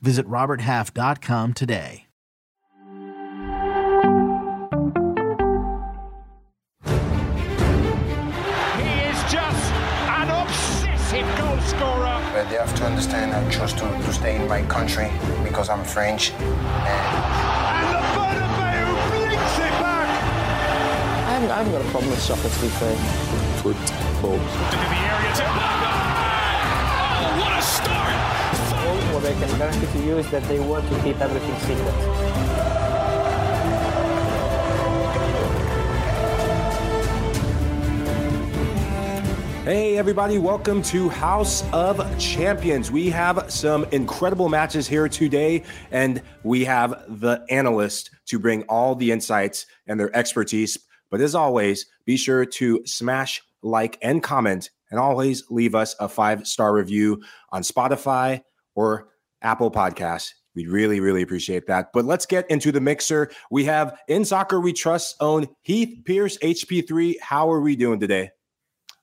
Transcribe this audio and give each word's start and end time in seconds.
Visit 0.00 0.26
RobertHalf.com 0.28 1.54
today. 1.54 2.06
He 8.76 8.92
is 9.10 9.18
just 9.32 9.72
an 10.20 10.28
obsessive 10.30 11.28
goal 11.38 11.58
scorer. 11.60 12.20
But 12.32 12.48
they 12.50 12.56
have 12.56 12.74
to 12.76 12.84
understand 12.84 13.32
I 13.32 13.48
chose 13.50 13.72
to, 13.74 13.80
to 13.80 14.12
stay 14.12 14.36
in 14.36 14.48
my 14.48 14.62
country 14.62 15.10
because 15.42 15.68
I'm 15.68 15.84
French. 15.84 16.32
And 16.32 16.40
And 17.76 17.88
the 17.94 18.02
Bernabeu 18.14 18.88
blinks 19.10 19.56
it 19.58 19.74
back. 19.80 20.08
I 21.26 21.30
haven't, 21.32 21.50
I 21.50 21.56
haven't 21.58 21.72
got 21.72 21.82
a 21.82 21.90
problem 21.90 22.10
with 22.10 22.20
soccer, 22.20 22.48
to 22.48 22.60
be 22.60 22.68
fair. 22.68 22.96
football. 23.62 24.34
Into 24.34 24.76
the 24.76 25.00
area 25.10 25.32
to 25.36 25.44
Oh, 27.18 27.40
what 27.40 27.58
a 27.58 27.62
start! 27.62 28.35
What 29.16 29.24
I 29.24 29.32
can 29.32 29.58
guarantee 29.58 29.86
to 29.86 30.04
you 30.04 30.18
is 30.18 30.30
that 30.30 30.42
they 30.42 30.60
want 30.60 30.86
to 30.92 31.02
keep 31.02 31.18
everything 31.22 31.58
secret. 31.60 31.94
Hey, 39.64 39.96
everybody, 39.96 40.36
welcome 40.36 40.82
to 40.82 41.08
House 41.08 41.64
of 41.72 42.18
Champions. 42.18 42.90
We 42.90 43.08
have 43.08 43.50
some 43.50 43.84
incredible 43.84 44.50
matches 44.50 44.86
here 44.86 45.08
today, 45.08 45.62
and 45.90 46.20
we 46.42 46.66
have 46.66 47.02
the 47.08 47.42
analyst 47.48 48.10
to 48.26 48.38
bring 48.38 48.64
all 48.64 48.94
the 48.94 49.12
insights 49.12 49.64
and 49.86 49.98
their 49.98 50.14
expertise. 50.14 50.76
But 51.10 51.22
as 51.22 51.34
always, 51.34 51.86
be 52.04 52.18
sure 52.18 52.44
to 52.44 52.82
smash 52.84 53.40
like 53.62 53.96
and 54.02 54.22
comment, 54.22 54.68
and 54.90 55.00
always 55.00 55.42
leave 55.48 55.74
us 55.74 55.96
a 55.98 56.06
five 56.06 56.46
star 56.46 56.74
review 56.74 57.22
on 57.50 57.62
Spotify 57.62 58.42
or 58.76 59.08
Apple 59.42 59.70
Podcasts. 59.70 60.30
We'd 60.54 60.68
really, 60.68 61.00
really 61.00 61.22
appreciate 61.22 61.66
that. 61.66 61.92
But 61.92 62.06
let's 62.06 62.24
get 62.24 62.50
into 62.50 62.72
the 62.72 62.80
mixer. 62.80 63.30
We 63.50 63.64
have 63.64 63.98
in 64.08 64.24
soccer 64.24 64.58
we 64.58 64.72
trust 64.72 65.16
own 65.20 65.48
Heath 65.62 66.02
Pearce, 66.04 66.38
HP3. 66.38 67.16
How 67.20 67.50
are 67.50 67.60
we 67.60 67.76
doing 67.76 68.00
today? 68.00 68.30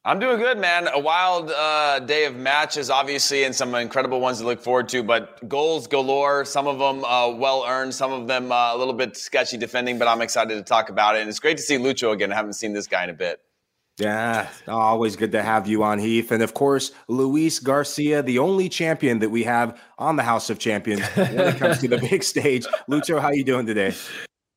I'm 0.06 0.20
doing 0.20 0.38
good, 0.38 0.58
man. 0.58 0.90
A 0.94 1.00
wild 1.00 1.50
uh, 1.50 2.00
day 2.00 2.26
of 2.26 2.36
matches, 2.36 2.90
obviously, 2.90 3.46
and 3.46 3.56
some 3.56 3.74
incredible 3.76 4.20
ones 4.20 4.40
to 4.40 4.46
look 4.46 4.62
forward 4.62 4.90
to. 4.90 5.02
But 5.02 5.48
goals 5.48 5.88
galore. 5.88 6.44
Some 6.44 6.68
of 6.68 6.78
them 6.80 7.06
uh, 7.06 7.30
well 7.30 7.64
earned. 7.66 7.94
Some 7.94 8.12
of 8.12 8.28
them 8.28 8.52
uh, 8.52 8.76
a 8.76 8.78
little 8.78 8.94
bit 8.94 9.16
sketchy 9.16 9.56
defending. 9.56 10.00
But 10.00 10.10
I'm 10.10 10.22
excited 10.22 10.56
to 10.56 10.64
talk 10.64 10.90
about 10.90 11.16
it. 11.16 11.22
And 11.22 11.30
it's 11.30 11.40
great 11.40 11.56
to 11.58 11.64
see 11.64 11.78
Lucho 11.78 12.12
again. 12.12 12.34
I 12.34 12.36
haven't 12.36 12.54
seen 12.54 12.74
this 12.74 12.88
guy 12.88 13.06
in 13.06 13.12
a 13.12 13.14
bit. 13.14 13.40
Yeah, 14.00 14.50
always 14.68 15.16
good 15.16 15.32
to 15.34 15.44
have 15.44 15.68
you 15.68 15.84
on, 15.84 16.00
Heath. 16.00 16.32
And 16.32 16.42
of 16.42 16.56
course, 16.56 16.92
Luis 17.08 17.60
Garcia, 17.60 18.24
the 18.24 18.40
only 18.40 18.68
champion 18.68 19.20
that 19.20 19.30
we 19.30 19.44
have 19.44 19.80
on 20.00 20.16
the 20.16 20.24
House 20.24 20.50
of 20.50 20.58
Champions 20.58 21.02
when 21.10 21.40
it 21.40 21.58
comes 21.58 21.78
to 21.80 21.88
the 21.88 22.00
big 22.00 22.24
stage. 22.24 22.66
Lucho, 22.90 23.22
how 23.22 23.30
you 23.30 23.44
doing 23.44 23.68
today? 23.68 23.94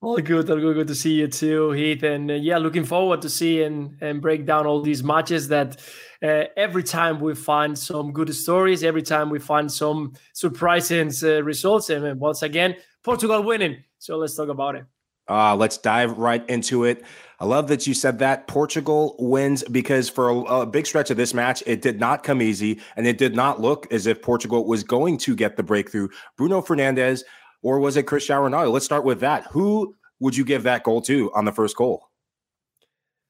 All 0.00 0.16
good, 0.18 0.48
all 0.48 0.58
good, 0.58 0.74
good 0.74 0.88
to 0.88 0.94
see 0.94 1.14
you 1.14 1.28
too, 1.28 1.72
Heath. 1.72 2.02
And 2.02 2.30
uh, 2.30 2.34
yeah, 2.34 2.56
looking 2.56 2.84
forward 2.84 3.20
to 3.22 3.28
see 3.28 3.62
and, 3.62 3.98
and 4.00 4.22
break 4.22 4.46
down 4.46 4.66
all 4.66 4.80
these 4.80 5.04
matches 5.04 5.48
that 5.48 5.82
uh, 6.22 6.44
every 6.56 6.82
time 6.82 7.20
we 7.20 7.34
find 7.34 7.78
some 7.78 8.12
good 8.12 8.34
stories, 8.34 8.82
every 8.82 9.02
time 9.02 9.28
we 9.28 9.38
find 9.38 9.70
some 9.70 10.14
surprising 10.32 11.10
uh, 11.22 11.42
results. 11.42 11.90
And 11.90 12.06
uh, 12.06 12.14
once 12.16 12.42
again, 12.42 12.76
Portugal 13.04 13.42
winning. 13.42 13.84
So 13.98 14.16
let's 14.16 14.34
talk 14.34 14.48
about 14.48 14.76
it. 14.76 14.86
Uh, 15.28 15.56
let's 15.56 15.78
dive 15.78 16.16
right 16.18 16.48
into 16.48 16.84
it. 16.84 17.04
I 17.38 17.44
love 17.44 17.68
that 17.68 17.86
you 17.86 17.92
said 17.92 18.18
that 18.20 18.46
Portugal 18.46 19.14
wins 19.18 19.62
because 19.64 20.08
for 20.08 20.28
a, 20.28 20.38
a 20.40 20.66
big 20.66 20.86
stretch 20.86 21.10
of 21.10 21.16
this 21.16 21.34
match, 21.34 21.62
it 21.66 21.82
did 21.82 22.00
not 22.00 22.22
come 22.22 22.40
easy 22.40 22.80
and 22.96 23.06
it 23.06 23.18
did 23.18 23.34
not 23.34 23.60
look 23.60 23.92
as 23.92 24.06
if 24.06 24.22
Portugal 24.22 24.66
was 24.66 24.82
going 24.82 25.18
to 25.18 25.36
get 25.36 25.56
the 25.56 25.62
breakthrough. 25.62 26.08
Bruno 26.36 26.62
Fernandes, 26.62 27.24
or 27.62 27.78
was 27.78 27.96
it 27.96 28.04
Cristiano 28.04 28.48
Ronaldo? 28.48 28.72
Let's 28.72 28.86
start 28.86 29.04
with 29.04 29.20
that. 29.20 29.46
Who 29.50 29.94
would 30.20 30.36
you 30.36 30.44
give 30.44 30.62
that 30.62 30.82
goal 30.82 31.02
to 31.02 31.30
on 31.34 31.44
the 31.44 31.52
first 31.52 31.76
goal? 31.76 32.08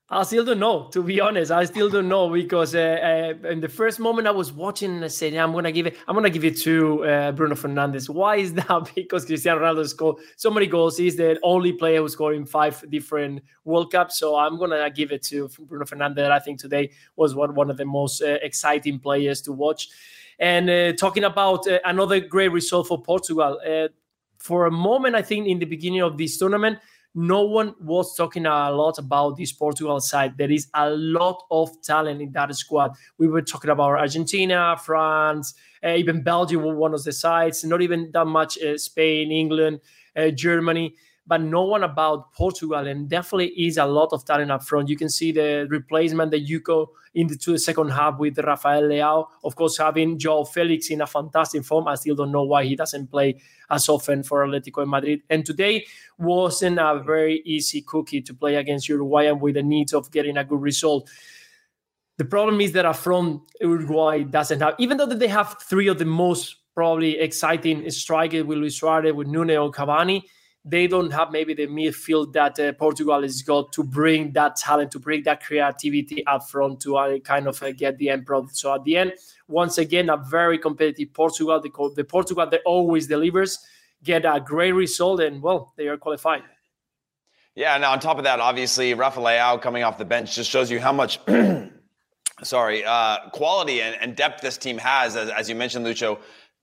I 0.08 0.22
still 0.22 0.44
don't 0.44 0.60
know, 0.60 0.88
to 0.92 1.02
be 1.02 1.20
honest. 1.20 1.50
I 1.50 1.64
still 1.64 1.90
don't 1.90 2.08
know 2.08 2.30
because 2.32 2.76
uh, 2.76 3.34
uh, 3.42 3.48
in 3.48 3.58
the 3.60 3.68
first 3.68 3.98
moment 3.98 4.28
I 4.28 4.30
was 4.30 4.52
watching 4.52 5.02
I 5.02 5.08
said, 5.08 5.32
yeah, 5.32 5.42
I'm 5.42 5.52
gonna 5.52 5.72
give 5.72 5.88
it. 5.88 5.96
I'm 6.06 6.14
gonna 6.14 6.30
give 6.30 6.44
it 6.44 6.56
to 6.58 7.04
uh, 7.04 7.32
Bruno 7.32 7.56
Fernandes. 7.56 8.08
Why 8.08 8.36
is 8.36 8.54
that? 8.54 8.90
Because 8.94 9.24
Cristiano 9.24 9.60
Ronaldo 9.60 9.88
scored 9.88 10.18
so 10.36 10.48
many 10.48 10.68
goals. 10.68 10.96
He's 10.96 11.16
the 11.16 11.40
only 11.42 11.72
player 11.72 12.02
who 12.02 12.08
scored 12.08 12.36
in 12.36 12.46
five 12.46 12.88
different 12.88 13.42
World 13.64 13.90
Cups. 13.90 14.16
So 14.16 14.36
I'm 14.36 14.56
gonna 14.60 14.88
give 14.90 15.10
it 15.10 15.24
to 15.24 15.48
Bruno 15.58 15.84
Fernandes. 15.84 16.30
I 16.30 16.38
think 16.38 16.60
today 16.60 16.92
was 17.16 17.34
one 17.34 17.56
one 17.56 17.68
of 17.68 17.76
the 17.76 17.84
most 17.84 18.22
uh, 18.22 18.38
exciting 18.42 19.00
players 19.00 19.40
to 19.42 19.52
watch. 19.52 19.88
And 20.38 20.70
uh, 20.70 20.92
talking 20.92 21.24
about 21.24 21.66
uh, 21.66 21.80
another 21.84 22.20
great 22.20 22.52
result 22.52 22.86
for 22.86 23.02
Portugal. 23.02 23.58
for 24.38 24.66
a 24.66 24.70
moment, 24.70 25.16
I 25.16 25.22
think 25.22 25.48
in 25.48 25.58
the 25.58 25.66
beginning 25.66 26.02
of 26.02 26.16
this 26.16 26.36
tournament 26.36 26.78
no 27.16 27.42
one 27.44 27.74
was 27.80 28.14
talking 28.14 28.44
a 28.44 28.70
lot 28.70 28.98
about 28.98 29.38
this 29.38 29.50
Portugal 29.50 29.98
side. 30.00 30.36
There 30.36 30.50
is 30.52 30.68
a 30.74 30.90
lot 30.90 31.42
of 31.50 31.70
talent 31.82 32.20
in 32.20 32.30
that 32.32 32.54
squad. 32.54 32.92
We 33.16 33.26
were 33.26 33.40
talking 33.40 33.70
about 33.70 33.92
Argentina, 33.92 34.76
France, 34.76 35.54
uh, 35.82 35.94
even 35.96 36.22
Belgium 36.22 36.62
were 36.62 36.76
one 36.76 36.92
of 36.92 37.02
the 37.04 37.12
sides, 37.12 37.64
not 37.64 37.80
even 37.80 38.10
that 38.12 38.26
much 38.26 38.58
uh, 38.62 38.76
Spain, 38.76 39.32
England, 39.32 39.80
uh, 40.14 40.28
Germany, 40.28 40.94
but 41.26 41.40
no 41.40 41.62
one 41.62 41.82
about 41.82 42.32
Portugal. 42.32 42.86
And 42.86 43.08
definitely 43.08 43.48
is 43.48 43.76
a 43.78 43.86
lot 43.86 44.10
of 44.12 44.24
talent 44.24 44.50
up 44.50 44.62
front. 44.62 44.88
You 44.88 44.96
can 44.96 45.08
see 45.08 45.32
the 45.32 45.66
replacement 45.70 46.30
that 46.30 46.40
you 46.40 46.60
go 46.60 46.90
into 47.14 47.52
the 47.52 47.58
second 47.58 47.88
half 47.88 48.18
with 48.18 48.38
Rafael 48.38 48.82
Leao. 48.82 49.26
Of 49.42 49.56
course, 49.56 49.78
having 49.78 50.18
Joao 50.18 50.44
Felix 50.44 50.90
in 50.90 51.00
a 51.00 51.06
fantastic 51.06 51.64
form. 51.64 51.88
I 51.88 51.94
still 51.94 52.14
don't 52.14 52.30
know 52.30 52.44
why 52.44 52.64
he 52.64 52.76
doesn't 52.76 53.10
play 53.10 53.40
as 53.70 53.88
often 53.88 54.22
for 54.22 54.46
Atletico 54.46 54.82
de 54.82 54.86
Madrid. 54.86 55.22
And 55.30 55.44
today 55.44 55.86
wasn't 56.18 56.78
a 56.78 57.02
very 57.04 57.42
easy 57.44 57.82
cookie 57.82 58.20
to 58.22 58.34
play 58.34 58.56
against 58.56 58.88
Uruguay 58.88 59.26
and 59.26 59.40
with 59.40 59.54
the 59.54 59.62
needs 59.62 59.94
of 59.94 60.10
getting 60.10 60.36
a 60.36 60.44
good 60.44 60.60
result. 60.60 61.08
The 62.18 62.24
problem 62.24 62.60
is 62.60 62.72
that 62.72 62.90
front, 62.96 63.42
Uruguay 63.60 64.22
doesn't 64.22 64.60
have, 64.60 64.74
even 64.78 64.96
though 64.96 65.06
they 65.06 65.28
have 65.28 65.56
three 65.62 65.88
of 65.88 65.98
the 65.98 66.06
most 66.06 66.56
probably 66.74 67.18
exciting 67.18 67.90
strikers 67.90 68.44
with 68.44 68.58
Luis 68.58 68.78
Suarez, 68.78 69.12
with 69.12 69.26
Nuno 69.28 69.70
Cavani, 69.72 70.22
they 70.68 70.88
don't 70.88 71.12
have 71.12 71.30
maybe 71.30 71.54
the 71.54 71.68
midfield 71.68 72.32
that 72.32 72.58
uh, 72.58 72.72
Portugal 72.72 73.22
has 73.22 73.40
got 73.42 73.72
to 73.72 73.84
bring 73.84 74.32
that 74.32 74.56
talent, 74.56 74.90
to 74.90 74.98
bring 74.98 75.22
that 75.22 75.40
creativity 75.42 76.26
up 76.26 76.48
front 76.48 76.80
to 76.80 76.96
uh, 76.96 77.18
kind 77.20 77.46
of 77.46 77.62
uh, 77.62 77.70
get 77.70 77.96
the 77.98 78.10
end 78.10 78.26
product. 78.26 78.56
So 78.56 78.74
at 78.74 78.82
the 78.82 78.96
end, 78.96 79.12
once 79.46 79.78
again, 79.78 80.10
a 80.10 80.16
very 80.16 80.58
competitive 80.58 81.14
Portugal. 81.14 81.60
The, 81.60 81.70
the 81.94 82.02
Portugal 82.02 82.48
that 82.50 82.62
always 82.66 83.06
delivers, 83.06 83.60
get 84.02 84.24
a 84.24 84.40
great 84.40 84.72
result, 84.72 85.20
and 85.20 85.40
well, 85.40 85.72
they 85.76 85.86
are 85.86 85.96
qualified. 85.96 86.42
Yeah, 87.54 87.78
now 87.78 87.92
on 87.92 88.00
top 88.00 88.18
of 88.18 88.24
that, 88.24 88.40
obviously, 88.40 88.92
Rafael 88.94 89.58
coming 89.58 89.84
off 89.84 89.98
the 89.98 90.04
bench 90.04 90.34
just 90.34 90.50
shows 90.50 90.68
you 90.68 90.80
how 90.80 90.92
much, 90.92 91.20
sorry, 92.42 92.84
uh, 92.84 93.30
quality 93.30 93.80
and, 93.82 93.96
and, 94.00 94.16
depth 94.16 94.42
this 94.42 94.58
team 94.58 94.76
has. 94.76 95.16
As, 95.16 95.30
as 95.30 95.48
you 95.48 95.54
mentioned, 95.54 95.86
Lucho, 95.86 96.18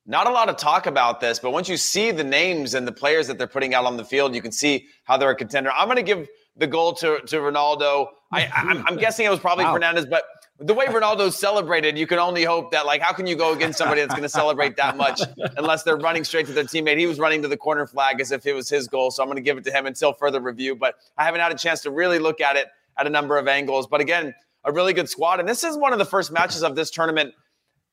not 0.05 0.27
a 0.27 0.31
lot 0.31 0.49
of 0.49 0.57
talk 0.57 0.85
about 0.85 1.21
this, 1.21 1.39
but 1.39 1.51
once 1.51 1.69
you 1.69 1.77
see 1.77 2.11
the 2.11 2.23
names 2.23 2.73
and 2.73 2.87
the 2.87 2.91
players 2.91 3.27
that 3.27 3.37
they're 3.37 3.47
putting 3.47 3.73
out 3.73 3.85
on 3.85 3.97
the 3.97 4.05
field, 4.05 4.35
you 4.35 4.41
can 4.41 4.51
see 4.51 4.87
how 5.05 5.17
they're 5.17 5.29
a 5.29 5.35
contender. 5.35 5.71
I'm 5.71 5.87
going 5.87 5.97
to 5.97 6.03
give 6.03 6.27
the 6.57 6.67
goal 6.67 6.93
to, 6.95 7.21
to 7.21 7.37
Ronaldo. 7.37 8.07
I, 8.31 8.49
I'm, 8.53 8.85
I'm 8.87 8.97
guessing 8.97 9.25
it 9.25 9.29
was 9.29 9.39
probably 9.39 9.65
wow. 9.65 9.77
Fernandes, 9.77 10.09
but 10.09 10.25
the 10.59 10.73
way 10.73 10.85
Ronaldo 10.85 11.31
celebrated, 11.31 11.97
you 11.97 12.05
can 12.05 12.19
only 12.19 12.43
hope 12.43 12.71
that, 12.71 12.85
like, 12.85 13.01
how 13.01 13.11
can 13.11 13.25
you 13.25 13.35
go 13.35 13.53
against 13.53 13.77
somebody 13.77 14.01
that's 14.01 14.13
going 14.13 14.23
to 14.23 14.29
celebrate 14.29 14.75
that 14.77 14.95
much 14.95 15.21
unless 15.57 15.83
they're 15.83 15.97
running 15.97 16.23
straight 16.23 16.45
to 16.45 16.53
their 16.53 16.63
teammate? 16.63 16.97
He 16.97 17.07
was 17.07 17.19
running 17.19 17.41
to 17.41 17.47
the 17.47 17.57
corner 17.57 17.87
flag 17.87 18.21
as 18.21 18.31
if 18.31 18.45
it 18.45 18.53
was 18.53 18.69
his 18.69 18.87
goal. 18.87 19.09
So 19.09 19.23
I'm 19.23 19.27
going 19.27 19.37
to 19.37 19.41
give 19.41 19.57
it 19.57 19.63
to 19.65 19.71
him 19.71 19.87
until 19.87 20.13
further 20.13 20.39
review, 20.39 20.75
but 20.75 20.95
I 21.17 21.23
haven't 21.23 21.41
had 21.41 21.51
a 21.51 21.57
chance 21.57 21.81
to 21.81 21.91
really 21.91 22.19
look 22.19 22.39
at 22.39 22.55
it 22.55 22.67
at 22.97 23.07
a 23.07 23.09
number 23.09 23.37
of 23.37 23.47
angles. 23.47 23.87
But 23.87 23.99
again, 23.99 24.35
a 24.63 24.71
really 24.71 24.93
good 24.93 25.09
squad. 25.09 25.39
And 25.39 25.49
this 25.49 25.63
is 25.63 25.75
one 25.75 25.91
of 25.91 25.99
the 25.99 26.05
first 26.05 26.31
matches 26.31 26.63
of 26.63 26.75
this 26.75 26.91
tournament 26.91 27.33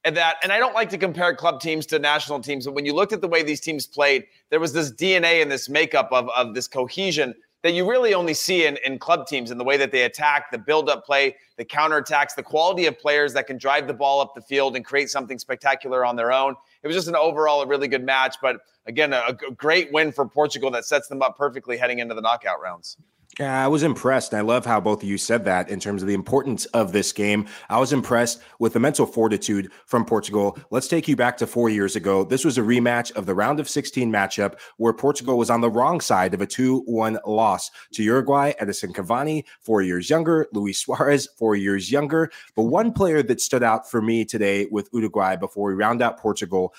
and 0.04 0.16
that 0.16 0.36
and 0.42 0.52
I 0.52 0.58
don't 0.58 0.74
like 0.74 0.90
to 0.90 0.98
compare 0.98 1.34
club 1.34 1.60
teams 1.60 1.86
to 1.86 1.98
national 1.98 2.40
teams, 2.40 2.66
but 2.66 2.74
when 2.74 2.84
you 2.84 2.94
looked 2.94 3.12
at 3.12 3.20
the 3.20 3.28
way 3.28 3.42
these 3.42 3.60
teams 3.60 3.86
played, 3.86 4.24
there 4.50 4.60
was 4.60 4.72
this 4.72 4.92
DNA 4.92 5.42
and 5.42 5.50
this 5.50 5.68
makeup 5.68 6.08
of, 6.12 6.28
of 6.30 6.54
this 6.54 6.68
cohesion 6.68 7.34
that 7.62 7.72
you 7.72 7.88
really 7.88 8.14
only 8.14 8.32
see 8.32 8.64
in, 8.64 8.78
in 8.86 8.98
club 8.98 9.26
teams 9.26 9.50
in 9.50 9.58
the 9.58 9.64
way 9.64 9.76
that 9.76 9.92
they 9.92 10.04
attack, 10.04 10.50
the 10.50 10.56
build-up 10.56 11.04
play, 11.04 11.36
the 11.58 11.64
counterattacks, 11.64 12.34
the 12.34 12.42
quality 12.42 12.86
of 12.86 12.98
players 12.98 13.34
that 13.34 13.46
can 13.46 13.58
drive 13.58 13.86
the 13.86 13.92
ball 13.92 14.20
up 14.20 14.34
the 14.34 14.40
field 14.40 14.76
and 14.76 14.84
create 14.84 15.10
something 15.10 15.38
spectacular 15.38 16.04
on 16.04 16.16
their 16.16 16.32
own. 16.32 16.54
It 16.82 16.86
was 16.86 16.96
just 16.96 17.08
an 17.08 17.16
overall 17.16 17.60
a 17.60 17.66
really 17.66 17.88
good 17.88 18.02
match, 18.02 18.36
but 18.40 18.60
again, 18.86 19.12
a, 19.12 19.36
a 19.46 19.52
great 19.52 19.92
win 19.92 20.10
for 20.10 20.26
Portugal 20.26 20.70
that 20.70 20.86
sets 20.86 21.08
them 21.08 21.20
up 21.20 21.36
perfectly 21.36 21.76
heading 21.76 21.98
into 21.98 22.14
the 22.14 22.22
knockout 22.22 22.62
rounds. 22.62 22.96
Yeah, 23.40 23.64
I 23.64 23.68
was 23.68 23.84
impressed. 23.84 24.34
I 24.34 24.42
love 24.42 24.66
how 24.66 24.82
both 24.82 25.02
of 25.02 25.08
you 25.08 25.16
said 25.16 25.46
that 25.46 25.70
in 25.70 25.80
terms 25.80 26.02
of 26.02 26.08
the 26.08 26.12
importance 26.12 26.66
of 26.66 26.92
this 26.92 27.10
game. 27.10 27.46
I 27.70 27.78
was 27.78 27.90
impressed 27.90 28.42
with 28.58 28.74
the 28.74 28.80
mental 28.80 29.06
fortitude 29.06 29.72
from 29.86 30.04
Portugal. 30.04 30.58
Let's 30.70 30.88
take 30.88 31.08
you 31.08 31.16
back 31.16 31.38
to 31.38 31.46
four 31.46 31.70
years 31.70 31.96
ago. 31.96 32.22
This 32.22 32.44
was 32.44 32.58
a 32.58 32.60
rematch 32.60 33.12
of 33.12 33.24
the 33.24 33.34
round 33.34 33.58
of 33.58 33.66
16 33.66 34.12
matchup 34.12 34.58
where 34.76 34.92
Portugal 34.92 35.38
was 35.38 35.48
on 35.48 35.62
the 35.62 35.70
wrong 35.70 36.02
side 36.02 36.34
of 36.34 36.42
a 36.42 36.46
2 36.46 36.82
1 36.84 37.18
loss 37.26 37.70
to 37.94 38.02
Uruguay. 38.02 38.52
Edinson 38.60 38.92
Cavani, 38.92 39.44
four 39.62 39.80
years 39.80 40.10
younger. 40.10 40.46
Luis 40.52 40.78
Suarez, 40.78 41.26
four 41.38 41.56
years 41.56 41.90
younger. 41.90 42.30
But 42.54 42.64
one 42.64 42.92
player 42.92 43.22
that 43.22 43.40
stood 43.40 43.62
out 43.62 43.90
for 43.90 44.02
me 44.02 44.26
today 44.26 44.68
with 44.70 44.90
Uruguay 44.92 45.36
before 45.36 45.68
we 45.68 45.74
round 45.76 46.02
out 46.02 46.18
Portugal 46.18 46.74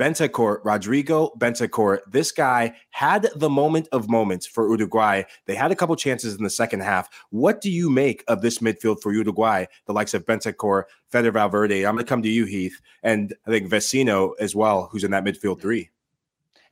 Bentancur, 0.00 0.64
Rodrigo 0.64 1.30
Bentancur. 1.38 1.98
This 2.10 2.32
guy 2.32 2.74
had 2.88 3.28
the 3.36 3.50
moment 3.50 3.86
of 3.92 4.08
moments 4.08 4.46
for 4.46 4.66
Uruguay. 4.66 5.24
They 5.44 5.54
had 5.54 5.72
a 5.72 5.76
couple 5.76 5.94
chances 5.94 6.34
in 6.34 6.42
the 6.42 6.48
second 6.48 6.80
half. 6.80 7.10
What 7.28 7.60
do 7.60 7.70
you 7.70 7.90
make 7.90 8.24
of 8.26 8.40
this 8.40 8.60
midfield 8.60 9.02
for 9.02 9.12
Uruguay? 9.12 9.66
The 9.84 9.92
likes 9.92 10.14
of 10.14 10.24
Bentancur, 10.24 10.84
Fede 11.10 11.30
Valverde. 11.30 11.84
I'm 11.84 11.96
going 11.96 12.06
to 12.06 12.08
come 12.08 12.22
to 12.22 12.30
you, 12.30 12.46
Heath, 12.46 12.80
and 13.02 13.34
I 13.46 13.50
think 13.50 13.68
Vecino 13.68 14.32
as 14.40 14.56
well, 14.56 14.88
who's 14.90 15.04
in 15.04 15.10
that 15.10 15.22
midfield 15.22 15.60
three. 15.60 15.90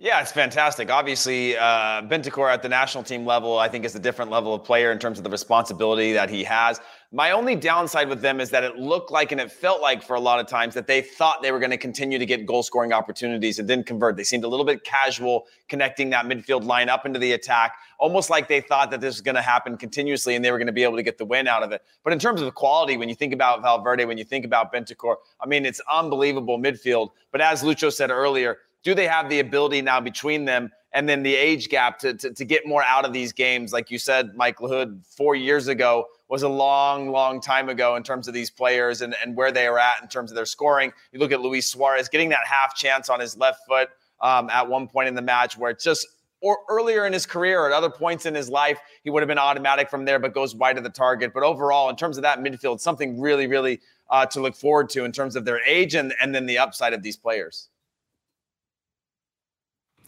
Yeah, 0.01 0.21
it's 0.21 0.31
fantastic. 0.31 0.93
Obviously, 0.93 1.57
uh, 1.57 2.03
at 2.09 2.63
the 2.63 2.69
national 2.69 3.03
team 3.03 3.27
level, 3.27 3.59
I 3.59 3.67
think, 3.67 3.85
is 3.85 3.97
a 3.97 3.99
different 3.99 4.31
level 4.31 4.55
of 4.55 4.63
player 4.63 4.93
in 4.93 4.99
terms 5.01 5.19
of 5.19 5.25
the 5.25 5.31
responsibility 5.31 6.13
that 6.13 6.31
he 6.31 6.45
has. 6.45 6.81
My 7.11 7.33
only 7.33 7.57
downside 7.57 8.09
with 8.09 8.21
them 8.21 8.41
is 8.41 8.49
that 8.51 8.63
it 8.63 8.77
looked 8.77 9.11
like 9.11 9.33
and 9.33 9.41
it 9.41 9.51
felt 9.51 9.83
like 9.83 10.05
for 10.05 10.15
a 10.15 10.21
lot 10.21 10.39
of 10.39 10.47
times 10.47 10.75
that 10.75 10.87
they 10.87 11.01
thought 11.01 11.43
they 11.43 11.51
were 11.51 11.59
going 11.59 11.73
to 11.73 11.77
continue 11.77 12.17
to 12.17 12.27
get 12.27 12.47
goal 12.47 12.63
scoring 12.63 12.93
opportunities 12.93 13.59
and 13.59 13.67
didn't 13.67 13.87
convert. 13.87 14.17
They 14.17 14.23
seemed 14.23 14.45
a 14.45 14.49
little 14.49 14.67
bit 14.67 14.85
casual 14.85 15.47
connecting 15.69 16.11
that 16.11 16.27
midfield 16.27 16.65
line 16.65 16.89
up 16.89 17.05
into 17.05 17.19
the 17.19 17.33
attack, 17.33 17.75
almost 17.99 18.31
like 18.31 18.47
they 18.47 18.61
thought 18.61 18.93
that 18.93 19.01
this 19.01 19.17
was 19.17 19.21
going 19.21 19.35
to 19.35 19.43
happen 19.43 19.77
continuously 19.77 20.37
and 20.37 20.45
they 20.45 20.53
were 20.53 20.59
going 20.59 20.67
to 20.67 20.73
be 20.73 20.85
able 20.85 20.97
to 20.97 21.03
get 21.03 21.19
the 21.19 21.25
win 21.25 21.49
out 21.49 21.65
of 21.65 21.73
it. 21.73 21.83
But 22.05 22.13
in 22.13 22.21
terms 22.21 22.41
of 22.41 22.45
the 22.45 22.53
quality, 22.53 22.97
when 22.97 23.09
you 23.09 23.17
think 23.17 23.33
about 23.33 23.63
Valverde, 23.63 24.05
when 24.05 24.19
you 24.19 24.25
think 24.25 24.45
about 24.45 24.73
Bentancur, 24.73 25.17
I 25.41 25.47
mean, 25.47 25.67
it's 25.67 25.81
unbelievable 25.91 26.57
midfield. 26.57 27.11
But 27.33 27.41
as 27.41 27.65
Lucho 27.65 27.93
said 27.93 28.11
earlier, 28.11 28.59
do 28.89 28.95
they 28.95 29.07
have 29.07 29.29
the 29.29 29.41
ability 29.41 29.83
now 29.83 30.01
between 30.01 30.47
them 30.47 30.73
and 30.95 31.07
then 31.07 31.23
the 31.23 31.35
age 31.35 31.69
gap 31.69 31.99
to, 31.99 32.15
to, 32.15 32.33
to 32.33 32.43
get 32.43 32.67
more 32.67 32.83
out 32.85 33.05
of 33.05 33.13
these 33.13 33.35
games? 33.35 33.71
Like 33.71 33.91
you 33.91 33.99
said, 33.99 34.35
Michael 34.35 34.71
Lahoud, 34.71 35.05
four 35.05 35.35
years 35.35 35.69
ago 35.69 36.07
was 36.31 36.43
a 36.43 36.49
long, 36.49 37.11
long 37.11 37.39
time 37.39 37.69
ago 37.69 37.97
in 37.97 38.03
terms 38.03 38.29
of 38.29 38.33
these 38.33 38.51
players 38.51 39.03
and, 39.03 39.15
and 39.23 39.37
where 39.37 39.53
they 39.53 39.67
are 39.67 39.79
at 39.79 40.01
in 40.01 40.09
terms 40.09 40.31
of 40.31 40.37
their 40.37 40.47
scoring. 40.47 40.91
You 41.13 41.19
look 41.19 41.33
at 41.33 41.43
Luis 41.43 41.71
Suarez 41.71 42.09
getting 42.09 42.31
that 42.31 42.47
half 42.47 42.75
chance 42.75 43.11
on 43.11 43.21
his 43.21 43.37
left 43.37 43.67
foot 43.69 43.91
um, 44.23 44.49
at 44.49 44.67
one 44.67 44.89
point 44.89 45.07
in 45.07 45.15
the 45.15 45.21
match 45.21 45.59
where 45.59 45.71
it's 45.71 45.85
just 45.85 46.07
or 46.41 46.57
earlier 46.71 47.05
in 47.05 47.13
his 47.13 47.27
career 47.27 47.61
or 47.61 47.67
at 47.67 47.77
other 47.77 47.91
points 47.91 48.25
in 48.25 48.35
his 48.35 48.49
life, 48.49 48.79
he 49.05 49.11
would 49.11 49.21
have 49.21 49.29
been 49.29 49.37
automatic 49.37 49.91
from 49.91 50.07
there, 50.07 50.19
but 50.19 50.33
goes 50.33 50.55
wide 50.55 50.79
of 50.79 50.85
the 50.85 50.89
target. 50.89 51.35
But 51.35 51.43
overall, 51.43 51.91
in 51.91 51.97
terms 51.97 52.17
of 52.17 52.23
that 52.23 52.39
midfield, 52.39 52.81
something 52.81 53.21
really, 53.21 53.49
really 53.49 53.81
uh, 54.09 54.25
to 54.25 54.41
look 54.41 54.57
forward 54.57 54.89
to 54.91 55.05
in 55.05 55.13
terms 55.13 55.37
of 55.37 55.45
their 55.45 55.63
age 55.67 55.95
and, 55.95 56.15
and 56.23 56.35
then 56.35 56.47
the 56.47 56.57
upside 56.57 56.95
of 56.95 57.03
these 57.03 57.19
players. 57.19 57.69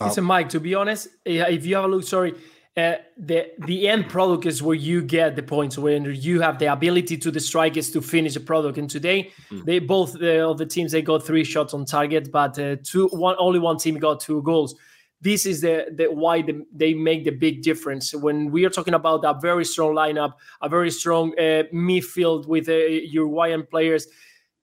Listen, 0.01 0.25
Mike. 0.25 0.49
To 0.51 0.61
be 0.61 0.75
honest, 0.75 1.09
if 1.25 1.67
you 1.67 1.75
have 1.75 1.85
a 1.85 1.89
look, 1.89 2.05
sorry, 2.05 2.35
uh, 2.77 2.95
the 3.19 3.51
the 3.67 3.89
end 3.89 4.09
product 4.09 4.47
is 4.47 4.63
where 4.63 4.77
you 4.77 5.03
get 5.03 5.37
the 5.37 5.43
points 5.43 5.77
when 5.77 6.05
you 6.15 6.41
have 6.41 6.59
the 6.59 6.73
ability 6.73 7.17
to 7.19 7.31
the 7.31 7.41
strikers 7.41 7.91
to 7.91 8.01
finish 8.01 8.37
a 8.37 8.41
product. 8.41 8.79
And 8.79 8.89
today, 8.89 9.33
mm. 9.51 9.65
they 9.65 9.79
both 9.79 10.15
uh, 10.17 10.55
the 10.55 10.67
teams 10.67 10.93
they 10.93 11.03
got 11.03 11.23
three 11.23 11.45
shots 11.45 11.75
on 11.75 11.85
target, 11.85 12.33
but 12.33 12.59
uh, 12.59 12.77
two 12.83 13.09
one 13.09 13.37
only 13.39 13.59
one 13.59 13.77
team 13.77 13.99
got 13.99 14.21
two 14.21 14.43
goals. 14.43 14.75
This 15.23 15.45
is 15.45 15.61
the, 15.61 15.87
the 15.95 16.07
why 16.07 16.41
the, 16.41 16.65
they 16.75 16.95
make 16.95 17.25
the 17.25 17.31
big 17.31 17.63
difference 17.63 18.15
when 18.15 18.51
we 18.51 18.65
are 18.65 18.71
talking 18.71 18.95
about 18.95 19.23
a 19.23 19.39
very 19.39 19.67
strong 19.67 19.95
lineup, 19.95 20.33
a 20.63 20.69
very 20.69 20.91
strong 20.91 21.33
uh, 21.39 21.65
midfield 21.75 22.47
with 22.47 22.71
uh, 22.71 22.73
Uruguayan 22.73 23.67
players 23.67 24.07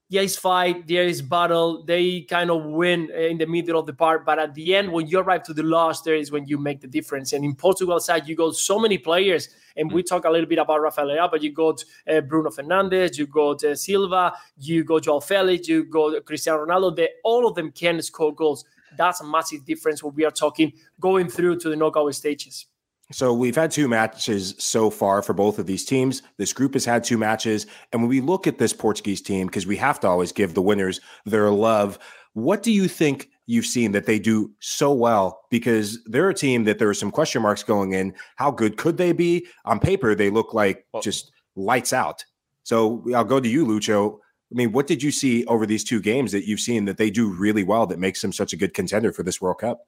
there 0.10 0.24
is 0.24 0.38
fight, 0.38 0.88
there 0.88 1.04
is 1.04 1.22
battle. 1.22 1.84
They 1.84 2.22
kind 2.22 2.50
of 2.50 2.64
win 2.64 3.10
in 3.12 3.38
the 3.38 3.46
middle 3.46 3.78
of 3.78 3.86
the 3.86 3.94
part, 3.94 4.26
but 4.26 4.40
at 4.40 4.54
the 4.54 4.74
end, 4.74 4.90
when 4.92 5.08
you 5.08 5.20
arrive 5.20 5.44
to 5.44 5.54
the 5.54 5.64
last, 5.64 6.06
there 6.06 6.16
is 6.16 6.32
when 6.32 6.48
you 6.48 6.58
make 6.58 6.80
the 6.80 6.88
difference. 6.88 7.34
And 7.34 7.44
in 7.44 7.56
Portugal 7.56 8.00
side, 8.00 8.28
you 8.28 8.36
got 8.36 8.56
so 8.56 8.80
many 8.80 8.98
players, 8.98 9.50
and 9.76 9.92
we 9.92 10.04
talk 10.04 10.24
a 10.24 10.30
little 10.30 10.48
bit 10.48 10.60
about 10.60 10.82
Rafael 10.82 11.08
Leao, 11.08 11.30
but 11.30 11.44
you 11.44 11.52
got 11.52 11.84
uh, 12.10 12.22
Bruno 12.22 12.50
Fernandes, 12.50 13.18
you 13.18 13.28
got 13.28 13.62
uh, 13.66 13.76
Silva, 13.76 14.34
you 14.58 14.86
got 14.86 15.04
Joao 15.04 15.20
Felix, 15.20 15.68
you 15.68 15.84
got 15.84 16.24
Cristiano 16.26 16.66
Ronaldo. 16.66 16.96
They 16.96 17.10
all 17.26 17.46
of 17.46 17.56
them 17.56 17.72
can 17.72 18.02
score 18.02 18.34
goals. 18.34 18.64
That's 18.98 19.20
a 19.20 19.26
massive 19.26 19.66
difference 19.66 20.02
when 20.02 20.16
we 20.16 20.24
are 20.24 20.32
talking 20.32 20.72
going 21.02 21.28
through 21.28 21.60
to 21.60 21.70
the 21.70 21.76
knockout 21.76 22.16
stages. 22.16 22.66
So 23.12 23.34
we've 23.34 23.56
had 23.56 23.72
two 23.72 23.88
matches 23.88 24.54
so 24.58 24.90
far 24.90 25.22
for 25.22 25.34
both 25.34 25.60
of 25.60 25.66
these 25.66 25.86
teams. 25.86 26.24
This 26.38 26.52
group 26.52 26.74
has 26.74 26.84
had 26.84 27.04
two 27.04 27.18
matches. 27.18 27.66
And 27.94 28.02
when 28.02 28.10
we 28.10 28.20
look 28.20 28.48
at 28.48 28.58
this 28.58 28.74
Portuguese 28.74 29.22
team, 29.22 29.48
because 29.48 29.66
we 29.66 29.78
have 29.78 30.00
to 30.02 30.08
always 30.08 30.34
give 30.34 30.54
the 30.54 30.62
winners 30.62 31.00
their 31.26 31.50
love, 31.50 31.98
what 32.34 32.64
do 32.64 32.72
you 32.72 32.90
think 32.90 33.30
you've 33.46 33.66
seen 33.66 33.94
that 33.94 34.06
they 34.06 34.20
do 34.20 34.52
so 34.60 34.92
well? 34.92 35.40
Because 35.50 36.04
they're 36.06 36.30
a 36.30 36.34
team 36.34 36.66
that 36.66 36.80
there 36.80 36.90
are 36.90 36.94
some 36.94 37.12
question 37.12 37.42
marks 37.42 37.64
going 37.64 37.94
in. 37.94 38.14
How 38.36 38.52
good 38.52 38.76
could 38.76 38.98
they 38.98 39.14
be? 39.14 39.48
On 39.64 39.80
paper, 39.80 40.14
they 40.14 40.30
look 40.30 40.54
like 40.54 40.86
just 41.02 41.32
lights 41.56 41.94
out. 41.94 42.26
So 42.64 43.06
I'll 43.16 43.24
go 43.24 43.40
to 43.40 43.48
you, 43.48 43.66
Lucho. 43.66 44.18
I 44.52 44.56
mean, 44.56 44.74
what 44.74 44.86
did 44.86 45.02
you 45.02 45.12
see 45.12 45.46
over 45.46 45.66
these 45.66 45.86
two 45.86 46.02
games 46.02 46.34
that 46.34 46.46
you've 46.46 46.60
seen 46.60 46.86
that 46.86 46.98
they 46.98 47.10
do 47.10 47.34
really 47.34 47.64
well 47.64 47.88
that 47.88 48.00
makes 48.00 48.22
them 48.22 48.34
such 48.34 48.52
a 48.52 48.58
good 48.58 48.74
contender 48.74 49.14
for 49.14 49.24
this 49.24 49.40
World 49.40 49.60
Cup? 49.60 49.80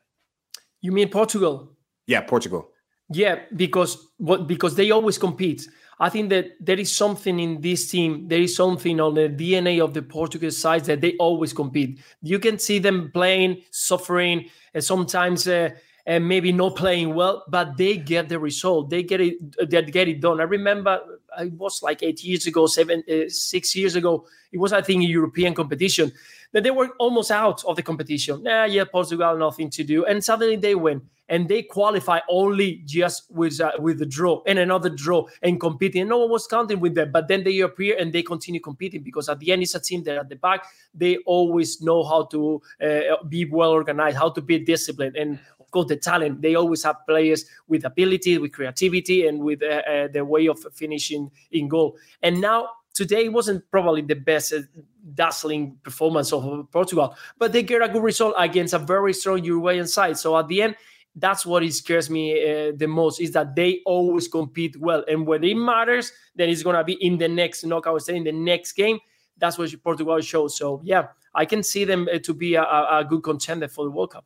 You 0.82 0.94
mean 0.94 1.10
Portugal? 1.10 1.76
Yeah, 2.08 2.22
Portugal. 2.22 2.72
Yeah, 3.12 3.40
because 3.56 4.08
what 4.18 4.48
because 4.48 4.76
they 4.76 4.92
always 4.92 5.18
compete. 5.18 5.68
I 6.02 6.10
think 6.10 6.30
that 6.30 6.52
there 6.62 6.80
is 6.80 6.96
something 6.96 7.40
in 7.40 7.60
this 7.60 7.90
team. 7.90 8.28
There 8.28 8.40
is 8.40 8.56
something 8.56 9.00
on 9.02 9.16
the 9.16 9.28
DNA 9.28 9.84
of 9.84 9.94
the 9.94 10.02
Portuguese 10.02 10.58
side 10.58 10.86
that 10.86 11.02
they 11.02 11.16
always 11.18 11.52
compete. 11.52 12.00
You 12.22 12.40
can 12.40 12.58
see 12.60 12.80
them 12.80 13.12
playing, 13.14 13.64
suffering, 13.72 14.50
and 14.74 14.84
sometimes 14.84 15.48
uh, 15.48 15.72
and 16.06 16.28
maybe 16.28 16.52
not 16.54 16.76
playing 16.76 17.16
well, 17.16 17.44
but 17.50 17.76
they 17.78 17.98
get 17.98 18.30
the 18.30 18.40
result. 18.40 18.90
They 18.90 19.04
get 19.04 19.20
it. 19.22 19.70
They 19.70 19.82
get 19.84 20.08
it 20.08 20.22
done. 20.22 20.40
I 20.40 20.44
remember 20.44 21.00
it 21.40 21.54
was 21.54 21.82
like 21.82 22.04
eight 22.04 22.24
years 22.24 22.48
ago, 22.48 22.68
seven, 22.68 23.04
uh, 23.10 23.28
six 23.28 23.76
years 23.76 23.96
ago. 23.96 24.26
It 24.52 24.58
was 24.58 24.74
I 24.74 24.82
think 24.82 25.04
a 25.04 25.08
European 25.08 25.54
competition 25.54 26.12
that 26.52 26.64
they 26.64 26.72
were 26.72 26.90
almost 27.00 27.32
out 27.32 27.64
of 27.66 27.76
the 27.76 27.84
competition. 27.84 28.44
Yeah, 28.44 28.66
yeah, 28.66 28.86
Portugal 28.86 29.38
nothing 29.38 29.70
to 29.72 29.84
do, 29.84 30.06
and 30.06 30.24
suddenly 30.24 30.56
they 30.56 30.76
win 30.76 31.02
and 31.30 31.48
they 31.48 31.62
qualify 31.62 32.20
only 32.28 32.82
just 32.86 33.32
with 33.32 33.62
uh, 33.62 33.72
with 33.80 34.00
the 34.00 34.06
draw 34.06 34.42
and 34.46 34.60
another 34.60 34.90
draw 34.90 35.26
and 35.44 35.60
competing. 35.60 36.02
And 36.02 36.10
no 36.10 36.18
one 36.18 36.32
was 36.32 36.48
counting 36.48 36.80
with 36.80 36.96
them, 36.96 37.12
but 37.12 37.28
then 37.28 37.44
they 37.44 37.60
appear 37.60 37.96
and 37.98 38.12
they 38.12 38.24
continue 38.24 38.60
competing 38.60 39.04
because 39.04 39.30
at 39.30 39.40
the 39.40 39.52
end 39.52 39.62
it's 39.62 39.76
a 39.76 39.80
team 39.80 40.04
that 40.04 40.18
at 40.18 40.30
the 40.30 40.36
back 40.36 40.66
they 40.94 41.18
always 41.26 41.82
know 41.82 42.04
how 42.04 42.26
to 42.26 42.62
uh, 42.82 43.24
be 43.28 43.46
well 43.46 43.70
organized, 43.70 44.18
how 44.18 44.30
to 44.30 44.42
be 44.42 44.60
disciplined, 44.60 45.16
and 45.16 45.40
course 45.72 45.88
the 45.88 45.98
talent. 45.98 46.42
They 46.42 46.56
always 46.56 46.84
have 46.84 46.98
players 47.08 47.46
with 47.68 47.86
ability, 47.86 48.38
with 48.38 48.54
creativity, 48.54 49.28
and 49.28 49.40
with 49.40 49.62
uh, 49.64 49.82
uh 49.90 50.08
the 50.08 50.24
way 50.26 50.48
of 50.48 50.60
finishing 50.74 51.32
in 51.52 51.68
goal. 51.68 51.98
And 52.22 52.42
now 52.42 52.70
today 52.94 53.30
wasn't 53.30 53.70
probably 53.72 54.02
the 54.02 54.16
best 54.16 54.54
uh, 54.54 54.62
dazzling 55.14 55.78
performance 55.84 56.34
of 56.34 56.70
Portugal, 56.72 57.16
but 57.38 57.52
they 57.52 57.64
get 57.64 57.82
a 57.82 57.88
good 57.88 58.04
result 58.04 58.36
against 58.38 58.74
a 58.74 58.80
very 58.80 59.14
strong 59.14 59.44
Uruguayan 59.44 59.88
side. 59.88 60.18
So 60.18 60.38
at 60.38 60.48
the 60.48 60.62
end, 60.62 60.76
that's 61.16 61.46
what 61.46 61.64
scares 61.74 62.10
me 62.10 62.34
uh, 62.34 62.72
the 62.76 62.88
most 62.88 63.20
is 63.20 63.32
that 63.32 63.56
they 63.56 63.82
always 63.86 64.28
compete 64.28 64.80
well 64.80 65.04
and 65.08 65.26
when 65.26 65.44
it 65.44 65.56
matters 65.56 66.12
then 66.36 66.50
it's 66.50 66.64
going 66.64 66.76
to 66.76 66.84
be 66.84 66.94
in 66.94 67.18
the 67.18 67.28
next 67.28 67.64
knockout 67.66 68.02
stage 68.02 68.16
in 68.16 68.24
the 68.24 68.32
next 68.32 68.74
game 68.74 69.00
that's 69.38 69.58
what 69.58 69.74
portugal 69.84 70.20
shows 70.22 70.56
so 70.56 70.82
yeah 70.84 71.08
i 71.34 71.46
can 71.46 71.64
see 71.64 71.84
them 71.84 72.08
uh, 72.14 72.20
to 72.20 72.34
be 72.34 72.56
a, 72.56 72.64
a, 72.64 73.06
good 73.08 73.24
contender 73.24 73.68
for 73.68 73.86
the 73.86 73.92
world 73.92 74.12
cup 74.12 74.26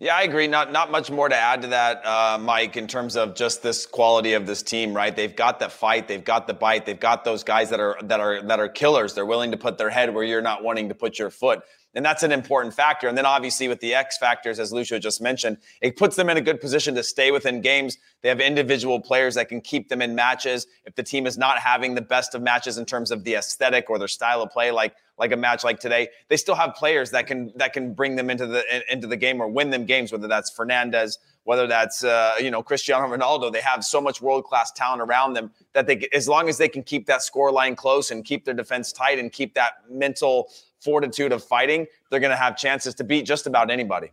yeah, 0.00 0.16
I 0.16 0.22
agree. 0.22 0.46
Not 0.46 0.72
not 0.72 0.90
much 0.90 1.10
more 1.10 1.28
to 1.28 1.36
add 1.36 1.60
to 1.60 1.68
that, 1.68 2.04
uh, 2.06 2.38
Mike, 2.40 2.78
in 2.78 2.86
terms 2.86 3.16
of 3.16 3.34
just 3.34 3.62
this 3.62 3.84
quality 3.84 4.32
of 4.32 4.46
this 4.46 4.62
team. 4.62 4.94
Right? 4.94 5.14
They've 5.14 5.36
got 5.36 5.58
the 5.58 5.68
fight, 5.68 6.08
they've 6.08 6.24
got 6.24 6.46
the 6.46 6.54
bite, 6.54 6.86
they've 6.86 6.98
got 6.98 7.22
those 7.22 7.44
guys 7.44 7.68
that 7.68 7.80
are 7.80 7.98
that 8.04 8.18
are 8.18 8.40
that 8.42 8.58
are 8.58 8.68
killers. 8.68 9.12
They're 9.12 9.26
willing 9.26 9.50
to 9.50 9.58
put 9.58 9.76
their 9.76 9.90
head 9.90 10.14
where 10.14 10.24
you're 10.24 10.40
not 10.40 10.64
wanting 10.64 10.88
to 10.88 10.94
put 10.94 11.18
your 11.18 11.28
foot. 11.28 11.62
And 11.94 12.04
that's 12.04 12.22
an 12.22 12.30
important 12.30 12.72
factor. 12.72 13.08
And 13.08 13.18
then 13.18 13.26
obviously 13.26 13.66
with 13.66 13.80
the 13.80 13.94
X 13.94 14.16
factors, 14.16 14.60
as 14.60 14.72
Lucho 14.72 15.00
just 15.00 15.20
mentioned, 15.20 15.58
it 15.80 15.96
puts 15.96 16.14
them 16.14 16.30
in 16.30 16.36
a 16.36 16.40
good 16.40 16.60
position 16.60 16.94
to 16.94 17.02
stay 17.02 17.32
within 17.32 17.60
games. 17.60 17.98
They 18.22 18.28
have 18.28 18.40
individual 18.40 19.00
players 19.00 19.34
that 19.34 19.48
can 19.48 19.60
keep 19.60 19.88
them 19.88 20.00
in 20.00 20.14
matches. 20.14 20.66
If 20.84 20.94
the 20.94 21.02
team 21.02 21.26
is 21.26 21.36
not 21.36 21.58
having 21.58 21.94
the 21.94 22.00
best 22.02 22.34
of 22.34 22.42
matches 22.42 22.78
in 22.78 22.84
terms 22.84 23.10
of 23.10 23.24
the 23.24 23.34
aesthetic 23.34 23.90
or 23.90 23.98
their 23.98 24.08
style 24.08 24.42
of 24.42 24.50
play, 24.50 24.70
like 24.70 24.94
like 25.18 25.32
a 25.32 25.36
match 25.36 25.62
like 25.64 25.78
today, 25.78 26.08
they 26.28 26.36
still 26.38 26.54
have 26.54 26.74
players 26.74 27.10
that 27.10 27.26
can 27.26 27.52
that 27.56 27.74
can 27.74 27.92
bring 27.92 28.16
them 28.16 28.30
into 28.30 28.46
the 28.46 28.64
into 28.90 29.06
the 29.06 29.16
game 29.16 29.40
or 29.40 29.48
win 29.48 29.70
them 29.70 29.84
games. 29.84 30.12
Whether 30.12 30.28
that's 30.28 30.50
Fernandes, 30.50 31.18
whether 31.44 31.66
that's 31.66 32.02
uh, 32.04 32.34
you 32.40 32.50
know 32.50 32.62
Cristiano 32.62 33.06
Ronaldo, 33.06 33.52
they 33.52 33.60
have 33.60 33.84
so 33.84 34.00
much 34.00 34.22
world 34.22 34.44
class 34.44 34.72
talent 34.72 35.02
around 35.02 35.34
them 35.34 35.50
that 35.74 35.86
they, 35.86 36.08
as 36.14 36.28
long 36.28 36.48
as 36.48 36.56
they 36.56 36.68
can 36.68 36.82
keep 36.82 37.06
that 37.06 37.22
score 37.22 37.52
line 37.52 37.76
close 37.76 38.10
and 38.10 38.24
keep 38.24 38.44
their 38.44 38.54
defense 38.54 38.92
tight 38.92 39.18
and 39.18 39.30
keep 39.30 39.54
that 39.54 39.72
mental 39.90 40.48
fortitude 40.82 41.32
of 41.32 41.44
fighting, 41.44 41.86
they're 42.10 42.20
going 42.20 42.30
to 42.30 42.36
have 42.36 42.56
chances 42.56 42.94
to 42.96 43.04
beat 43.04 43.26
just 43.26 43.46
about 43.46 43.70
anybody. 43.70 44.12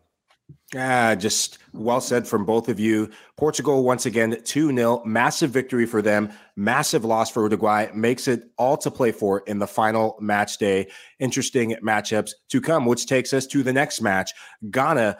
Ah, 0.76 1.16
just 1.16 1.60
well 1.74 2.02
said 2.02 2.28
from 2.28 2.44
both 2.44 2.68
of 2.68 2.80
you. 2.80 3.10
Portugal, 3.38 3.84
once 3.84 4.06
again, 4.06 4.42
2 4.44 4.76
0. 4.76 5.02
Massive 5.06 5.50
victory 5.50 5.86
for 5.86 6.02
them. 6.02 6.32
Massive 6.56 7.06
loss 7.06 7.30
for 7.30 7.44
Uruguay. 7.44 7.88
Makes 7.94 8.28
it 8.28 8.50
all 8.58 8.78
to 8.78 8.92
play 8.92 9.12
for 9.12 9.40
in 9.48 9.60
the 9.60 9.68
final 9.68 10.18
match 10.20 10.58
day. 10.58 10.90
Interesting 11.20 11.76
matchups 11.84 12.32
to 12.50 12.60
come, 12.60 12.86
which 12.86 13.06
takes 13.06 13.34
us 13.34 13.48
to 13.48 13.64
the 13.64 13.72
next 13.74 14.02
match. 14.02 14.32
Ghana, 14.70 15.18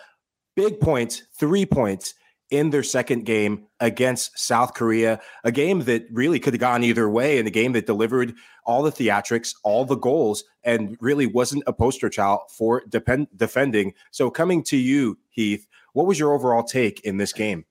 big 0.56 0.82
points, 0.82 1.24
three 1.39 1.66
points 1.66 2.13
in 2.50 2.70
their 2.70 2.84
second 2.84 3.25
game 3.25 3.66
against 3.80 4.38
South 4.39 4.74
Korea, 4.74 5.20
a 5.44 5.51
game 5.51 5.82
that 5.82 6.06
really 6.12 6.39
could 6.39 6.54
have 6.54 6.62
gone 6.62 6.84
either 6.84 7.10
way, 7.10 7.39
and 7.39 7.48
a 7.48 7.51
game 7.51 7.74
that 7.74 7.86
delivered 7.86 8.34
all 8.66 8.84
the 8.84 8.92
theatrics, 8.92 9.54
all 9.63 9.86
the 9.86 9.96
goals, 9.96 10.44
and 10.63 10.98
really 11.00 11.25
wasn't 11.25 11.63
a 11.68 11.74
poster 11.74 12.10
child 12.10 12.42
for 12.50 12.84
depend- 12.89 13.27
defending. 13.36 13.94
So, 14.12 14.30
coming 14.30 14.63
to 14.63 14.77
you, 14.77 15.18
Heath, 15.30 15.68
what 15.94 16.08
was 16.08 16.20
your 16.20 16.34
overall 16.34 16.63
take 16.63 17.00
in 17.01 17.18
this 17.18 17.34
game? 17.34 17.66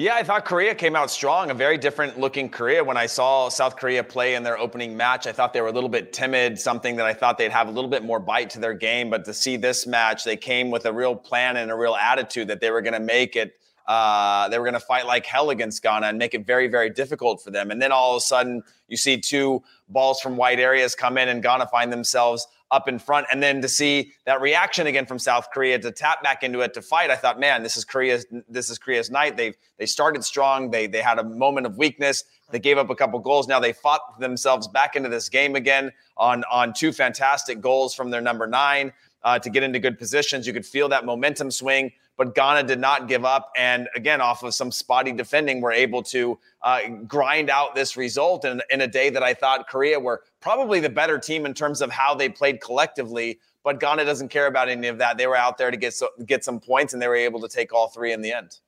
Yeah, 0.00 0.14
I 0.14 0.22
thought 0.22 0.44
Korea 0.44 0.76
came 0.76 0.94
out 0.94 1.10
strong, 1.10 1.50
a 1.50 1.54
very 1.54 1.76
different 1.76 2.20
looking 2.20 2.48
Korea. 2.50 2.84
When 2.84 2.96
I 2.96 3.06
saw 3.06 3.48
South 3.48 3.74
Korea 3.74 4.04
play 4.04 4.36
in 4.36 4.44
their 4.44 4.56
opening 4.56 4.96
match, 4.96 5.26
I 5.26 5.32
thought 5.32 5.52
they 5.52 5.60
were 5.60 5.66
a 5.66 5.72
little 5.72 5.88
bit 5.88 6.12
timid, 6.12 6.56
something 6.56 6.94
that 6.94 7.04
I 7.04 7.12
thought 7.12 7.36
they'd 7.36 7.50
have 7.50 7.66
a 7.66 7.72
little 7.72 7.90
bit 7.90 8.04
more 8.04 8.20
bite 8.20 8.50
to 8.50 8.60
their 8.60 8.74
game. 8.74 9.10
But 9.10 9.24
to 9.24 9.34
see 9.34 9.56
this 9.56 9.88
match, 9.88 10.22
they 10.22 10.36
came 10.36 10.70
with 10.70 10.86
a 10.86 10.92
real 10.92 11.16
plan 11.16 11.56
and 11.56 11.68
a 11.68 11.74
real 11.74 11.96
attitude 11.96 12.46
that 12.46 12.60
they 12.60 12.70
were 12.70 12.80
going 12.80 12.92
to 12.92 13.00
make 13.00 13.34
it. 13.34 13.58
Uh, 13.88 14.48
they 14.50 14.60
were 14.60 14.64
going 14.64 14.74
to 14.74 14.86
fight 14.86 15.04
like 15.04 15.26
hell 15.26 15.50
against 15.50 15.82
Ghana 15.82 16.06
and 16.06 16.16
make 16.16 16.32
it 16.32 16.46
very, 16.46 16.68
very 16.68 16.90
difficult 16.90 17.42
for 17.42 17.50
them. 17.50 17.72
And 17.72 17.82
then 17.82 17.90
all 17.90 18.12
of 18.12 18.18
a 18.18 18.20
sudden, 18.20 18.62
you 18.86 18.96
see 18.96 19.20
two 19.20 19.64
balls 19.88 20.20
from 20.20 20.36
wide 20.36 20.60
areas 20.60 20.94
come 20.94 21.18
in, 21.18 21.28
and 21.28 21.42
Ghana 21.42 21.66
find 21.72 21.92
themselves 21.92 22.46
up 22.70 22.88
in 22.88 22.98
front. 22.98 23.26
And 23.30 23.42
then 23.42 23.62
to 23.62 23.68
see 23.68 24.12
that 24.26 24.40
reaction 24.40 24.86
again 24.86 25.06
from 25.06 25.18
South 25.18 25.50
Korea 25.52 25.78
to 25.78 25.90
tap 25.90 26.22
back 26.22 26.42
into 26.42 26.60
it 26.60 26.74
to 26.74 26.82
fight, 26.82 27.10
I 27.10 27.16
thought, 27.16 27.40
man, 27.40 27.62
this 27.62 27.76
is 27.76 27.84
Korea's 27.84 28.26
this 28.48 28.70
is 28.70 28.78
Korea's 28.78 29.10
night. 29.10 29.36
They 29.36 29.54
they 29.78 29.86
started 29.86 30.24
strong. 30.24 30.70
They 30.70 30.86
they 30.86 31.00
had 31.00 31.18
a 31.18 31.24
moment 31.24 31.66
of 31.66 31.78
weakness. 31.78 32.24
They 32.50 32.58
gave 32.58 32.78
up 32.78 32.90
a 32.90 32.94
couple 32.94 33.18
goals. 33.20 33.48
Now 33.48 33.60
they 33.60 33.72
fought 33.72 34.20
themselves 34.20 34.68
back 34.68 34.96
into 34.96 35.08
this 35.08 35.28
game 35.28 35.56
again 35.56 35.92
on 36.16 36.44
on 36.50 36.72
two 36.72 36.92
fantastic 36.92 37.60
goals 37.60 37.94
from 37.94 38.10
their 38.10 38.20
number 38.20 38.46
nine 38.46 38.92
uh, 39.22 39.38
to 39.38 39.50
get 39.50 39.62
into 39.62 39.78
good 39.78 39.98
positions. 39.98 40.46
You 40.46 40.52
could 40.52 40.66
feel 40.66 40.88
that 40.90 41.04
momentum 41.04 41.50
swing 41.50 41.92
but 42.18 42.34
Ghana 42.34 42.64
did 42.64 42.80
not 42.80 43.08
give 43.08 43.24
up. 43.24 43.50
And 43.56 43.88
again, 43.94 44.20
off 44.20 44.42
of 44.42 44.52
some 44.52 44.70
spotty 44.70 45.12
defending, 45.12 45.62
were 45.62 45.72
able 45.72 46.02
to 46.02 46.38
uh, 46.62 46.80
grind 47.06 47.48
out 47.48 47.74
this 47.74 47.96
result 47.96 48.44
in, 48.44 48.60
in 48.68 48.82
a 48.82 48.88
day 48.88 49.08
that 49.08 49.22
I 49.22 49.32
thought 49.32 49.68
Korea 49.68 49.98
were 49.98 50.24
probably 50.40 50.80
the 50.80 50.90
better 50.90 51.18
team 51.18 51.46
in 51.46 51.54
terms 51.54 51.80
of 51.80 51.90
how 51.90 52.14
they 52.14 52.28
played 52.28 52.60
collectively. 52.60 53.38
But 53.62 53.80
Ghana 53.80 54.04
doesn't 54.04 54.28
care 54.28 54.48
about 54.48 54.68
any 54.68 54.88
of 54.88 54.98
that. 54.98 55.16
They 55.16 55.26
were 55.28 55.36
out 55.36 55.58
there 55.58 55.70
to 55.70 55.76
get 55.76 55.94
so, 55.94 56.08
get 56.26 56.44
some 56.44 56.58
points, 56.58 56.92
and 56.92 57.00
they 57.00 57.08
were 57.08 57.16
able 57.16 57.40
to 57.40 57.48
take 57.48 57.72
all 57.72 57.88
three 57.88 58.12
in 58.12 58.20
the 58.20 58.32
end. 58.32 58.58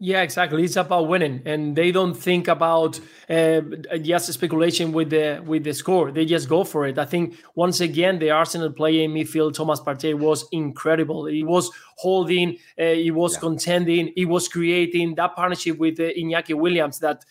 Yeah, 0.00 0.22
exactly. 0.22 0.62
It's 0.62 0.76
about 0.76 1.08
winning, 1.08 1.42
and 1.44 1.74
they 1.74 1.90
don't 1.90 2.14
think 2.14 2.46
about 2.46 3.00
uh, 3.28 3.62
just 4.00 4.32
speculation 4.32 4.92
with 4.92 5.10
the 5.10 5.42
with 5.44 5.64
the 5.64 5.74
score. 5.74 6.12
They 6.12 6.24
just 6.24 6.48
go 6.48 6.62
for 6.62 6.86
it. 6.86 7.00
I 7.00 7.04
think 7.04 7.36
once 7.56 7.80
again 7.80 8.20
the 8.20 8.30
Arsenal 8.30 8.70
player 8.70 9.02
in 9.02 9.10
midfield, 9.12 9.54
Thomas 9.54 9.80
Partey, 9.80 10.14
was 10.14 10.46
incredible. 10.52 11.26
He 11.26 11.42
was 11.42 11.72
holding, 11.96 12.58
uh, 12.78 12.84
he 12.84 13.10
was 13.10 13.34
yeah. 13.34 13.40
contending, 13.40 14.12
he 14.14 14.24
was 14.24 14.46
creating 14.46 15.16
that 15.16 15.34
partnership 15.34 15.78
with 15.78 15.98
uh, 15.98 16.04
Iñaki 16.16 16.54
Williams. 16.54 17.00
That 17.00 17.24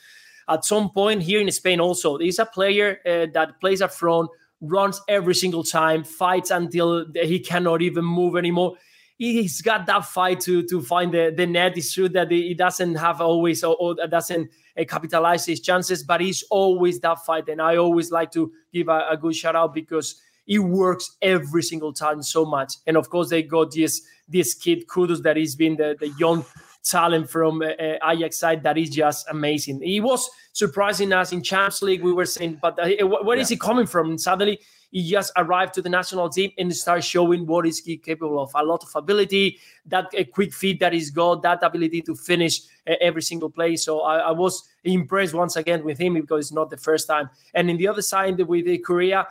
at 0.50 0.65
some 0.65 0.89
point 0.89 1.24
here 1.24 1.39
in 1.39 1.50
Spain 1.53 1.79
also, 1.79 2.17
he's 2.17 2.38
a 2.38 2.45
player 2.45 3.00
uh, 3.05 3.27
that 3.33 3.62
plays 3.62 3.81
up 3.81 3.93
front, 3.93 4.29
runs 4.59 5.00
every 5.07 5.36
single 5.36 5.63
time, 5.63 6.03
fights 6.03 6.51
until 6.51 7.05
he 7.13 7.39
cannot 7.39 7.81
even 7.81 8.03
move 8.03 8.36
anymore 8.36 8.75
he's 9.17 9.62
got 9.62 9.86
that 9.88 10.05
fight 10.05 10.39
to 10.41 10.63
to 10.63 10.81
find 10.81 11.13
the, 11.13 11.33
the 11.36 11.45
net. 11.45 11.77
It's 11.77 11.93
true 11.93 12.09
that 12.09 12.31
he 12.31 12.53
doesn't 12.53 12.95
have 12.95 13.21
always 13.21 13.63
or, 13.63 13.75
or 13.79 13.95
doesn't 14.07 14.50
uh, 14.77 14.83
capitalize 14.86 15.45
his 15.45 15.59
chances, 15.59 16.03
but 16.03 16.21
he's 16.21 16.43
always 16.50 17.00
that 17.01 17.25
fight. 17.25 17.50
And 17.50 17.62
I 17.62 17.77
always 17.77 18.12
like 18.12 18.31
to 18.31 18.51
give 18.74 18.88
a, 18.88 19.07
a, 19.12 19.17
good 19.17 19.36
shout 19.36 19.55
out 19.55 19.74
because 19.74 20.21
he 20.45 20.59
works 20.59 21.17
every 21.21 21.63
single 21.63 21.93
time 21.93 22.21
so 22.21 22.45
much. 22.45 22.75
And 22.86 22.95
of 22.95 23.09
course, 23.09 23.29
they 23.29 23.43
got 23.43 23.71
this 23.71 24.01
this 24.27 24.53
kid 24.53 24.88
Kudus 24.88 25.24
that 25.24 25.38
he's 25.38 25.55
been 25.55 25.77
the, 25.77 25.95
the 26.00 26.09
young 26.19 26.45
talent 26.89 27.29
from 27.29 27.62
uh, 27.62 27.65
uh 27.65 28.12
Ajax 28.12 28.38
side 28.38 28.63
that 28.63 28.77
is 28.77 28.89
just 28.89 29.27
amazing. 29.29 29.82
He 29.82 30.00
was 30.00 30.29
surprising 30.53 31.13
us 31.13 31.32
in 31.32 31.44
Champions 31.44 31.82
League. 31.82 32.03
We 32.03 32.13
were 32.13 32.25
saying, 32.25 32.60
but 32.62 32.79
uh, 32.79 33.06
where 33.06 33.38
yeah. 33.38 33.41
is 33.41 33.50
he 33.50 33.58
coming 33.58 33.86
from? 33.86 34.10
And 34.10 34.22
suddenly 34.22 34.60
he 34.91 35.10
just 35.10 35.32
arrived 35.36 35.74
to 35.75 35.82
the 35.82 35.89
national 35.89 36.29
team 36.29 36.51
and 36.58 36.74
started 36.75 37.03
showing 37.03 37.46
what 37.46 37.67
is 37.67 37.79
he 37.79 37.98
capable 37.98 38.39
of. 38.39 38.51
A 38.56 38.63
lot 38.63 38.84
of 38.84 38.89
ability, 38.96 39.60
that 39.86 40.08
a 40.13 40.24
quick 40.24 40.53
feet 40.53 40.79
that 40.79 40.94
he's 40.94 41.12
got, 41.12 41.41
that 41.44 41.62
ability 41.62 42.01
to 42.03 42.15
finish 42.15 42.62
every 43.01 43.22
single 43.22 43.50
play. 43.50 43.75
So 43.75 44.01
I, 44.01 44.17
I, 44.17 44.32
was 44.32 44.67
impressed 44.84 45.34
once 45.34 45.58
again 45.58 45.84
with 45.84 45.98
him 45.98 46.13
because 46.13 46.46
it's 46.46 46.53
not 46.53 46.70
the 46.70 46.77
first 46.77 47.08
time. 47.08 47.29
And 47.53 47.70
in 47.70 47.77
the 47.77 47.88
other 47.88 48.01
side 48.01 48.39
with 48.39 48.84
Korea, 48.84 49.27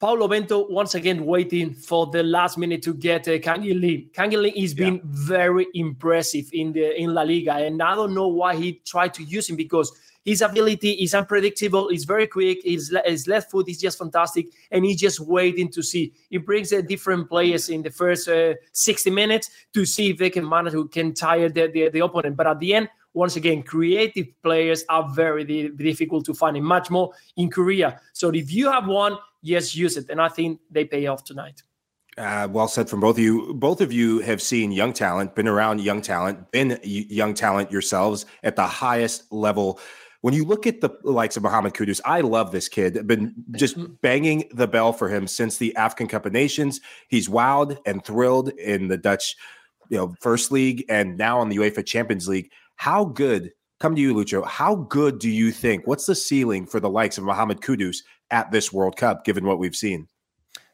Paulo 0.00 0.28
Bento 0.28 0.66
once 0.68 0.94
again 0.94 1.24
waiting 1.24 1.72
for 1.72 2.06
the 2.08 2.22
last 2.22 2.58
minute 2.58 2.82
to 2.82 2.94
get 2.94 3.26
uh, 3.28 3.38
Kang 3.38 3.62
Lee. 3.62 4.10
Kang 4.12 4.30
Lee 4.30 4.60
has 4.60 4.74
been 4.74 4.96
yeah. 4.96 5.00
very 5.04 5.66
impressive 5.74 6.46
in 6.52 6.72
the 6.72 7.00
in 7.00 7.14
La 7.14 7.22
Liga, 7.22 7.54
and 7.54 7.80
I 7.82 7.94
don't 7.94 8.14
know 8.14 8.28
why 8.28 8.56
he 8.56 8.82
tried 8.84 9.14
to 9.14 9.22
use 9.22 9.48
him 9.48 9.56
because 9.56 9.92
his 10.24 10.40
ability 10.40 10.92
is 10.92 11.14
unpredictable. 11.14 11.88
He's 11.90 12.04
very 12.04 12.26
quick. 12.26 12.60
His, 12.64 12.96
his 13.04 13.26
left 13.28 13.50
foot 13.50 13.68
is 13.68 13.78
just 13.78 13.98
fantastic, 13.98 14.46
and 14.70 14.84
he's 14.84 15.00
just 15.00 15.20
waiting 15.20 15.70
to 15.72 15.82
see. 15.82 16.14
He 16.30 16.38
brings 16.38 16.72
uh, 16.72 16.80
different 16.80 17.28
players 17.28 17.68
in 17.68 17.82
the 17.82 17.90
first 17.90 18.28
uh, 18.28 18.54
60 18.72 19.10
minutes 19.10 19.50
to 19.74 19.84
see 19.84 20.10
if 20.10 20.18
they 20.18 20.30
can 20.30 20.48
manage 20.48 20.72
who 20.72 20.88
can 20.88 21.12
tire 21.12 21.50
the, 21.50 21.68
the, 21.68 21.90
the 21.90 22.00
opponent. 22.00 22.36
But 22.36 22.46
at 22.46 22.58
the 22.58 22.74
end, 22.74 22.88
once 23.12 23.36
again, 23.36 23.62
creative 23.62 24.26
players 24.42 24.84
are 24.88 25.08
very 25.10 25.44
difficult 25.68 26.24
to 26.24 26.34
find, 26.34 26.56
and 26.56 26.66
much 26.66 26.90
more 26.90 27.12
in 27.36 27.50
Korea. 27.50 28.00
So 28.12 28.30
if 28.30 28.50
you 28.50 28.70
have 28.70 28.86
one, 28.86 29.18
yes, 29.44 29.76
use 29.76 29.96
it, 29.96 30.10
and 30.10 30.20
I 30.20 30.28
think 30.28 30.60
they 30.70 30.84
pay 30.84 31.06
off 31.06 31.22
tonight. 31.24 31.62
Uh, 32.16 32.48
well 32.50 32.68
said 32.68 32.88
from 32.88 33.00
both 33.00 33.16
of 33.16 33.22
you. 33.22 33.54
Both 33.54 33.80
of 33.80 33.92
you 33.92 34.20
have 34.20 34.40
seen 34.40 34.72
young 34.72 34.92
talent, 34.92 35.34
been 35.34 35.48
around 35.48 35.80
young 35.80 36.00
talent, 36.00 36.50
been 36.52 36.78
young 36.82 37.34
talent 37.34 37.70
yourselves 37.72 38.26
at 38.42 38.56
the 38.56 38.66
highest 38.66 39.32
level 39.32 39.80
when 40.24 40.32
you 40.32 40.46
look 40.46 40.66
at 40.66 40.80
the 40.80 40.88
likes 41.02 41.36
of 41.36 41.42
Mohamed 41.42 41.74
Kudus, 41.74 42.00
I 42.02 42.22
love 42.22 42.50
this 42.50 42.66
kid. 42.66 43.06
Been 43.06 43.34
just 43.56 43.76
banging 44.00 44.48
the 44.54 44.66
bell 44.66 44.94
for 44.94 45.10
him 45.10 45.26
since 45.26 45.58
the 45.58 45.76
African 45.76 46.08
Cup 46.08 46.24
of 46.24 46.32
Nations. 46.32 46.80
He's 47.08 47.28
wowed 47.28 47.76
and 47.84 48.02
thrilled 48.02 48.48
in 48.58 48.88
the 48.88 48.96
Dutch, 48.96 49.36
you 49.90 49.98
know, 49.98 50.14
first 50.22 50.50
league 50.50 50.82
and 50.88 51.18
now 51.18 51.42
in 51.42 51.50
the 51.50 51.58
UEFA 51.58 51.84
Champions 51.84 52.26
League. 52.26 52.50
How 52.76 53.04
good? 53.04 53.52
Come 53.80 53.96
to 53.96 54.00
you, 54.00 54.14
Lucho. 54.14 54.46
How 54.46 54.76
good 54.76 55.18
do 55.18 55.28
you 55.28 55.50
think? 55.52 55.86
What's 55.86 56.06
the 56.06 56.14
ceiling 56.14 56.64
for 56.64 56.80
the 56.80 56.88
likes 56.88 57.18
of 57.18 57.24
Mohamed 57.24 57.60
Kudus 57.60 57.98
at 58.30 58.50
this 58.50 58.72
World 58.72 58.96
Cup, 58.96 59.24
given 59.24 59.44
what 59.44 59.58
we've 59.58 59.76
seen? 59.76 60.08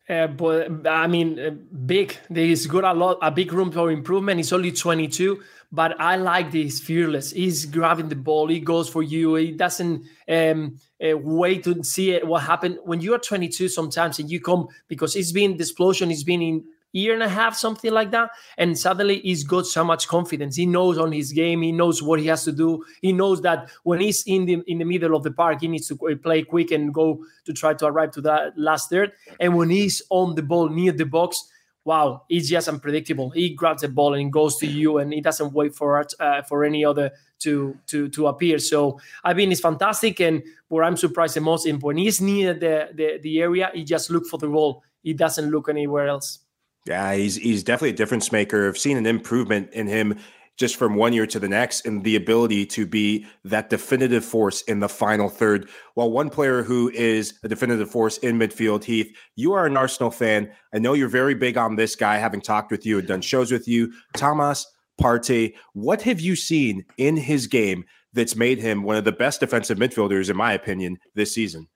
Uh, 0.09 0.27
but 0.27 0.87
I 0.87 1.07
mean, 1.07 1.39
uh, 1.39 1.51
big. 1.87 2.17
There 2.29 2.45
is 2.45 2.67
good 2.67 2.85
a 2.85 2.93
lot, 2.93 3.19
a 3.23 3.31
big 3.31 3.53
room 3.53 3.71
for 3.71 3.91
improvement. 3.91 4.39
He's 4.39 4.53
only 4.53 4.73
22 4.73 5.41
but 5.73 6.01
I 6.01 6.17
like 6.17 6.51
this 6.51 6.81
fearless. 6.81 7.31
He's 7.31 7.65
grabbing 7.65 8.09
the 8.09 8.17
ball. 8.17 8.49
He 8.49 8.61
goes 8.61 8.89
for 8.89 9.03
you. 9.03 9.37
He 9.37 9.53
doesn't 9.53 10.05
um, 10.29 10.77
uh, 11.03 11.17
wait 11.17 11.65
to 11.65 11.83
see 11.85 12.13
it, 12.13 12.27
what 12.27 12.43
happened 12.43 12.79
when 12.85 13.01
you 13.01 13.15
are 13.15 13.19
22. 13.19 13.69
Sometimes 13.69 14.19
and 14.19 14.31
you 14.31 14.41
come 14.41 14.69
because 14.89 15.15
it's 15.15 15.33
been 15.33 15.57
the 15.57 15.63
explosion. 15.63 16.11
It's 16.11 16.25
been 16.25 16.43
in 16.43 16.65
year 16.93 17.15
and 17.15 17.23
a 17.23 17.29
half, 17.29 17.57
something 17.57 17.93
like 17.93 18.11
that. 18.11 18.31
And 18.59 18.79
suddenly 18.79 19.21
he's 19.21 19.45
got 19.45 19.67
so 19.67 19.85
much 19.85 20.09
confidence. 20.09 20.57
He 20.57 20.67
knows 20.67 20.99
on 20.99 21.13
his 21.13 21.33
game. 21.33 21.63
He 21.63 21.73
knows 21.73 22.03
what 22.03 22.21
he 22.21 22.27
has 22.27 22.45
to 22.45 22.53
do. 22.53 22.85
He 23.03 23.13
knows 23.13 23.41
that 23.43 23.71
when 23.85 24.01
he's 24.01 24.23
in 24.27 24.47
the 24.47 24.63
in 24.67 24.79
the 24.79 24.85
middle 24.85 25.15
of 25.15 25.23
the 25.23 25.31
park, 25.31 25.61
he 25.61 25.69
needs 25.69 25.89
to 25.89 25.97
play 26.17 26.43
quick 26.43 26.71
and 26.71 26.93
go 26.93 27.25
to 27.45 27.53
try 27.53 27.75
to 27.75 27.87
arrive 27.87 28.13
to 28.13 28.21
that 28.23 28.59
last 28.59 28.91
third. 28.91 29.13
And 29.39 29.57
when 29.57 29.71
he's 29.71 30.03
on 30.11 30.35
the 30.35 30.43
ball 30.43 30.69
near 30.69 30.93
the 30.93 31.07
box, 31.07 31.43
wow, 31.85 32.23
he's 32.29 32.51
just 32.51 32.69
unpredictable. 32.69 33.31
He 33.31 33.51
grabs 33.51 33.83
the 33.83 33.89
ball 33.89 34.15
and 34.15 34.33
goes 34.33 34.57
to 34.59 34.67
you, 34.67 34.99
and 34.99 35.13
he 35.13 35.21
doesn't 35.21 35.53
wait 35.53 35.75
for 35.75 36.05
uh, 36.21 36.43
for 36.43 36.65
any 36.65 36.85
other 36.85 37.13
to 37.41 37.79
to 37.87 38.09
to 38.09 38.27
appear. 38.27 38.59
So 38.59 39.01
I 39.25 39.35
mean, 39.35 39.53
it's 39.53 39.61
fantastic. 39.61 40.21
And 40.21 40.43
where 40.69 40.85
I'm 40.85 40.97
surprised 40.97 41.37
the 41.37 41.41
most 41.41 41.67
is 41.67 41.77
when 41.79 41.97
he's 41.97 42.21
near 42.21 42.55
the, 42.55 42.91
the 42.95 43.19
the 43.23 43.41
area, 43.41 43.71
he 43.75 43.85
just 43.85 44.11
look 44.11 44.27
for 44.27 44.39
the 44.39 44.49
ball 44.49 44.83
he 45.03 45.15
doesn't 45.15 45.51
look 45.51 45.69
anywhere 45.69 46.09
else. 46.09 46.41
Yeah, 46.87 47.15
he's 47.15 47.37
he's 47.37 47.63
definitely 47.63 47.91
a 47.91 47.95
difference 47.95 48.33
maker. 48.33 48.69
I've 48.69 48.79
seen 48.79 48.97
an 48.97 49.07
improvement 49.07 49.71
in 49.73 49.87
him 49.87 50.19
just 50.57 50.77
from 50.77 50.95
one 50.95 51.15
year 51.15 51.27
to 51.27 51.39
the 51.39 51.49
next 51.49 51.87
and 51.87 52.05
the 52.05 52.17
ability 52.17 52.67
to 52.67 52.87
be 52.87 53.25
that 53.45 53.71
definitive 53.71 54.23
force 54.23 54.61
in 54.63 54.81
the 54.81 54.89
final 54.89 55.31
third. 55.31 55.69
While 55.95 56.11
one 56.11 56.29
player 56.29 56.63
who 56.63 56.91
is 56.91 57.33
a 57.43 57.49
definitive 57.49 57.91
force 57.91 58.19
in 58.19 58.39
midfield, 58.39 58.85
Heath, 58.85 59.11
you 59.37 59.55
are 59.55 59.65
an 59.65 59.79
Arsenal 59.79 60.11
fan. 60.11 60.53
I 60.75 60.79
know 60.79 60.93
you're 60.93 61.09
very 61.09 61.35
big 61.35 61.57
on 61.57 61.77
this 61.77 61.97
guy, 61.97 62.19
having 62.19 62.43
talked 62.43 62.71
with 62.71 62.85
you 62.85 62.99
and 62.99 63.09
done 63.09 63.23
shows 63.23 63.51
with 63.51 63.67
you. 63.67 63.91
Thomas 64.15 64.67
Partey, 65.01 65.55
what 65.73 66.03
have 66.03 66.21
you 66.21 66.37
seen 66.37 66.85
in 66.99 67.17
his 67.17 67.47
game 67.47 67.85
that's 68.13 68.37
made 68.37 68.59
him 68.59 68.83
one 68.83 68.97
of 68.97 69.05
the 69.05 69.13
best 69.13 69.41
defensive 69.41 69.79
midfielders, 69.79 70.29
in 70.29 70.37
my 70.37 70.53
opinion, 70.53 70.99
this 71.15 71.33
season? 71.33 71.69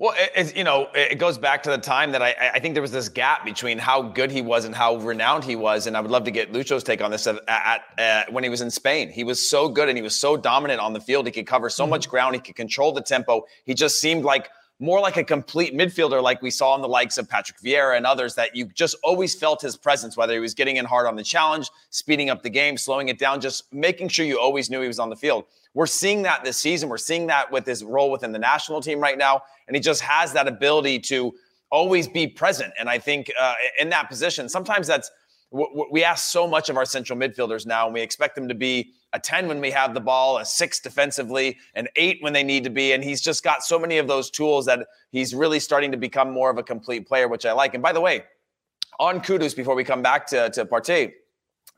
Well, 0.00 0.14
it, 0.16 0.56
you 0.56 0.62
know, 0.62 0.86
it 0.94 1.18
goes 1.18 1.38
back 1.38 1.64
to 1.64 1.70
the 1.70 1.78
time 1.78 2.12
that 2.12 2.22
I, 2.22 2.52
I, 2.54 2.60
think 2.60 2.74
there 2.74 2.82
was 2.82 2.92
this 2.92 3.08
gap 3.08 3.44
between 3.44 3.78
how 3.78 4.00
good 4.00 4.30
he 4.30 4.42
was 4.42 4.64
and 4.64 4.72
how 4.72 4.94
renowned 4.98 5.42
he 5.42 5.56
was, 5.56 5.88
and 5.88 5.96
I 5.96 6.00
would 6.00 6.12
love 6.12 6.22
to 6.24 6.30
get 6.30 6.52
Lucho's 6.52 6.84
take 6.84 7.02
on 7.02 7.10
this. 7.10 7.26
At, 7.26 7.40
at 7.48 7.82
uh, 7.98 8.30
when 8.30 8.44
he 8.44 8.48
was 8.48 8.60
in 8.60 8.70
Spain, 8.70 9.10
he 9.10 9.24
was 9.24 9.50
so 9.50 9.68
good 9.68 9.88
and 9.88 9.98
he 9.98 10.02
was 10.02 10.14
so 10.14 10.36
dominant 10.36 10.78
on 10.78 10.92
the 10.92 11.00
field. 11.00 11.26
He 11.26 11.32
could 11.32 11.48
cover 11.48 11.68
so 11.68 11.82
mm-hmm. 11.82 11.90
much 11.90 12.08
ground. 12.08 12.36
He 12.36 12.40
could 12.40 12.54
control 12.54 12.92
the 12.92 13.02
tempo. 13.02 13.46
He 13.64 13.74
just 13.74 14.00
seemed 14.00 14.22
like 14.22 14.50
more 14.80 15.00
like 15.00 15.16
a 15.16 15.24
complete 15.24 15.74
midfielder, 15.74 16.22
like 16.22 16.40
we 16.40 16.50
saw 16.50 16.74
in 16.76 16.82
the 16.82 16.88
likes 16.88 17.18
of 17.18 17.28
Patrick 17.28 17.58
Vieira 17.60 17.96
and 17.96 18.06
others. 18.06 18.34
That 18.36 18.54
you 18.54 18.66
just 18.66 18.96
always 19.02 19.34
felt 19.34 19.60
his 19.60 19.76
presence, 19.76 20.16
whether 20.16 20.34
he 20.34 20.38
was 20.38 20.54
getting 20.54 20.76
in 20.76 20.84
hard 20.84 21.06
on 21.06 21.16
the 21.16 21.24
challenge, 21.24 21.70
speeding 21.90 22.30
up 22.30 22.42
the 22.42 22.50
game, 22.50 22.76
slowing 22.76 23.08
it 23.08 23.18
down, 23.18 23.40
just 23.40 23.72
making 23.72 24.08
sure 24.08 24.24
you 24.24 24.38
always 24.38 24.70
knew 24.70 24.80
he 24.80 24.86
was 24.86 24.98
on 24.98 25.10
the 25.10 25.16
field. 25.16 25.44
We're 25.74 25.86
seeing 25.86 26.22
that 26.22 26.44
this 26.44 26.56
season. 26.56 26.88
We're 26.88 26.98
seeing 26.98 27.26
that 27.26 27.50
with 27.50 27.66
his 27.66 27.84
role 27.84 28.10
within 28.10 28.32
the 28.32 28.38
national 28.38 28.80
team 28.80 29.00
right 29.00 29.18
now. 29.18 29.42
And 29.66 29.76
he 29.76 29.80
just 29.80 30.00
has 30.02 30.32
that 30.32 30.48
ability 30.48 31.00
to 31.00 31.34
always 31.70 32.08
be 32.08 32.26
present. 32.26 32.72
And 32.78 32.88
I 32.88 32.98
think 32.98 33.30
uh, 33.38 33.54
in 33.80 33.88
that 33.90 34.08
position, 34.08 34.48
sometimes 34.48 34.86
that's 34.86 35.10
we 35.50 36.04
ask 36.04 36.28
so 36.28 36.46
much 36.46 36.68
of 36.68 36.76
our 36.76 36.84
central 36.84 37.18
midfielders 37.18 37.66
now, 37.66 37.86
and 37.86 37.94
we 37.94 38.02
expect 38.02 38.34
them 38.34 38.48
to 38.48 38.54
be 38.54 38.92
a 39.14 39.18
10 39.18 39.48
when 39.48 39.60
we 39.60 39.70
have 39.70 39.94
the 39.94 40.00
ball, 40.00 40.38
a 40.38 40.44
six 40.44 40.80
defensively, 40.80 41.56
an 41.74 41.88
eight 41.96 42.18
when 42.20 42.34
they 42.34 42.42
need 42.42 42.64
to 42.64 42.70
be. 42.70 42.92
And 42.92 43.02
he's 43.02 43.22
just 43.22 43.42
got 43.42 43.62
so 43.62 43.78
many 43.78 43.96
of 43.96 44.06
those 44.06 44.30
tools 44.30 44.66
that 44.66 44.86
he's 45.10 45.34
really 45.34 45.60
starting 45.60 45.90
to 45.92 45.96
become 45.96 46.30
more 46.30 46.50
of 46.50 46.58
a 46.58 46.62
complete 46.62 47.08
player, 47.08 47.28
which 47.28 47.46
I 47.46 47.52
like. 47.52 47.72
And 47.72 47.82
by 47.82 47.92
the 47.92 48.00
way, 48.00 48.24
on 49.00 49.20
Kudus 49.20 49.56
before 49.56 49.74
we 49.74 49.84
come 49.84 50.02
back 50.02 50.26
to, 50.28 50.50
to 50.50 50.66
Partey, 50.66 51.12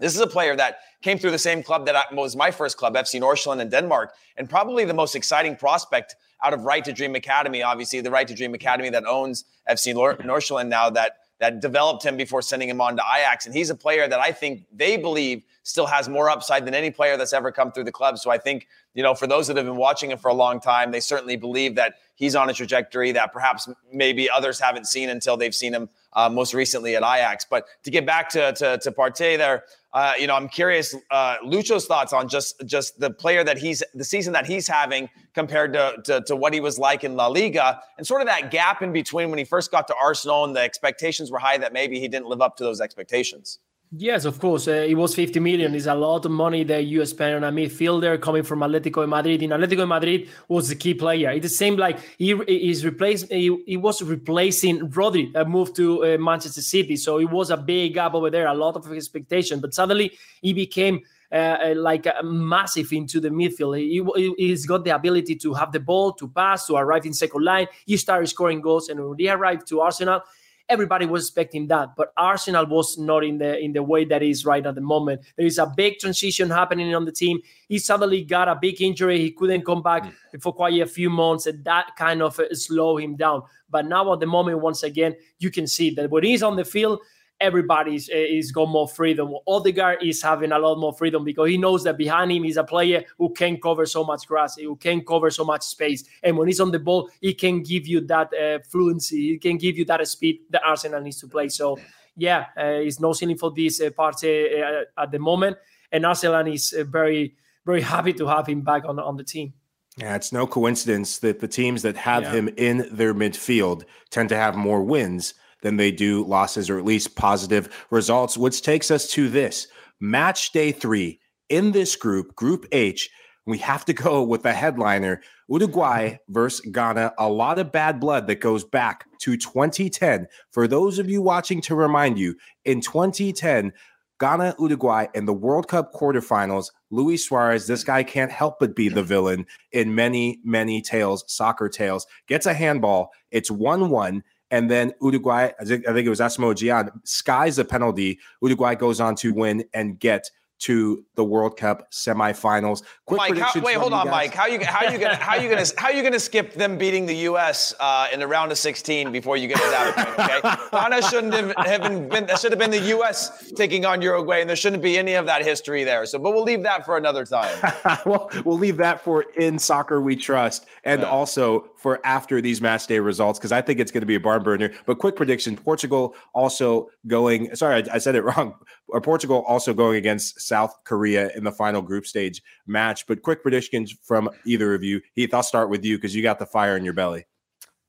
this 0.01 0.15
is 0.15 0.21
a 0.21 0.27
player 0.27 0.57
that 0.57 0.79
came 1.03 1.19
through 1.19 1.31
the 1.31 1.39
same 1.39 1.63
club 1.63 1.87
that 1.87 1.95
I, 1.95 2.15
was 2.15 2.35
my 2.35 2.51
first 2.51 2.77
club, 2.77 2.95
FC 2.95 3.21
Nordsjælland 3.21 3.61
in 3.61 3.69
Denmark, 3.69 4.15
and 4.37 4.49
probably 4.49 4.85
the 4.85 4.95
most 4.95 5.15
exciting 5.15 5.55
prospect 5.55 6.17
out 6.43 6.55
of 6.55 6.65
Right 6.65 6.85
to 6.85 6.93
Dream 6.93 7.15
Academy. 7.15 7.63
Obviously, 7.63 8.01
the 8.01 8.11
Right 8.11 8.27
to 8.27 8.35
Dream 8.35 8.55
Academy 8.55 8.89
that 8.91 9.05
owns 9.05 9.45
FC 9.69 9.95
Nordsjælland 9.95 10.69
now 10.69 10.91
that 10.91 11.13
that 11.41 11.61
developed 11.61 12.05
him 12.05 12.17
before 12.17 12.43
sending 12.43 12.69
him 12.69 12.81
on 12.81 12.97
to 12.97 13.03
Ajax. 13.03 13.47
And 13.47 13.55
he's 13.55 13.71
a 13.71 13.75
player 13.75 14.07
that 14.07 14.21
I 14.21 14.31
think 14.31 14.67
they 14.73 14.97
believe 14.99 15.43
still 15.63 15.87
has 15.87 16.09
more 16.09 16.29
upside 16.29 16.67
than 16.67 16.75
any 16.75 16.91
player 16.91 17.17
that's 17.17 17.33
ever 17.33 17.51
come 17.51 17.73
through 17.73 17.85
the 17.85 17.93
club. 17.93 18.19
So 18.19 18.31
I 18.31 18.39
think, 18.39 18.69
you 18.95 19.03
know, 19.03 19.15
for 19.15 19.27
those 19.27 19.47
that 19.49 19.57
have 19.57 19.67
been 19.67 19.77
watching 19.77 20.11
him 20.11 20.19
for 20.19 20.29
a 20.29 20.35
long 20.35 20.61
time, 20.61 20.91
they 20.91 21.01
certainly 21.01 21.37
believe 21.37 21.75
that 21.77 21.95
he's 22.15 22.37
on 22.37 22.51
a 22.51 22.53
trajectory 22.53 23.13
that 23.13 23.33
perhaps 23.33 23.69
maybe 23.93 24.29
others 24.31 24.61
haven't 24.61 24.87
seen 24.87 25.09
until 25.09 25.37
they've 25.37 25.55
seen 25.55 25.75
him 25.75 25.89
uh, 26.13 26.29
most 26.29 26.53
recently 26.53 26.95
at 26.95 27.03
Ajax. 27.03 27.47
But 27.49 27.67
to 27.85 27.91
get 27.91 28.05
back 28.05 28.29
to, 28.31 28.53
to, 28.53 28.79
to 28.79 28.93
Partey 28.93 29.39
there, 29.39 29.65
uh, 29.93 30.13
you 30.19 30.27
know, 30.27 30.37
I'm 30.37 30.49
curious, 30.49 30.95
uh, 31.11 31.37
Lucho's 31.45 31.87
thoughts 31.87 32.13
on 32.13 32.29
just 32.29 32.63
just 32.65 33.01
the 33.01 33.11
player 33.11 33.43
that 33.43 33.59
he's 33.59 33.83
the 33.95 34.05
season 34.05 34.33
that 34.35 34.47
he's 34.47 34.69
having 34.69 35.09
compared 35.35 35.73
to, 35.73 35.97
to, 36.05 36.21
to 36.23 36.37
what 36.37 36.55
he 36.55 36.61
was 36.61 36.79
like 36.79 37.03
in 37.03 37.17
La 37.17 37.27
Liga, 37.27 37.81
and 37.99 38.07
sort 38.07 38.21
of 38.21 38.29
that 38.29 38.51
gap 38.51 38.83
in 38.83 38.93
between 38.93 39.31
when 39.31 39.39
he 39.39 39.45
first 39.45 39.71
got 39.71 39.89
to 39.89 39.95
Arsenal 40.01 40.45
and 40.45 40.55
the 40.55 40.61
expectations 40.61 41.31
were 41.31 41.39
high 41.39 41.59
that 41.59 41.73
maybe 41.73 41.99
he 41.99 42.09
didn't 42.09 42.27
live 42.27 42.41
up 42.41 42.57
to 42.57 42.65
those 42.65 42.81
expectations. 42.81 43.59
Yes, 43.93 44.25
of 44.25 44.39
course. 44.39 44.69
Uh, 44.69 44.87
it 44.89 44.95
was 44.95 45.17
50 45.17 45.41
million. 45.41 45.75
It's 45.75 45.87
a 45.87 45.95
lot 45.97 46.25
of 46.25 46.31
money 46.31 46.63
that 46.63 46.85
you 46.85 47.05
spend 47.07 47.35
on 47.35 47.45
a 47.45 47.51
midfielder 47.51 48.21
coming 48.21 48.45
from 48.45 48.61
Atletico 48.61 49.09
Madrid. 49.09 49.43
In 49.43 49.51
Atletico 49.51 49.87
Madrid 49.87 50.29
was 50.47 50.69
the 50.69 50.77
key 50.77 50.95
player. 50.95 51.31
It 51.33 51.49
seemed 51.51 51.81
like 51.81 51.99
he 52.17 52.31
is 52.31 52.85
replaced. 52.85 53.33
He, 53.33 53.57
he, 53.67 53.77
was 53.77 54.01
replacing 54.01 54.91
Rodri 54.91 55.33
that 55.33 55.49
moved 55.49 55.75
to 55.77 56.05
uh, 56.05 56.19
Manchester 56.19 56.63
City. 56.63 56.97
So 56.97 57.19
it 57.19 57.31
was 57.31 57.51
a 57.51 57.57
big 57.57 57.95
gap 57.95 58.15
over 58.15 58.31
there. 58.31 58.47
A 58.47 58.55
lot 58.55 58.77
of 58.77 58.93
expectation. 58.93 59.59
But 59.59 59.75
suddenly 59.75 60.13
he 60.41 60.53
became 60.53 61.01
uh, 61.33 61.35
uh 61.35 61.75
like 61.77 62.07
uh, 62.07 62.23
massive 62.23 62.93
into 62.93 63.19
the 63.19 63.31
midfield. 63.31 63.77
He, 63.77 64.35
he's 64.39 64.67
got 64.67 64.85
the 64.85 64.95
ability 64.95 65.35
to 65.35 65.53
have 65.55 65.73
the 65.73 65.81
ball, 65.81 66.13
to 66.13 66.29
pass, 66.29 66.69
to 66.69 66.77
arrive 66.77 67.07
in 67.07 67.13
second 67.13 67.43
line. 67.43 67.67
He 67.87 67.97
started 67.97 68.29
scoring 68.29 68.61
goals, 68.61 68.89
and 68.89 69.05
when 69.05 69.19
he 69.19 69.29
arrived 69.29 69.67
to 69.69 69.81
Arsenal, 69.81 70.23
everybody 70.71 71.05
was 71.05 71.25
expecting 71.25 71.67
that, 71.67 71.97
but 71.97 72.13
Arsenal 72.17 72.65
was 72.65 72.97
not 72.97 73.25
in 73.25 73.39
the 73.39 73.59
in 73.59 73.73
the 73.73 73.83
way 73.83 74.05
that 74.05 74.23
is 74.23 74.47
right 74.47 74.65
at 74.65 74.75
the 74.75 74.81
moment. 74.81 75.21
There 75.37 75.45
is 75.45 75.59
a 75.59 75.67
big 75.67 75.99
transition 75.99 76.49
happening 76.49 76.95
on 76.95 77.05
the 77.05 77.13
team. 77.13 77.41
He 77.69 77.79
suddenly 77.79 78.25
got 78.25 78.49
a 78.49 78.55
big 78.55 78.81
injury. 78.81 79.19
He 79.19 79.33
couldn't 79.33 79.67
come 79.67 79.83
back 79.83 80.05
mm. 80.05 80.41
for 80.41 80.53
quite 80.53 80.81
a 80.81 80.87
few 80.87 81.11
months, 81.11 81.47
and 81.47 81.63
that 81.65 81.97
kind 81.99 82.23
of 82.23 82.39
uh, 82.39 82.55
slowed 82.55 83.03
him 83.03 83.17
down. 83.17 83.43
But 83.69 83.87
now 83.87 84.13
at 84.13 84.21
the 84.21 84.27
moment, 84.27 84.61
once 84.61 84.83
again, 84.83 85.17
you 85.39 85.51
can 85.51 85.67
see 85.67 85.91
that 85.95 86.11
when 86.11 86.25
he's 86.25 86.43
on 86.43 86.57
the 86.57 86.65
field, 86.65 87.01
everybody's 87.41 88.09
eh, 88.11 88.39
is 88.39 88.53
got 88.53 88.69
more 88.69 88.89
freedom. 88.89 89.35
Odegaard 89.47 90.03
is 90.03 90.23
having 90.23 90.53
a 90.53 90.59
lot 90.59 90.79
more 90.79 90.93
freedom 90.93 91.25
because 91.25 91.49
he 91.49 91.57
knows 91.57 91.83
that 91.85 91.97
behind 91.97 92.31
him 92.31 92.45
is 92.45 92.57
a 92.57 92.65
player 92.65 93.05
who 93.19 93.33
can 93.33 93.59
cover 93.61 93.87
so 93.87 94.05
much 94.05 94.27
grass, 94.27 94.57
who 94.57 94.77
can 94.77 95.01
cover 95.05 95.31
so 95.31 95.45
much 95.45 95.63
space, 95.63 96.05
and 96.23 96.37
when 96.37 96.49
he's 96.49 96.61
on 96.61 96.71
the 96.71 96.79
ball, 96.79 97.11
he 97.21 97.35
can 97.35 97.63
give 97.63 97.87
you 97.87 98.01
that 98.03 98.33
uh, 98.35 98.59
fluency, 98.69 99.31
he 99.31 99.39
can 99.39 99.57
give 99.57 99.77
you 99.77 99.85
that 99.85 100.07
speed 100.07 100.41
that 100.51 100.63
Arsenal 100.65 101.01
needs 101.01 101.21
to 101.21 101.29
play. 101.29 101.49
So, 101.49 101.79
yeah, 102.17 102.47
uh, 102.57 102.85
it's 102.87 103.01
no 103.01 103.13
ceiling 103.13 103.39
for 103.39 103.51
this 103.51 103.81
uh, 103.81 103.91
Partey 103.91 104.63
uh, 104.63 105.03
at 105.03 105.11
the 105.11 105.19
moment, 105.19 105.57
and 105.91 106.05
Arsenal 106.05 106.47
is 106.47 106.75
very 106.89 107.35
very 107.65 107.81
happy 107.95 108.13
to 108.13 108.27
have 108.27 108.47
him 108.47 108.61
back 108.61 108.85
on 108.85 108.99
on 108.99 109.17
the 109.17 109.25
team. 109.25 109.55
Yeah, 109.97 110.15
it's 110.15 110.33
no 110.33 110.47
coincidence 110.47 111.19
that 111.19 111.41
the 111.41 111.49
teams 111.49 111.83
that 111.83 111.97
have 111.97 112.23
yeah. 112.23 112.33
him 112.33 112.49
in 112.57 112.89
their 112.93 113.13
midfield 113.13 113.85
tend 114.11 114.29
to 114.29 114.37
have 114.37 114.55
more 114.57 114.83
wins 114.83 115.35
than 115.63 115.77
they 115.77 115.91
do 115.91 116.25
losses 116.25 116.71
or 116.71 116.79
at 116.79 116.85
least 116.85 117.17
positive 117.17 117.87
results, 117.91 118.37
which 118.37 118.63
takes 118.63 118.91
us 118.91 119.07
to 119.09 119.29
this 119.29 119.67
match 120.01 120.53
day 120.53 120.73
three 120.73 121.21
in 121.49 121.73
this 121.73 121.97
group, 121.97 122.35
Group 122.35 122.67
H. 122.73 123.11
We 123.47 123.59
have 123.59 123.85
to 123.87 123.93
go 123.93 124.23
with 124.23 124.43
the 124.43 124.53
headliner 124.53 125.23
Uruguay 125.49 126.17
versus 126.29 126.61
Ghana. 126.61 127.15
A 127.19 127.29
lot 127.29 127.59
of 127.59 127.73
bad 127.73 127.99
blood 127.99 128.27
that 128.29 128.41
goes 128.41 128.65
back 128.65 129.07
to 129.21 129.37
2010. 129.37 130.27
For 130.53 130.69
those 130.69 130.99
of 130.99 131.11
you 131.11 131.21
watching, 131.23 131.61
to 131.63 131.75
remind 131.75 132.19
you, 132.19 132.37
in 132.65 132.81
2010, 132.81 133.73
Ghana, 134.21 134.55
Uruguay 134.59 135.07
in 135.15 135.25
the 135.25 135.33
World 135.33 135.67
Cup 135.67 135.95
quarterfinals. 135.95 136.67
Luis 136.91 137.27
Suarez, 137.27 137.67
this 137.67 137.83
guy 137.83 138.03
can't 138.03 138.31
help 138.31 138.59
but 138.61 138.77
be 138.77 138.91
the 138.91 139.03
villain 139.03 139.47
in 139.73 139.95
many, 139.95 140.41
many 140.45 140.83
tales, 140.83 141.25
soccer 141.27 141.71
tales. 141.71 142.07
Gets 142.29 142.45
a 142.45 142.53
handball. 142.53 143.11
It's 143.31 143.51
1 143.51 143.89
1. 143.89 144.23
And 144.51 144.71
then 144.71 144.93
Uruguay, 145.01 145.51
I 145.61 145.65
think, 145.65 145.85
it 145.87 146.09
was 146.09 146.21
Asamoah 146.21 146.55
Gyan, 146.55 146.91
skies 147.05 147.59
a 147.59 147.65
penalty. 147.65 148.19
Uruguay 148.43 148.75
goes 148.75 149.01
on 149.01 149.15
to 149.17 149.33
win 149.33 149.65
and 149.75 149.99
get 149.99 150.31
to 150.61 151.05
the 151.15 151.25
World 151.25 151.57
Cup 151.57 151.91
semifinals. 151.91 152.83
Quick 153.07 153.19
Mike, 153.19 153.39
how, 153.39 153.61
wait, 153.61 153.77
hold 153.77 153.93
on, 153.93 154.07
guys. 154.07 154.13
Mike. 154.13 154.35
How 154.35 154.47
you 154.47 154.65
how 154.65 154.91
you 154.91 154.99
gonna 154.99 155.17
how 155.17 155.35
you 155.35 155.49
gonna 155.49 155.65
how 155.77 155.89
you 155.89 156.03
gonna 156.03 156.21
skip 156.21 156.53
them 156.53 156.77
beating 156.77 157.07
the 157.07 157.15
U.S. 157.17 157.75
Uh, 157.81 158.09
in 158.13 158.21
the 158.21 158.27
round 158.27 158.53
of 158.53 158.59
16 158.59 159.11
before 159.11 159.37
you 159.37 159.49
get 159.49 159.57
to 159.57 159.63
that 159.71 159.97
point? 159.97 160.31
Okay, 160.31 160.69
Ghana 160.71 161.03
shouldn't 161.03 161.35
have, 161.35 161.55
have 161.67 162.09
been 162.11 162.27
that 162.27 162.39
should 162.39 162.53
have 162.53 162.59
been 162.59 162.71
the 162.71 162.89
U.S. 162.89 163.53
taking 163.57 163.87
on 163.87 164.03
Uruguay, 164.03 164.41
and 164.41 164.49
there 164.49 164.57
shouldn't 164.57 164.83
be 164.83 164.99
any 164.99 165.15
of 165.15 165.27
that 165.27 165.43
history 165.43 165.83
there. 165.83 166.05
So, 166.05 166.19
but 166.19 166.33
we'll 166.33 166.45
leave 166.45 166.63
that 166.63 166.85
for 166.85 166.99
another 166.99 167.25
time. 167.25 167.57
well, 168.07 168.31
we'll 168.45 168.59
leave 168.59 168.77
that 168.77 169.03
for 169.03 169.23
in 169.37 169.59
soccer 169.59 170.01
we 170.01 170.15
trust, 170.15 170.67
and 170.85 171.01
yeah. 171.01 171.09
also 171.09 171.71
for 171.77 172.05
after 172.05 172.43
these 172.43 172.61
match 172.61 172.87
day 172.87 172.99
results 172.99 173.39
because 173.39 173.53
I 173.53 173.63
think 173.63 173.81
it's 173.81 173.91
going 173.91 174.03
to 174.03 174.07
be 174.07 174.17
a 174.17 174.21
barn 174.21 174.43
burner. 174.43 174.71
But 174.85 174.99
quick 174.99 175.17
prediction: 175.17 175.57
Portugal 175.57 176.15
also 176.35 176.91
going. 177.07 177.55
Sorry, 177.57 177.83
I, 177.83 177.95
I 177.95 177.99
said 177.99 178.15
it 178.15 178.25
wrong. 178.25 178.55
Or 178.89 179.01
Portugal 179.01 179.45
also 179.47 179.73
going 179.73 179.97
against 179.97 180.41
South 180.51 180.75
Korea 180.83 181.31
in 181.37 181.45
the 181.45 181.53
final 181.53 181.81
group 181.81 182.07
stage 182.07 182.43
match. 182.67 183.07
But 183.07 183.23
quick 183.23 183.41
predictions 183.41 183.95
from 184.03 184.29
either 184.45 184.75
of 184.75 184.83
you. 184.83 185.01
Heath, 185.15 185.33
I'll 185.33 185.45
start 185.45 185.71
with 185.71 185.85
you 185.85 185.97
because 185.97 186.13
you 186.15 186.23
got 186.25 186.41
the 186.41 186.47
fire 186.47 186.77
in 186.77 186.85
your 186.85 186.93
belly. 186.93 187.25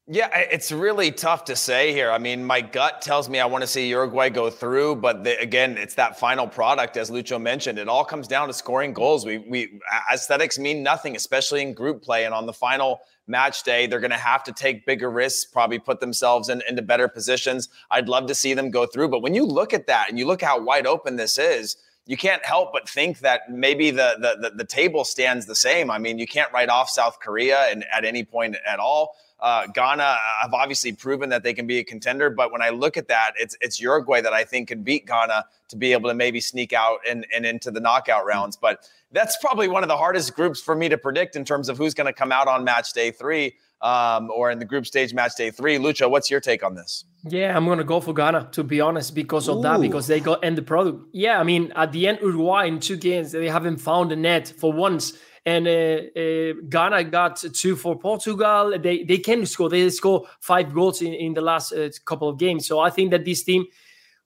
Yeah, 0.07 0.29
it's 0.35 0.71
really 0.71 1.11
tough 1.11 1.45
to 1.45 1.55
say 1.55 1.93
here. 1.93 2.11
I 2.11 2.17
mean, 2.17 2.43
my 2.43 2.59
gut 2.59 3.01
tells 3.01 3.29
me 3.29 3.39
I 3.39 3.45
want 3.45 3.61
to 3.61 3.67
see 3.67 3.87
Uruguay 3.87 4.29
go 4.29 4.49
through, 4.49 4.97
but 4.97 5.23
the, 5.23 5.39
again, 5.39 5.77
it's 5.77 5.95
that 5.95 6.19
final 6.19 6.47
product, 6.47 6.97
as 6.97 7.09
Lucho 7.09 7.39
mentioned. 7.39 7.79
It 7.79 7.87
all 7.87 8.03
comes 8.03 8.27
down 8.27 8.47
to 8.47 8.53
scoring 8.53 8.93
goals. 8.93 9.25
We, 9.25 9.37
we 9.37 9.79
aesthetics 10.11 10.59
mean 10.59 10.83
nothing, 10.83 11.15
especially 11.15 11.61
in 11.61 11.73
group 11.73 12.03
play. 12.03 12.25
And 12.25 12.33
on 12.33 12.45
the 12.45 12.53
final 12.53 12.99
match 13.27 13.63
day, 13.63 13.87
they're 13.87 14.01
going 14.01 14.11
to 14.11 14.17
have 14.17 14.43
to 14.45 14.51
take 14.51 14.85
bigger 14.85 15.09
risks, 15.09 15.45
probably 15.45 15.79
put 15.79 15.99
themselves 15.99 16.49
in, 16.49 16.61
into 16.67 16.81
better 16.81 17.07
positions. 17.07 17.69
I'd 17.89 18.09
love 18.09 18.25
to 18.27 18.35
see 18.35 18.53
them 18.53 18.69
go 18.69 18.85
through, 18.85 19.09
but 19.09 19.21
when 19.21 19.33
you 19.33 19.45
look 19.45 19.73
at 19.73 19.87
that 19.87 20.09
and 20.09 20.19
you 20.19 20.27
look 20.27 20.41
how 20.41 20.59
wide 20.59 20.87
open 20.87 21.15
this 21.15 21.37
is, 21.37 21.77
you 22.11 22.17
can't 22.17 22.45
help 22.45 22.73
but 22.73 22.89
think 22.89 23.19
that 23.19 23.49
maybe 23.49 23.89
the, 23.89 24.17
the 24.19 24.49
the, 24.49 24.55
the 24.57 24.65
table 24.65 25.05
stands 25.05 25.45
the 25.45 25.55
same. 25.55 25.89
I 25.89 25.97
mean, 25.97 26.19
you 26.19 26.27
can't 26.27 26.51
write 26.51 26.67
off 26.67 26.89
South 26.89 27.21
Korea 27.21 27.67
and 27.71 27.85
at 27.89 28.03
any 28.03 28.25
point 28.25 28.57
at 28.67 28.79
all. 28.79 29.15
Uh, 29.39 29.65
Ghana 29.67 30.17
have 30.41 30.53
obviously 30.53 30.91
proven 30.91 31.29
that 31.29 31.41
they 31.41 31.53
can 31.53 31.67
be 31.67 31.79
a 31.79 31.85
contender, 31.85 32.29
but 32.29 32.51
when 32.51 32.61
I 32.61 32.69
look 32.69 32.97
at 32.97 33.07
that, 33.07 33.31
it's 33.37 33.55
it's 33.61 33.79
Uruguay 33.79 34.19
that 34.19 34.33
I 34.33 34.43
think 34.43 34.67
can 34.67 34.83
beat 34.83 35.07
Ghana 35.07 35.45
to 35.69 35.75
be 35.77 35.93
able 35.93 36.09
to 36.09 36.13
maybe 36.13 36.41
sneak 36.41 36.73
out 36.73 36.99
and, 37.09 37.25
and 37.33 37.45
into 37.45 37.71
the 37.71 37.79
knockout 37.79 38.25
rounds. 38.25 38.57
But 38.57 38.85
that's 39.13 39.37
probably 39.37 39.69
one 39.69 39.81
of 39.81 39.87
the 39.87 39.95
hardest 39.95 40.35
groups 40.35 40.59
for 40.59 40.75
me 40.75 40.89
to 40.89 40.97
predict 40.97 41.37
in 41.37 41.45
terms 41.45 41.69
of 41.69 41.77
who's 41.77 41.93
going 41.93 42.07
to 42.07 42.13
come 42.13 42.33
out 42.33 42.49
on 42.49 42.65
match 42.65 42.91
day 42.91 43.11
three 43.11 43.53
um, 43.81 44.29
or 44.31 44.51
in 44.51 44.59
the 44.59 44.65
group 44.65 44.85
stage 44.85 45.13
match 45.13 45.35
day 45.35 45.51
three. 45.51 45.77
Lucho, 45.77 46.09
what's 46.09 46.29
your 46.29 46.39
take 46.39 46.63
on 46.63 46.75
this? 46.75 47.05
Yeah, 47.23 47.55
I'm 47.55 47.65
gonna 47.65 47.83
go 47.83 47.99
for 47.99 48.13
Ghana 48.13 48.49
to 48.53 48.63
be 48.63 48.81
honest 48.81 49.13
because 49.15 49.47
of 49.47 49.57
Ooh. 49.57 49.61
that 49.63 49.81
because 49.81 50.07
they 50.07 50.19
got 50.19 50.43
end 50.43 50.57
the 50.57 50.61
product. 50.61 51.03
Yeah, 51.11 51.39
I 51.39 51.43
mean 51.43 51.71
at 51.75 51.91
the 51.91 52.07
end 52.07 52.19
Uruguay 52.21 52.65
in 52.65 52.79
two 52.79 52.97
games 52.97 53.31
they 53.31 53.49
haven't 53.49 53.77
found 53.77 54.11
a 54.11 54.15
net 54.15 54.53
for 54.57 54.71
once. 54.71 55.13
And 55.43 55.67
uh, 55.67 55.71
uh, 55.71 56.53
Ghana 56.69 57.05
got 57.05 57.37
two 57.37 57.75
for 57.75 57.97
Portugal. 57.97 58.77
They 58.77 59.03
they 59.03 59.17
can 59.17 59.45
score. 59.47 59.69
They 59.69 59.89
score 59.89 60.27
five 60.39 60.71
goals 60.71 61.01
in, 61.01 61.13
in 61.13 61.33
the 61.33 61.41
last 61.41 61.73
uh, 61.73 61.89
couple 62.05 62.29
of 62.29 62.37
games. 62.37 62.67
So 62.67 62.79
I 62.79 62.91
think 62.91 63.09
that 63.09 63.25
this 63.25 63.43
team, 63.43 63.65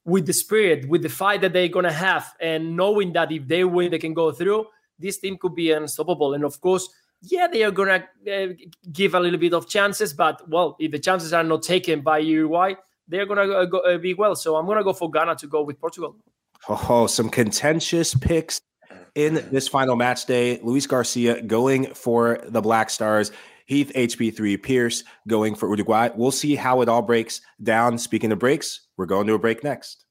with 0.04 0.26
the 0.26 0.34
spirit, 0.34 0.86
with 0.86 1.02
the 1.02 1.08
fight 1.08 1.40
that 1.40 1.54
they're 1.54 1.68
gonna 1.68 1.92
have, 1.92 2.34
and 2.38 2.76
knowing 2.76 3.14
that 3.14 3.32
if 3.32 3.48
they 3.48 3.64
win, 3.64 3.92
they 3.92 3.98
can 3.98 4.12
go 4.12 4.30
through. 4.30 4.66
This 4.98 5.18
team 5.18 5.38
could 5.38 5.54
be 5.54 5.72
unstoppable. 5.72 6.34
And 6.34 6.44
of 6.44 6.60
course, 6.60 6.86
yeah, 7.22 7.46
they 7.46 7.64
are 7.64 7.70
going 7.70 8.02
to 8.24 8.44
uh, 8.44 8.52
give 8.92 9.14
a 9.14 9.20
little 9.20 9.38
bit 9.38 9.54
of 9.54 9.68
chances, 9.68 10.12
but 10.12 10.48
well, 10.48 10.76
if 10.78 10.92
the 10.92 10.98
chances 10.98 11.32
are 11.32 11.44
not 11.44 11.62
taken 11.62 12.00
by 12.00 12.18
Uruguay, 12.18 12.74
they're 13.08 13.26
going 13.26 13.48
to 13.48 13.66
go, 13.66 13.78
uh, 13.78 13.98
be 13.98 14.14
well. 14.14 14.36
So 14.36 14.56
I'm 14.56 14.66
going 14.66 14.78
to 14.78 14.84
go 14.84 14.92
for 14.92 15.10
Ghana 15.10 15.36
to 15.36 15.46
go 15.46 15.62
with 15.62 15.80
Portugal. 15.80 16.16
Oh, 16.68 17.06
some 17.06 17.28
contentious 17.28 18.14
picks 18.14 18.60
in 19.14 19.34
this 19.50 19.68
final 19.68 19.96
match 19.96 20.26
day. 20.26 20.60
Luis 20.62 20.86
Garcia 20.86 21.42
going 21.42 21.92
for 21.94 22.40
the 22.46 22.60
Black 22.60 22.90
Stars. 22.90 23.32
Heath 23.66 23.90
HP3 23.96 24.62
Pearce 24.62 25.02
going 25.26 25.56
for 25.56 25.68
Uruguay. 25.68 26.10
We'll 26.14 26.30
see 26.30 26.54
how 26.54 26.82
it 26.82 26.88
all 26.88 27.02
breaks 27.02 27.40
down. 27.62 27.98
Speaking 27.98 28.30
of 28.30 28.38
breaks, 28.38 28.86
we're 28.96 29.06
going 29.06 29.26
to 29.26 29.34
a 29.34 29.38
break 29.38 29.64
next. 29.64 30.04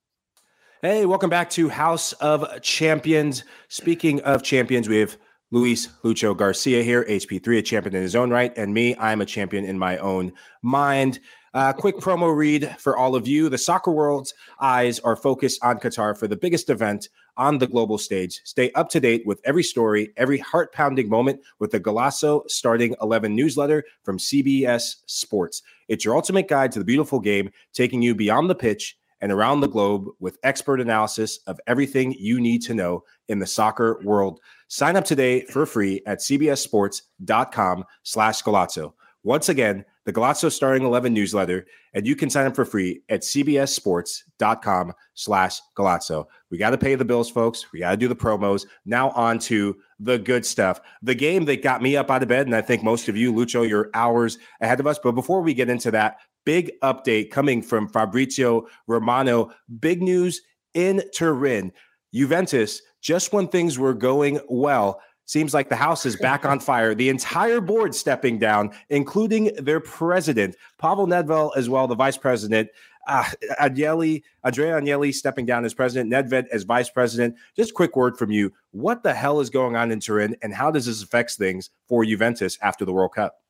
Hey, 0.82 1.06
welcome 1.06 1.30
back 1.30 1.50
to 1.52 1.70
House 1.70 2.12
of 2.14 2.62
Champions. 2.62 3.44
Speaking 3.70 4.22
of 4.22 4.44
champions, 4.44 4.90
we 4.90 4.98
have 4.98 5.18
Luis 5.52 5.90
Lucho 6.04 6.36
Garcia 6.36 6.82
here, 6.84 7.06
HP3, 7.06 7.60
a 7.60 7.62
champion 7.62 7.96
in 7.96 8.02
his 8.02 8.16
own 8.16 8.32
right, 8.32 8.52
and 8.58 8.74
me, 8.74 8.96
I'm 8.98 9.22
a 9.22 9.26
champion 9.26 9.64
in 9.64 9.78
my 9.78 9.98
own 10.00 10.34
mind. 10.64 11.20
Uh, 11.54 11.72
quick 11.72 11.98
promo 11.98 12.36
read 12.36 12.76
for 12.80 12.98
all 12.98 13.16
of 13.16 13.28
you. 13.28 13.48
The 13.48 13.58
soccer 13.58 13.92
world's 13.92 14.34
eyes 14.60 15.00
are 15.00 15.16
focused 15.16 15.64
on 15.64 15.80
Qatar 15.80 16.18
for 16.18 16.28
the 16.28 16.36
biggest 16.36 16.70
event 16.70 17.08
on 17.38 17.58
the 17.58 17.68
global 17.68 17.98
stage. 17.98 18.42
Stay 18.44 18.72
up 18.72 18.90
to 18.90 19.00
date 19.00 19.26
with 19.26 19.40
every 19.46 19.64
story, 19.64 20.12
every 20.18 20.40
heart 20.40 20.74
pounding 20.74 21.08
moment 21.08 21.40
with 21.60 21.72
the 21.72 21.80
Golazo 21.80 22.50
Starting 22.50 22.96
11 23.02 23.36
newsletter 23.36 23.84
from 24.04 24.18
CBS 24.18 24.96
Sports. 25.06 25.62
It's 25.88 26.04
your 26.04 26.16
ultimate 26.16 26.48
guide 26.48 26.72
to 26.74 26.80
the 26.80 26.86
beautiful 26.86 27.20
game, 27.20 27.52
taking 27.72 28.02
you 28.02 28.16
beyond 28.16 28.50
the 28.50 28.56
pitch 28.56 28.98
and 29.26 29.32
around 29.32 29.60
the 29.60 29.68
globe 29.68 30.06
with 30.20 30.38
expert 30.44 30.80
analysis 30.80 31.40
of 31.48 31.60
everything 31.66 32.14
you 32.20 32.40
need 32.40 32.62
to 32.62 32.76
know 32.76 33.04
in 33.28 33.40
the 33.40 33.48
soccer 33.48 34.00
world. 34.04 34.40
Sign 34.68 34.96
up 34.96 35.04
today 35.04 35.42
for 35.46 35.66
free 35.66 36.00
at 36.06 36.20
cbssports.com 36.20 37.84
slash 38.04 38.44
Golazo. 38.44 38.94
Once 39.24 39.50
again, 39.50 39.84
the 40.06 40.14
Golazo 40.14 40.52
Starting 40.52 40.86
11 40.86 41.12
newsletter, 41.12 41.66
and 41.96 42.06
you 42.06 42.16
can 42.16 42.30
sign 42.30 42.46
up 42.46 42.56
for 42.56 42.66
free 42.66 43.02
at 43.10 43.22
cbssports.com 43.22 44.94
slash 45.16 45.60
Golazo. 45.76 46.26
We 46.52 46.60
got 46.60 46.70
to 46.70 46.78
pay 46.78 46.94
the 46.94 47.04
bills, 47.04 47.32
folks. 47.32 47.74
We 47.74 47.80
got 47.80 47.90
to 47.90 47.98
do 47.98 48.08
the 48.08 48.16
promos. 48.16 48.68
Now 48.86 49.10
on 49.10 49.40
to 49.40 49.76
the 50.00 50.20
good 50.20 50.46
stuff. 50.46 50.82
The 51.02 51.16
game 51.16 51.46
that 51.46 51.64
got 51.64 51.82
me 51.82 51.98
up 51.98 52.12
out 52.12 52.22
of 52.22 52.30
bed, 52.30 52.46
and 52.46 52.56
I 52.56 52.62
think 52.62 52.84
most 52.84 53.10
of 53.10 53.18
you, 53.18 53.34
Lucho, 53.34 53.68
you're 53.68 53.90
hours 53.96 54.38
ahead 54.62 54.80
of 54.80 54.86
us. 54.86 55.00
But 55.04 55.14
before 55.14 55.42
we 55.42 55.56
get 55.56 55.72
into 55.72 55.90
that, 55.90 56.18
big 56.46 56.72
update 56.82 57.32
coming 57.32 57.62
from 57.62 57.88
Fabrizio 57.88 58.68
Romano. 58.88 59.52
Big 59.80 60.02
news 60.02 60.42
in 60.74 61.04
Turin. 61.14 61.72
Juventus 62.14 62.82
just 63.06 63.34
when 63.34 63.48
things 63.48 63.78
were 63.78 63.94
going 63.94 64.40
well, 64.50 65.00
seems 65.26 65.54
like 65.54 65.70
the 65.70 65.76
house 65.76 66.08
is 66.08 66.16
back 66.16 66.44
on 66.44 66.60
fire. 66.60 66.96
The 66.96 67.10
entire 67.10 67.62
board 67.62 67.94
stepping 67.94 68.40
down, 68.40 68.72
including 68.90 69.52
their 69.58 69.80
president, 69.80 70.56
Pavel 70.80 71.06
Nedved, 71.06 71.56
as 71.56 71.70
well, 71.70 71.88
the 71.88 71.96
vice 71.96 72.18
president. 72.18 72.70
Uh, 73.08 73.24
Agnelli, 73.62 74.24
Andrea 74.44 74.82
Agnelli 74.82 75.14
stepping 75.14 75.46
down 75.46 75.66
as 75.66 75.76
president, 75.76 76.12
Nedved 76.12 76.48
as 76.52 76.64
vice 76.64 76.90
president. 76.90 77.36
Just 77.56 77.76
quick 77.76 77.96
word 77.96 78.18
from 78.18 78.32
you. 78.32 78.52
What 78.72 79.04
the 79.04 79.14
hell 79.14 79.40
is 79.40 79.52
going 79.52 79.76
on 79.76 79.92
in 79.92 80.00
Turin, 80.00 80.36
and 80.42 80.52
how 80.52 80.72
does 80.72 80.88
this 80.88 81.04
affect 81.04 81.34
things 81.34 81.70
for 81.88 82.04
Juventus 82.04 82.58
after 82.64 82.86
the 82.86 82.94
World 82.94 83.14
Cup? 83.14 83.45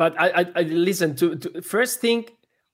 But 0.00 0.18
I, 0.18 0.30
I, 0.30 0.46
I 0.56 0.62
listen 0.62 1.14
to, 1.16 1.36
to 1.36 1.60
first 1.60 2.00
thing 2.00 2.24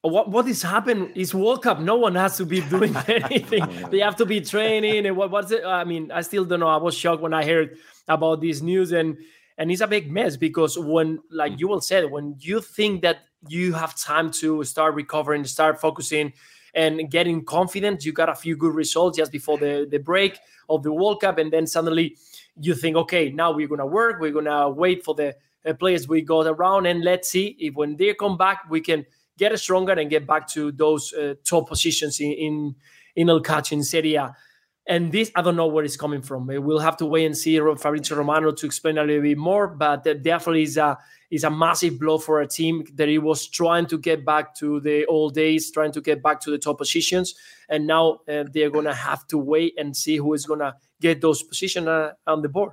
what 0.03 0.31
what 0.31 0.47
is 0.47 0.63
happening 0.63 1.11
is 1.17 1.35
World 1.35 1.61
Cup. 1.61 1.81
No 1.81 1.97
one 1.97 2.15
has 2.15 2.37
to 2.37 2.47
be 2.47 2.61
doing 2.75 2.95
anything. 3.09 3.67
they 3.91 3.99
have 3.99 4.15
to 4.19 4.25
be 4.25 4.41
training 4.41 5.07
and 5.07 5.17
what 5.17 5.33
what's 5.33 5.51
it? 5.51 5.65
I 5.65 5.83
mean, 5.83 6.13
I 6.13 6.21
still 6.21 6.45
don't 6.45 6.61
know. 6.61 6.69
I 6.69 6.77
was 6.77 6.95
shocked 6.95 7.21
when 7.21 7.35
I 7.35 7.45
heard 7.45 7.79
about 8.07 8.43
this 8.43 8.63
news 8.63 8.93
and 8.93 9.19
and 9.59 9.73
it's 9.73 9.81
a 9.81 9.89
big 9.89 10.09
mess 10.09 10.37
because 10.37 10.79
when 10.79 11.19
like 11.29 11.55
mm. 11.55 11.59
you 11.59 11.67
will 11.67 11.81
said, 11.81 12.09
when 12.13 12.37
you 12.39 12.61
think 12.61 13.03
that 13.03 13.17
you 13.49 13.73
have 13.73 13.97
time 13.97 14.31
to 14.43 14.63
start 14.63 14.95
recovering, 14.95 15.43
start 15.47 15.81
focusing 15.81 16.33
and 16.75 17.11
getting 17.11 17.45
confident, 17.45 18.05
you 18.05 18.13
got 18.13 18.29
a 18.29 18.37
few 18.37 18.55
good 18.57 18.73
results 18.73 19.19
just 19.19 19.33
before 19.33 19.59
the, 19.59 19.89
the 19.91 19.99
break 19.99 20.39
of 20.69 20.85
the 20.85 20.93
World 20.93 21.23
Cup, 21.23 21.39
and 21.39 21.53
then 21.53 21.67
suddenly 21.67 22.17
you 22.61 22.75
think, 22.77 22.97
okay, 22.97 23.31
now 23.31 23.51
we're 23.51 23.67
gonna 23.67 23.85
work, 24.01 24.21
we're 24.21 24.31
gonna 24.31 24.71
wait 24.71 25.05
for 25.05 25.17
the 25.17 25.35
players 25.75 26.09
we 26.09 26.23
got 26.23 26.47
around, 26.47 26.87
and 26.87 27.03
let's 27.03 27.31
see 27.31 27.57
if 27.59 27.75
when 27.75 27.97
they 27.97 28.15
come 28.15 28.37
back 28.37 28.65
we 28.71 28.81
can 28.81 29.05
get 29.39 29.59
stronger 29.59 29.93
and 29.93 30.11
get 30.11 30.27
back 30.27 30.49
to 30.49 30.73
those 30.73 31.13
uh, 31.13 31.35
top 31.45 31.69
positions 31.69 32.21
in 32.21 32.33
in, 32.33 32.75
in 33.17 33.31
El 33.31 33.41
Calcio 33.43 33.73
in 33.73 33.83
Serie 33.83 34.15
A. 34.15 34.35
And 34.89 35.11
this, 35.11 35.33
I 35.35 35.43
don't 35.43 35.57
know 35.57 35.67
where 35.67 35.85
it's 35.85 35.97
coming 35.97 36.23
from. 36.23 36.47
We'll 36.47 36.79
have 36.79 36.97
to 36.99 37.07
wait 37.07 37.27
and 37.27 37.37
see 37.37 37.59
Fabrizio 37.59 38.17
Romano 38.17 38.53
to 38.53 38.67
explain 38.67 38.99
a 38.99 39.03
little 39.03 39.23
bit 39.23 39.37
more. 39.37 39.67
But 39.67 40.05
definitely 40.23 40.63
is 40.63 40.77
a 40.77 40.97
is 41.31 41.45
a 41.45 41.51
massive 41.51 41.99
blow 41.99 42.19
for 42.19 42.41
a 42.41 42.47
team 42.47 42.85
that 42.95 43.09
it 43.09 43.19
was 43.19 43.49
trying 43.49 43.87
to 43.87 43.99
get 43.99 44.25
back 44.25 44.55
to 44.57 44.81
the 44.81 45.05
old 45.07 45.35
days, 45.35 45.71
trying 45.73 45.93
to 45.93 46.01
get 46.01 46.23
back 46.23 46.41
to 46.41 46.51
the 46.51 46.59
top 46.59 46.79
positions, 46.79 47.35
and 47.69 47.87
now 47.87 48.21
uh, 48.29 48.45
they're 48.53 48.71
gonna 48.71 48.95
have 48.95 49.27
to 49.27 49.39
wait 49.39 49.75
and 49.77 49.97
see 49.97 50.17
who 50.19 50.35
is 50.35 50.47
gonna 50.47 50.77
get 51.01 51.21
those 51.21 51.43
positions 51.43 51.89
uh, 51.89 52.13
on 52.27 52.43
the 52.43 52.49
board. 52.49 52.73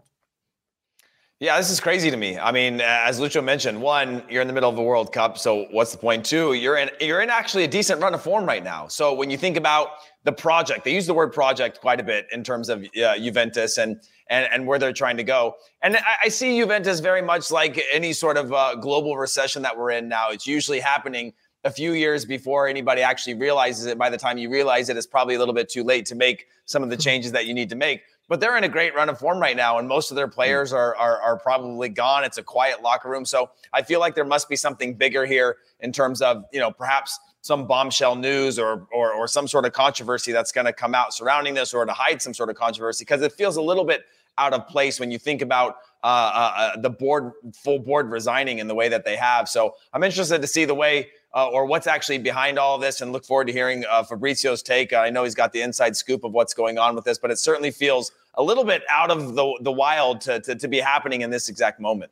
Yeah, 1.44 1.58
this 1.58 1.70
is 1.70 1.82
crazy 1.82 2.10
to 2.10 2.16
me. 2.16 2.40
I 2.40 2.54
mean, 2.54 2.80
as 2.80 3.20
Lucho 3.20 3.44
mentioned, 3.44 3.82
one, 3.82 4.24
you're 4.30 4.42
in 4.42 4.48
the 4.48 4.54
middle 4.54 4.70
of 4.70 4.78
the 4.78 4.82
World 4.82 5.12
Cup, 5.12 5.38
so 5.38 5.66
what's 5.72 5.92
the 5.92 5.98
point? 5.98 6.26
Two, 6.26 6.54
you're 6.54 6.78
in 6.78 6.90
you're 7.02 7.20
in 7.20 7.30
actually 7.30 7.66
a 7.66 7.68
decent 7.68 8.02
run 8.02 8.14
of 8.14 8.22
form 8.22 8.46
right 8.46 8.64
now. 8.64 8.88
So 8.88 9.14
when 9.14 9.30
you 9.30 9.38
think 9.38 9.58
about 9.58 9.90
the 10.24 10.32
project, 10.32 10.86
they 10.86 10.96
use 10.96 11.06
the 11.06 11.14
word 11.14 11.34
project 11.34 11.82
quite 11.82 12.00
a 12.00 12.04
bit 12.04 12.28
in 12.32 12.46
terms 12.46 12.70
of 12.70 12.86
uh, 12.86 13.18
Juventus 13.18 13.78
and 13.78 14.00
and 14.30 14.48
and 14.54 14.66
where 14.66 14.80
they're 14.80 14.94
trying 14.94 15.18
to 15.18 15.26
go. 15.26 15.56
And 15.82 15.98
I, 15.98 16.16
I 16.24 16.30
see 16.30 16.58
Juventus 16.58 17.02
very 17.02 17.22
much 17.22 17.52
like 17.52 17.78
any 17.92 18.14
sort 18.14 18.38
of 18.38 18.54
uh, 18.54 18.76
global 18.76 19.18
recession 19.18 19.64
that 19.64 19.78
we're 19.78 19.92
in 19.92 20.08
now. 20.08 20.30
It's 20.30 20.48
usually 20.48 20.80
happening 20.80 21.34
a 21.66 21.72
few 21.72 21.92
years 21.92 22.24
before 22.24 22.70
anybody 22.70 23.02
actually 23.02 23.34
realizes 23.34 23.86
it. 23.86 23.98
By 23.98 24.10
the 24.10 24.18
time 24.18 24.38
you 24.38 24.50
realize 24.50 24.88
it, 24.88 24.96
it's 24.96 25.08
probably 25.08 25.36
a 25.36 25.40
little 25.40 25.54
bit 25.54 25.68
too 25.68 25.84
late 25.84 26.06
to 26.06 26.16
make 26.16 26.46
some 26.64 26.84
of 26.84 26.90
the 26.90 26.98
changes 27.06 27.34
that 27.34 27.48
you 27.48 27.54
need 27.54 27.68
to 27.68 27.76
make 27.76 28.04
but 28.28 28.40
they're 28.40 28.58
in 28.58 28.64
a 28.64 28.70
great 28.70 28.96
run 28.96 29.10
of 29.10 29.20
form 29.20 29.40
right 29.40 29.56
now, 29.56 29.78
and 29.78 29.88
most 29.88 30.12
of 30.12 30.16
their 30.16 30.28
players 30.28 30.72
hmm. 30.72 30.78
are, 30.78 30.96
are, 30.96 31.22
are 31.22 31.38
probably 31.38 31.90
gone. 31.90 32.24
It's 32.24 32.38
a 32.38 32.44
quiet 32.44 32.82
locker 32.82 33.10
room, 33.10 33.26
so 33.26 33.50
I 33.74 33.82
feel 33.82 34.00
like 34.00 34.16
there 34.16 34.26
must 34.26 34.50
be 34.50 34.56
something 34.56 34.96
bigger 34.96 35.26
here 35.26 35.58
in 35.80 35.92
terms 35.92 36.22
of 36.22 36.46
you 36.52 36.60
know 36.60 36.72
perhaps 36.72 37.20
some 37.42 37.68
bombshell 37.68 38.16
news 38.16 38.58
or 38.58 38.88
or, 38.94 39.14
or 39.14 39.28
some 39.28 39.48
sort 39.48 39.66
of 39.66 39.74
controversy 39.74 40.32
that's 40.32 40.52
going 40.52 40.66
to 40.66 40.74
come 40.74 40.96
out 40.96 41.14
surrounding 41.14 41.54
this, 41.54 41.74
or 41.74 41.86
to 41.86 41.94
hide 41.94 42.22
some 42.22 42.34
sort 42.34 42.50
of 42.50 42.56
controversy 42.56 43.04
because 43.04 43.22
it 43.22 43.34
feels 43.34 43.58
a 43.58 43.62
little 43.62 43.86
bit 43.86 44.06
out 44.38 44.54
of 44.54 44.68
place 44.68 45.00
when 45.00 45.12
you 45.12 45.20
think 45.20 45.42
about 45.42 45.78
uh, 46.04 46.08
uh, 46.08 46.54
uh, 46.58 46.82
the 46.82 46.90
board 46.90 47.32
full 47.54 47.80
board 47.80 48.10
resigning 48.10 48.60
in 48.60 48.68
the 48.68 48.76
way 48.76 48.90
that 48.90 49.06
they 49.06 49.16
have. 49.16 49.48
So 49.48 49.76
I'm 49.94 50.04
interested 50.04 50.42
to 50.42 50.48
see 50.48 50.66
the 50.66 50.76
way 50.76 51.10
uh, 51.34 51.48
or 51.48 51.66
what's 51.66 51.88
actually 51.88 52.20
behind 52.20 52.60
all 52.60 52.76
of 52.76 52.82
this 52.82 53.02
and 53.02 53.12
look 53.12 53.26
forward 53.26 53.48
to 53.48 53.54
hearing 53.54 53.84
uh, 53.90 54.04
Fabrizio's 54.04 54.62
take. 54.62 54.94
I 54.94 55.10
know 55.10 55.24
he's 55.24 55.36
got 55.36 55.52
the 55.52 55.62
inside 55.62 55.96
scoop 55.96 56.24
of 56.24 56.32
what's 56.32 56.54
going 56.54 56.78
on 56.78 56.96
with 56.96 57.06
this, 57.06 57.18
but 57.18 57.32
it 57.32 57.40
certainly 57.40 57.72
feels 57.72 58.12
a 58.36 58.44
little 58.44 58.64
bit 58.64 58.84
out 58.90 59.12
of 59.12 59.36
the, 59.36 59.58
the 59.62 59.72
wild 59.72 60.22
to, 60.22 60.40
to, 60.42 60.56
to 60.56 60.68
be 60.68 60.80
happening 60.80 61.22
in 61.22 61.30
this 61.30 61.50
exact 61.50 61.80
moment. 61.80 62.12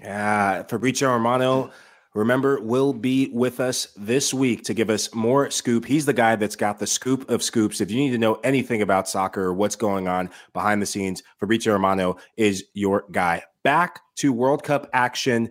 Yeah, 0.00 0.62
Fabrizio 0.64 1.10
Romano, 1.10 1.70
remember, 2.14 2.60
will 2.60 2.92
be 2.92 3.28
with 3.32 3.60
us 3.60 3.88
this 3.96 4.34
week 4.34 4.64
to 4.64 4.74
give 4.74 4.90
us 4.90 5.14
more 5.14 5.50
scoop. 5.50 5.84
He's 5.84 6.06
the 6.06 6.12
guy 6.12 6.36
that's 6.36 6.56
got 6.56 6.78
the 6.78 6.86
scoop 6.86 7.30
of 7.30 7.42
scoops. 7.42 7.80
If 7.80 7.90
you 7.90 7.98
need 7.98 8.10
to 8.10 8.18
know 8.18 8.40
anything 8.44 8.82
about 8.82 9.08
soccer 9.08 9.42
or 9.42 9.54
what's 9.54 9.76
going 9.76 10.08
on 10.08 10.30
behind 10.52 10.82
the 10.82 10.86
scenes, 10.86 11.22
Fabrizio 11.38 11.74
Romano 11.74 12.16
is 12.36 12.64
your 12.72 13.04
guy. 13.12 13.44
Back 13.62 14.00
to 14.16 14.32
World 14.32 14.62
Cup 14.62 14.88
action. 14.92 15.50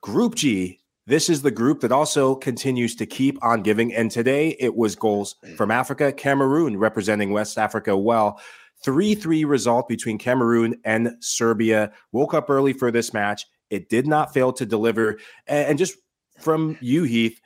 Group 0.00 0.34
G 0.34 0.80
this 1.12 1.28
is 1.28 1.42
the 1.42 1.50
group 1.50 1.82
that 1.82 1.92
also 1.92 2.34
continues 2.34 2.94
to 2.94 3.04
keep 3.04 3.38
on 3.44 3.60
giving. 3.60 3.92
And 3.92 4.10
today 4.10 4.56
it 4.58 4.74
was 4.74 4.96
goals 4.96 5.36
from 5.56 5.70
Africa, 5.70 6.10
Cameroon 6.10 6.78
representing 6.78 7.32
West 7.32 7.58
Africa 7.58 7.94
well. 7.94 8.40
3 8.82 9.14
3 9.14 9.44
result 9.44 9.88
between 9.88 10.16
Cameroon 10.16 10.80
and 10.86 11.16
Serbia. 11.20 11.92
Woke 12.12 12.32
up 12.32 12.48
early 12.48 12.72
for 12.72 12.90
this 12.90 13.12
match. 13.12 13.46
It 13.68 13.90
did 13.90 14.06
not 14.06 14.32
fail 14.32 14.54
to 14.54 14.64
deliver. 14.64 15.18
And 15.46 15.76
just 15.76 15.98
from 16.38 16.78
you, 16.80 17.02
Heath. 17.02 17.38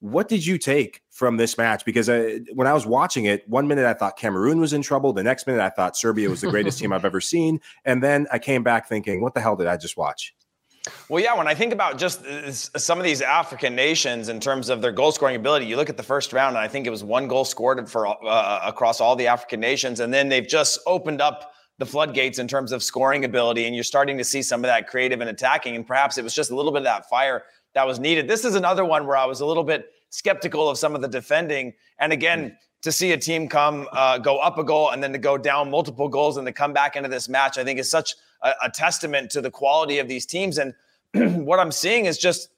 What 0.00 0.28
did 0.28 0.44
you 0.44 0.58
take 0.58 1.00
from 1.10 1.36
this 1.36 1.56
match? 1.56 1.84
Because 1.84 2.08
I, 2.08 2.40
when 2.54 2.66
I 2.66 2.72
was 2.72 2.86
watching 2.86 3.26
it, 3.26 3.48
one 3.48 3.68
minute 3.68 3.86
I 3.86 3.94
thought 3.94 4.18
Cameroon 4.18 4.58
was 4.58 4.72
in 4.72 4.82
trouble. 4.82 5.12
The 5.12 5.22
next 5.22 5.46
minute 5.46 5.62
I 5.62 5.70
thought 5.70 5.96
Serbia 5.96 6.28
was 6.28 6.40
the 6.40 6.50
greatest 6.50 6.80
team 6.80 6.92
I've 6.92 7.04
ever 7.04 7.20
seen. 7.20 7.60
And 7.84 8.02
then 8.02 8.26
I 8.32 8.40
came 8.40 8.64
back 8.64 8.88
thinking, 8.88 9.22
what 9.22 9.34
the 9.34 9.40
hell 9.40 9.54
did 9.54 9.68
I 9.68 9.76
just 9.76 9.96
watch? 9.96 10.34
Well, 11.08 11.22
yeah, 11.22 11.36
when 11.36 11.46
I 11.46 11.54
think 11.54 11.72
about 11.72 11.96
just 11.96 12.24
some 12.76 12.98
of 12.98 13.04
these 13.04 13.22
African 13.22 13.76
nations 13.76 14.28
in 14.28 14.40
terms 14.40 14.68
of 14.68 14.82
their 14.82 14.90
goal 14.90 15.12
scoring 15.12 15.36
ability, 15.36 15.66
you 15.66 15.76
look 15.76 15.88
at 15.88 15.96
the 15.96 16.02
first 16.02 16.32
round, 16.32 16.56
and 16.56 16.64
I 16.64 16.66
think 16.66 16.86
it 16.86 16.90
was 16.90 17.04
one 17.04 17.28
goal 17.28 17.44
scored 17.44 17.88
for 17.88 18.08
uh, 18.08 18.60
across 18.64 19.00
all 19.00 19.14
the 19.14 19.28
African 19.28 19.60
nations, 19.60 20.00
and 20.00 20.12
then 20.12 20.28
they've 20.28 20.46
just 20.46 20.80
opened 20.86 21.20
up 21.20 21.52
the 21.78 21.86
floodgates 21.86 22.40
in 22.40 22.48
terms 22.48 22.72
of 22.72 22.82
scoring 22.82 23.24
ability, 23.24 23.66
and 23.66 23.76
you're 23.76 23.84
starting 23.84 24.18
to 24.18 24.24
see 24.24 24.42
some 24.42 24.64
of 24.64 24.68
that 24.68 24.88
creative 24.88 25.20
and 25.20 25.30
attacking, 25.30 25.76
and 25.76 25.86
perhaps 25.86 26.18
it 26.18 26.24
was 26.24 26.34
just 26.34 26.50
a 26.50 26.56
little 26.56 26.72
bit 26.72 26.78
of 26.78 26.84
that 26.84 27.08
fire 27.08 27.44
that 27.74 27.86
was 27.86 28.00
needed. 28.00 28.26
This 28.26 28.44
is 28.44 28.56
another 28.56 28.84
one 28.84 29.06
where 29.06 29.16
I 29.16 29.24
was 29.24 29.40
a 29.40 29.46
little 29.46 29.64
bit 29.64 29.86
skeptical 30.10 30.68
of 30.68 30.78
some 30.78 30.96
of 30.96 31.00
the 31.00 31.08
defending, 31.08 31.74
and 31.98 32.12
again. 32.12 32.50
Mm. 32.50 32.56
To 32.82 32.90
see 32.92 33.12
a 33.12 33.16
team 33.16 33.48
come 33.48 33.88
uh, 33.92 34.18
go 34.18 34.38
up 34.38 34.58
a 34.58 34.64
goal 34.64 34.90
and 34.90 35.02
then 35.02 35.12
to 35.12 35.18
go 35.18 35.38
down 35.38 35.70
multiple 35.70 36.08
goals 36.08 36.36
and 36.36 36.46
to 36.46 36.52
come 36.52 36.72
back 36.72 36.96
into 36.96 37.08
this 37.08 37.28
match, 37.28 37.56
I 37.56 37.64
think 37.64 37.78
is 37.78 37.90
such 37.90 38.14
a, 38.42 38.52
a 38.64 38.70
testament 38.70 39.30
to 39.30 39.40
the 39.40 39.50
quality 39.50 39.98
of 40.00 40.08
these 40.08 40.26
teams. 40.26 40.58
And 40.58 40.74
what 41.46 41.60
I'm 41.60 41.70
seeing 41.70 42.06
is 42.06 42.18
just 42.18 42.48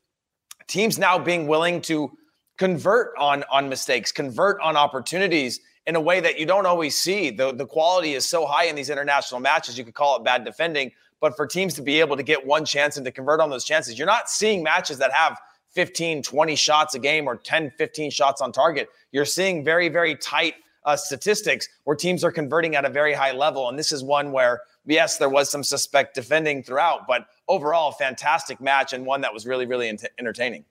teams 0.66 0.98
now 0.98 1.18
being 1.18 1.46
willing 1.46 1.82
to 1.82 2.10
convert 2.56 3.14
on 3.18 3.44
on 3.50 3.68
mistakes, 3.68 4.12
convert 4.12 4.60
on 4.60 4.76
opportunities 4.76 5.60
in 5.87 5.96
a 5.96 6.00
way 6.00 6.20
that 6.20 6.38
you 6.38 6.46
don't 6.46 6.66
always 6.66 6.96
see. 6.96 7.30
The 7.30 7.52
the 7.52 7.66
quality 7.66 8.14
is 8.14 8.26
so 8.26 8.46
high 8.46 8.64
in 8.64 8.76
these 8.76 8.90
international 8.90 9.40
matches, 9.40 9.76
you 9.76 9.84
could 9.84 9.94
call 9.94 10.16
it 10.16 10.24
bad 10.24 10.44
defending, 10.44 10.92
but 11.20 11.37
for 11.37 11.46
teams 11.46 11.74
to 11.74 11.82
be 11.82 12.00
able 12.00 12.16
to 12.16 12.22
get 12.22 12.46
one 12.46 12.64
chance 12.64 12.96
and 12.96 13.04
to 13.04 13.12
convert 13.12 13.40
on 13.40 13.50
those 13.50 13.64
chances, 13.64 13.98
you're 13.98 14.06
not 14.06 14.30
seeing 14.30 14.62
matches 14.62 14.98
that 14.98 15.12
have 15.12 15.38
15, 15.74 16.22
20 16.22 16.56
shots 16.56 16.94
a 16.94 16.98
game 16.98 17.26
or 17.26 17.37
10, 17.37 17.72
15 17.72 18.10
shots 18.10 18.40
on 18.40 18.52
target. 18.52 18.88
You're 19.14 19.24
seeing 19.24 19.64
very, 19.64 19.88
very 19.88 20.16
tight 20.16 20.55
uh, 20.85 20.96
statistics 20.96 21.68
where 21.85 21.94
teams 21.94 22.24
are 22.24 22.33
converting 22.33 22.74
at 22.74 22.85
a 22.85 22.90
very 22.90 23.14
high 23.14 23.31
level. 23.33 23.68
And 23.68 23.79
this 23.79 23.92
is 23.92 24.03
one 24.03 24.33
where 24.33 24.61
yes, 24.87 25.18
there 25.18 25.29
was 25.29 25.48
some 25.48 25.62
suspect 25.62 26.16
defending 26.16 26.64
throughout, 26.64 27.07
but 27.07 27.27
overall, 27.48 27.92
fantastic 27.92 28.61
match 28.61 28.92
and 28.92 29.07
one 29.07 29.20
that 29.20 29.33
was 29.33 29.46
really, 29.46 29.66
really 29.66 29.88
ent- 29.88 30.05
entertaining. 30.18 30.64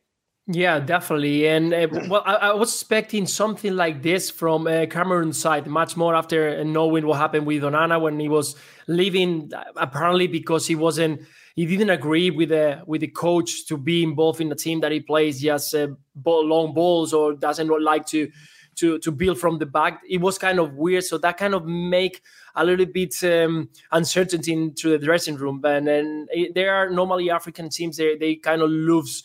Yeah, 0.45 0.82
definitely. 0.82 1.47
And 1.47 1.73
uh, 1.73 1.88
well, 2.10 2.21
I, 2.25 2.36
I, 2.36 2.53
was 2.53 2.69
expecting 2.73 3.25
something 3.27 3.77
like 3.77 4.01
this 4.01 4.29
from 4.29 4.67
uh, 4.67 4.88
Cameroon 4.89 5.32
side, 5.32 5.65
much 5.67 5.95
more 5.95 6.13
after 6.13 6.65
knowing 6.65 7.08
what 7.08 7.17
happened 7.17 7.45
with 7.45 7.63
Onana 7.63 8.01
when 8.01 8.19
he 8.19 8.27
was 8.27 8.58
leaving, 8.88 9.51
apparently 9.77 10.27
because 10.27 10.67
he 10.67 10.75
wasn't, 10.75 11.21
he 11.55 11.65
didn't 11.65 11.91
agree 11.91 12.31
with 12.31 12.49
the 12.49 12.81
with 12.85 13.01
the 13.01 13.07
coach 13.07 13.67
to 13.67 13.77
be 13.77 14.03
involved 14.03 14.41
in 14.41 14.49
the 14.49 14.55
team 14.55 14.79
that 14.81 14.91
he 14.91 14.99
plays 14.99 15.41
just 15.41 15.75
uh, 15.75 15.87
ball, 16.15 16.45
long 16.45 16.73
balls 16.73 17.13
or 17.13 17.33
doesn't 17.33 17.67
like 17.83 18.05
to 18.07 18.31
to 18.75 18.97
to 18.99 19.11
build 19.11 19.39
from 19.39 19.59
the 19.59 19.65
back. 19.65 20.01
It 20.09 20.19
was 20.19 20.37
kind 20.37 20.59
of 20.59 20.73
weird. 20.73 21.03
So 21.03 21.17
that 21.19 21.37
kind 21.37 21.53
of 21.53 21.65
make 21.65 22.21
a 22.55 22.65
little 22.65 22.87
bit 22.87 23.15
um, 23.23 23.69
uncertainty 23.91 24.53
into 24.53 24.89
the 24.89 25.05
dressing 25.05 25.35
room. 25.35 25.61
And 25.63 25.87
then 25.87 26.27
there 26.55 26.73
are 26.73 26.89
normally 26.89 27.29
African 27.29 27.69
teams 27.69 27.97
they 27.97 28.17
they 28.17 28.35
kind 28.35 28.61
of 28.61 28.69
lose. 28.69 29.23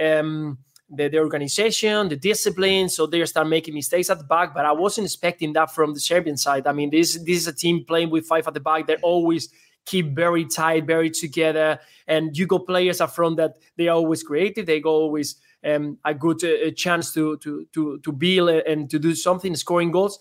Um, 0.00 0.58
the, 0.88 1.08
the, 1.08 1.18
organization, 1.18 2.08
the 2.08 2.14
discipline, 2.14 2.88
so 2.88 3.06
they 3.06 3.24
start 3.24 3.48
making 3.48 3.74
mistakes 3.74 4.08
at 4.08 4.18
the 4.18 4.24
back. 4.24 4.54
But 4.54 4.66
I 4.66 4.70
wasn't 4.70 5.06
expecting 5.06 5.52
that 5.54 5.74
from 5.74 5.94
the 5.94 5.98
Serbian 5.98 6.36
side. 6.36 6.66
I 6.68 6.72
mean, 6.72 6.90
this 6.90 7.14
this 7.24 7.38
is 7.38 7.48
a 7.48 7.52
team 7.52 7.84
playing 7.84 8.10
with 8.10 8.24
five 8.24 8.46
at 8.46 8.54
the 8.54 8.60
back 8.60 8.86
They're 8.86 8.98
always 9.02 9.48
keep 9.86 10.14
very 10.14 10.44
tight, 10.44 10.84
very 10.86 11.10
together. 11.10 11.80
And 12.06 12.36
you 12.36 12.46
got 12.46 12.66
players 12.66 13.00
up 13.00 13.14
front 13.14 13.38
that 13.38 13.54
they 13.76 13.88
are 13.88 13.96
always 13.96 14.22
creative. 14.22 14.66
They 14.66 14.80
go 14.80 14.90
always 14.90 15.36
um, 15.64 15.98
a 16.04 16.14
good 16.14 16.44
uh, 16.44 16.70
chance 16.72 17.12
to 17.14 17.38
to 17.38 17.66
to 17.72 17.98
to 17.98 18.12
build 18.12 18.50
and 18.50 18.90
to 18.90 18.98
do 18.98 19.14
something, 19.14 19.56
scoring 19.56 19.90
goals 19.90 20.20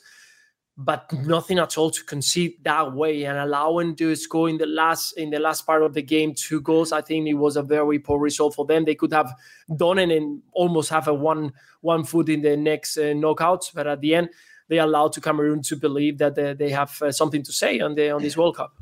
but 0.77 1.11
nothing 1.25 1.57
at 1.57 1.77
all 1.77 1.89
to 1.89 2.03
concede 2.03 2.55
that 2.63 2.93
way 2.93 3.23
and 3.23 3.37
allowing 3.37 3.95
to 3.95 4.15
score 4.15 4.49
in 4.49 4.57
the 4.57 4.65
last 4.65 5.13
in 5.13 5.29
the 5.29 5.39
last 5.39 5.65
part 5.65 5.83
of 5.83 5.93
the 5.93 6.01
game 6.01 6.33
two 6.35 6.59
goals. 6.59 6.91
I 6.91 7.01
think 7.01 7.27
it 7.27 7.35
was 7.35 7.55
a 7.55 7.63
very 7.63 7.99
poor 7.99 8.19
result 8.19 8.55
for 8.55 8.65
them. 8.65 8.83
They 8.83 8.95
could 8.95 9.13
have 9.13 9.33
done 9.77 9.99
it 9.99 10.11
and 10.11 10.41
almost 10.51 10.89
have 10.89 11.07
a 11.07 11.13
one 11.13 11.53
one 11.81 12.03
foot 12.03 12.27
in 12.27 12.41
the 12.41 12.57
next 12.57 12.97
uh, 12.97 13.13
knockouts, 13.13 13.73
but 13.73 13.87
at 13.87 14.01
the 14.01 14.15
end 14.15 14.29
they 14.67 14.79
allowed 14.79 15.13
to 15.13 15.21
Cameroon 15.21 15.61
to 15.61 15.75
believe 15.75 16.17
that 16.17 16.35
they, 16.35 16.53
they 16.53 16.71
have 16.71 17.01
uh, 17.01 17.11
something 17.11 17.43
to 17.43 17.53
say 17.53 17.79
on 17.79 17.95
the 17.95 18.09
on 18.09 18.21
this 18.21 18.35
World 18.35 18.57
Cup. 18.57 18.73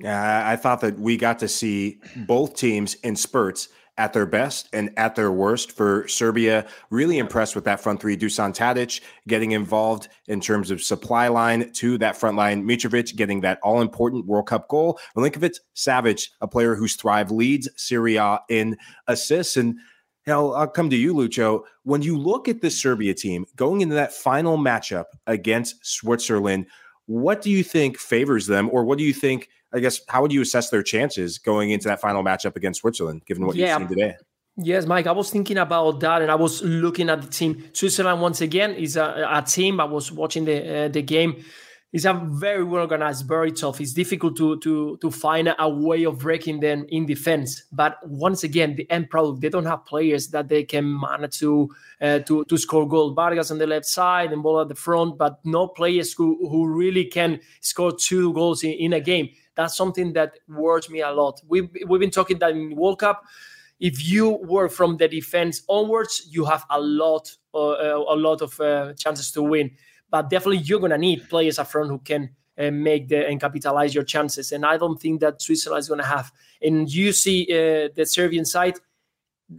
Yeah, 0.00 0.42
I 0.46 0.56
thought 0.56 0.80
that 0.82 0.98
we 0.98 1.16
got 1.16 1.38
to 1.40 1.48
see 1.48 2.00
both 2.26 2.54
teams 2.54 2.94
in 3.02 3.16
spurts 3.16 3.68
at 3.98 4.12
their 4.12 4.26
best 4.26 4.68
and 4.74 4.90
at 4.98 5.14
their 5.14 5.32
worst 5.32 5.72
for 5.72 6.06
Serbia. 6.06 6.66
Really 6.90 7.16
impressed 7.16 7.54
with 7.54 7.64
that 7.64 7.80
front 7.80 8.00
three. 8.00 8.16
Dusan 8.16 8.54
Tadic 8.54 9.00
getting 9.26 9.52
involved 9.52 10.08
in 10.28 10.40
terms 10.40 10.70
of 10.70 10.82
supply 10.82 11.28
line 11.28 11.72
to 11.72 11.96
that 11.98 12.16
front 12.16 12.36
line. 12.36 12.66
Mitrovic 12.66 13.16
getting 13.16 13.40
that 13.40 13.58
all 13.62 13.80
important 13.80 14.26
World 14.26 14.48
Cup 14.48 14.68
goal. 14.68 14.98
Milinkovic 15.16 15.58
Savic, 15.74 16.28
a 16.42 16.48
player 16.48 16.74
who's 16.74 16.96
thrived, 16.96 17.30
leads 17.30 17.68
Serie 17.76 18.16
A 18.16 18.40
in 18.50 18.76
assists. 19.06 19.56
And 19.56 19.76
Hell, 20.26 20.54
I'll 20.54 20.66
come 20.66 20.90
to 20.90 20.96
you, 20.96 21.14
Lucho. 21.14 21.62
When 21.84 22.02
you 22.02 22.18
look 22.18 22.48
at 22.48 22.60
the 22.60 22.70
Serbia 22.70 23.14
team 23.14 23.46
going 23.54 23.80
into 23.80 23.94
that 23.94 24.12
final 24.12 24.58
matchup 24.58 25.04
against 25.28 25.86
Switzerland, 25.86 26.66
what 27.06 27.40
do 27.42 27.50
you 27.50 27.62
think 27.62 27.96
favors 27.96 28.48
them, 28.48 28.68
or 28.72 28.84
what 28.84 28.98
do 28.98 29.04
you 29.04 29.12
think 29.12 29.48
I 29.72 29.80
guess 29.80 30.00
how 30.08 30.22
would 30.22 30.32
you 30.32 30.42
assess 30.42 30.70
their 30.70 30.82
chances 30.82 31.38
going 31.38 31.70
into 31.70 31.88
that 31.88 32.00
final 32.00 32.22
matchup 32.22 32.56
against 32.56 32.80
Switzerland, 32.80 33.22
given 33.26 33.46
what 33.46 33.56
yeah. 33.56 33.78
you've 33.78 33.88
seen 33.88 33.96
today? 33.96 34.16
Yes, 34.58 34.86
Mike, 34.86 35.06
I 35.06 35.12
was 35.12 35.30
thinking 35.30 35.58
about 35.58 36.00
that, 36.00 36.22
and 36.22 36.30
I 36.30 36.34
was 36.34 36.62
looking 36.62 37.10
at 37.10 37.20
the 37.20 37.28
team. 37.28 37.62
Switzerland 37.74 38.22
once 38.22 38.40
again 38.40 38.72
is 38.74 38.96
a, 38.96 39.28
a 39.30 39.42
team. 39.42 39.80
I 39.80 39.84
was 39.84 40.10
watching 40.10 40.46
the 40.46 40.84
uh, 40.84 40.88
the 40.88 41.02
game. 41.02 41.44
It's 41.92 42.04
a 42.04 42.14
very 42.14 42.64
well 42.64 42.82
organized, 42.82 43.28
very 43.28 43.52
tough. 43.52 43.82
It's 43.82 43.92
difficult 43.92 44.36
to 44.38 44.58
to 44.60 44.96
to 45.02 45.10
find 45.10 45.54
a 45.58 45.68
way 45.68 46.04
of 46.04 46.20
breaking 46.20 46.60
them 46.60 46.86
in 46.88 47.04
defense. 47.04 47.64
But 47.70 47.98
once 48.04 48.44
again, 48.44 48.76
the 48.76 48.90
end 48.90 49.10
product 49.10 49.42
they 49.42 49.50
don't 49.50 49.66
have 49.66 49.84
players 49.84 50.28
that 50.28 50.48
they 50.48 50.64
can 50.64 51.00
manage 51.00 51.38
to 51.40 51.70
uh, 52.00 52.20
to 52.20 52.44
to 52.46 52.56
score 52.56 52.88
goal. 52.88 53.12
Vargas 53.12 53.50
on 53.50 53.58
the 53.58 53.66
left 53.66 53.84
side 53.86 54.32
and 54.32 54.42
ball 54.42 54.60
at 54.62 54.68
the 54.68 54.74
front, 54.74 55.18
but 55.18 55.38
no 55.44 55.68
players 55.68 56.14
who 56.14 56.48
who 56.48 56.66
really 56.66 57.04
can 57.04 57.40
score 57.60 57.92
two 57.92 58.32
goals 58.32 58.64
in, 58.64 58.72
in 58.72 58.92
a 58.94 59.00
game 59.00 59.28
that's 59.56 59.76
something 59.76 60.12
that 60.12 60.38
worries 60.48 60.88
me 60.90 61.00
a 61.00 61.10
lot. 61.10 61.40
We've, 61.48 61.68
we've 61.86 62.00
been 62.00 62.10
talking 62.10 62.38
that 62.38 62.50
in 62.50 62.76
World 62.76 63.00
Cup, 63.00 63.24
if 63.80 64.08
you 64.08 64.30
work 64.30 64.72
from 64.72 64.96
the 64.96 65.08
defense 65.08 65.62
onwards, 65.68 66.28
you 66.30 66.44
have 66.44 66.64
a 66.70 66.80
lot, 66.80 67.30
uh, 67.54 67.70
uh, 67.70 68.04
a 68.08 68.16
lot 68.16 68.42
of 68.42 68.58
uh, 68.60 68.94
chances 68.94 69.30
to 69.32 69.42
win. 69.42 69.70
But 70.10 70.30
definitely, 70.30 70.58
you're 70.58 70.80
gonna 70.80 70.98
need 70.98 71.28
players 71.28 71.58
up 71.58 71.68
front 71.68 71.90
who 71.90 71.98
can 71.98 72.30
uh, 72.58 72.70
make 72.70 73.08
the 73.08 73.26
and 73.26 73.40
capitalize 73.40 73.94
your 73.94 74.04
chances. 74.04 74.52
And 74.52 74.64
I 74.64 74.76
don't 74.76 75.00
think 75.00 75.20
that 75.20 75.42
Switzerland 75.42 75.80
is 75.80 75.88
gonna 75.88 76.04
have. 76.06 76.32
And 76.62 76.90
you 76.90 77.12
see 77.12 77.44
uh, 77.50 77.88
the 77.94 78.06
Serbian 78.06 78.44
side, 78.44 78.78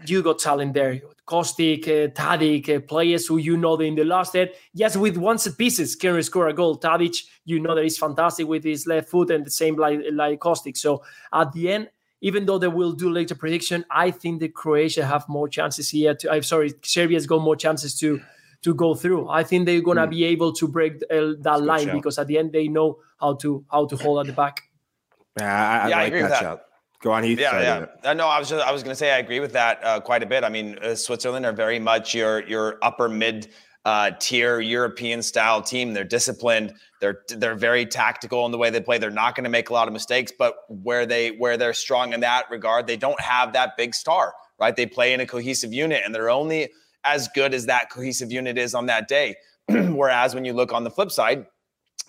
you 0.06 0.22
got 0.22 0.40
talent 0.40 0.74
there. 0.74 1.02
Kostic, 1.28 1.88
uh, 1.88 2.08
Tadic, 2.12 2.70
uh, 2.74 2.80
players 2.80 3.28
who 3.28 3.38
you 3.38 3.58
know 3.58 3.76
in 3.80 3.96
the 3.96 4.04
last 4.04 4.32
set, 4.32 4.56
yes, 4.74 4.96
with 4.96 5.18
one 5.18 5.38
set 5.38 5.58
pieces 5.58 5.96
can 5.96 6.22
score 6.24 6.48
a 6.48 6.54
goal. 6.54 6.80
Tadic, 6.80 7.24
you 7.46 7.60
know 7.60 7.76
that 7.76 7.84
he's 7.84 7.98
fantastic 7.98 8.48
with 8.48 8.64
his 8.64 8.88
left 8.88 9.10
foot 9.10 9.30
and 9.32 9.46
the 9.46 9.52
same 9.52 9.76
like, 9.76 10.00
like 10.12 10.40
Kostic. 10.40 10.78
So 10.78 11.04
at 11.34 11.52
the 11.52 11.70
end, 11.70 11.90
even 12.22 12.46
though 12.46 12.58
they 12.58 12.68
will 12.68 12.94
do 12.94 13.10
later 13.10 13.36
prediction, 13.36 13.86
I 13.92 14.12
think 14.12 14.40
the 14.40 14.50
Croatia 14.50 15.06
have 15.06 15.28
more 15.30 15.48
chances 15.48 15.90
here. 15.90 16.16
To, 16.16 16.32
I'm 16.32 16.44
sorry, 16.44 16.74
Serbia's 16.84 17.28
got 17.28 17.42
more 17.42 17.56
chances 17.56 17.98
to 18.00 18.22
to 18.64 18.74
go 18.74 18.96
through. 18.96 19.30
I 19.30 19.44
think 19.44 19.66
they're 19.66 19.82
gonna 19.82 20.08
mm. 20.08 20.12
be 20.12 20.24
able 20.26 20.52
to 20.54 20.68
break 20.68 20.94
uh, 21.12 21.34
that 21.42 21.62
line 21.62 21.92
because 21.92 22.18
at 22.18 22.28
the 22.28 22.38
end 22.38 22.54
they 22.54 22.68
know 22.68 23.00
how 23.20 23.36
to 23.36 23.64
how 23.70 23.86
to 23.86 23.96
hold 23.98 24.22
at 24.22 24.28
the 24.28 24.34
back. 24.34 24.64
Yeah, 25.38 25.46
I, 25.46 25.86
I 25.86 25.90
yeah, 25.90 25.96
like 25.96 25.96
I 25.96 26.04
agree 26.06 26.22
that, 26.22 26.24
with 26.24 26.32
that. 26.32 26.42
Shot. 26.42 26.62
Go 27.02 27.12
on, 27.12 27.24
Heath. 27.24 27.40
Yeah, 27.40 27.62
yeah. 27.62 27.86
Uh, 28.04 28.14
no, 28.14 28.28
I 28.28 28.40
was 28.40 28.50
just, 28.50 28.66
I 28.66 28.72
was 28.72 28.82
going 28.82 28.92
to 28.92 28.98
say 28.98 29.12
I 29.12 29.20
agree 29.20 29.40
with 29.40 29.54
that 29.54 29.84
uh, 29.84 30.00
quite 30.00 30.24
a 30.24 30.26
bit. 30.26 30.44
I 30.44 30.50
mean, 30.50 30.80
uh, 30.80 30.96
Switzerland 30.96 31.46
are 31.46 31.54
very 31.54 31.80
much 31.80 32.16
your 32.16 32.48
your 32.48 32.80
upper 32.82 33.08
mid 33.08 33.50
uh, 33.86 34.12
tier 34.20 34.60
European 34.60 35.22
style 35.22 35.62
team. 35.62 35.94
They're 35.94 36.04
disciplined. 36.04 36.74
They're 37.00 37.22
they're 37.30 37.56
very 37.56 37.86
tactical 37.86 38.46
in 38.48 38.52
the 38.52 38.58
way 38.58 38.72
they 38.72 38.82
play. 38.82 38.98
They're 38.98 39.12
not 39.12 39.36
going 39.36 39.44
to 39.44 39.50
make 39.50 39.70
a 39.70 39.74
lot 39.74 39.88
of 39.88 39.94
mistakes, 39.94 40.32
but 40.38 40.56
where 40.70 41.06
they 41.06 41.30
where 41.30 41.56
they're 41.56 41.74
strong 41.74 42.14
in 42.14 42.22
that 42.22 42.50
regard, 42.50 42.88
they 42.88 42.98
don't 42.98 43.22
have 43.22 43.54
that 43.54 43.78
big 43.78 43.94
star, 43.94 44.34
right? 44.60 44.76
They 44.76 44.88
play 44.88 45.14
in 45.14 45.20
a 45.20 45.28
cohesive 45.28 45.74
unit, 45.74 46.02
and 46.04 46.16
they're 46.16 46.32
only 46.32 46.70
as 47.04 47.28
good 47.30 47.54
as 47.54 47.68
that 47.68 47.92
cohesive 47.92 48.32
unit 48.32 48.58
is 48.58 48.74
on 48.74 48.88
that 48.88 49.08
day. 49.08 49.36
Whereas 49.70 50.34
when 50.34 50.46
you 50.46 50.54
look 50.54 50.74
on 50.74 50.84
the 50.84 50.92
flip 50.92 51.12
side, 51.12 51.46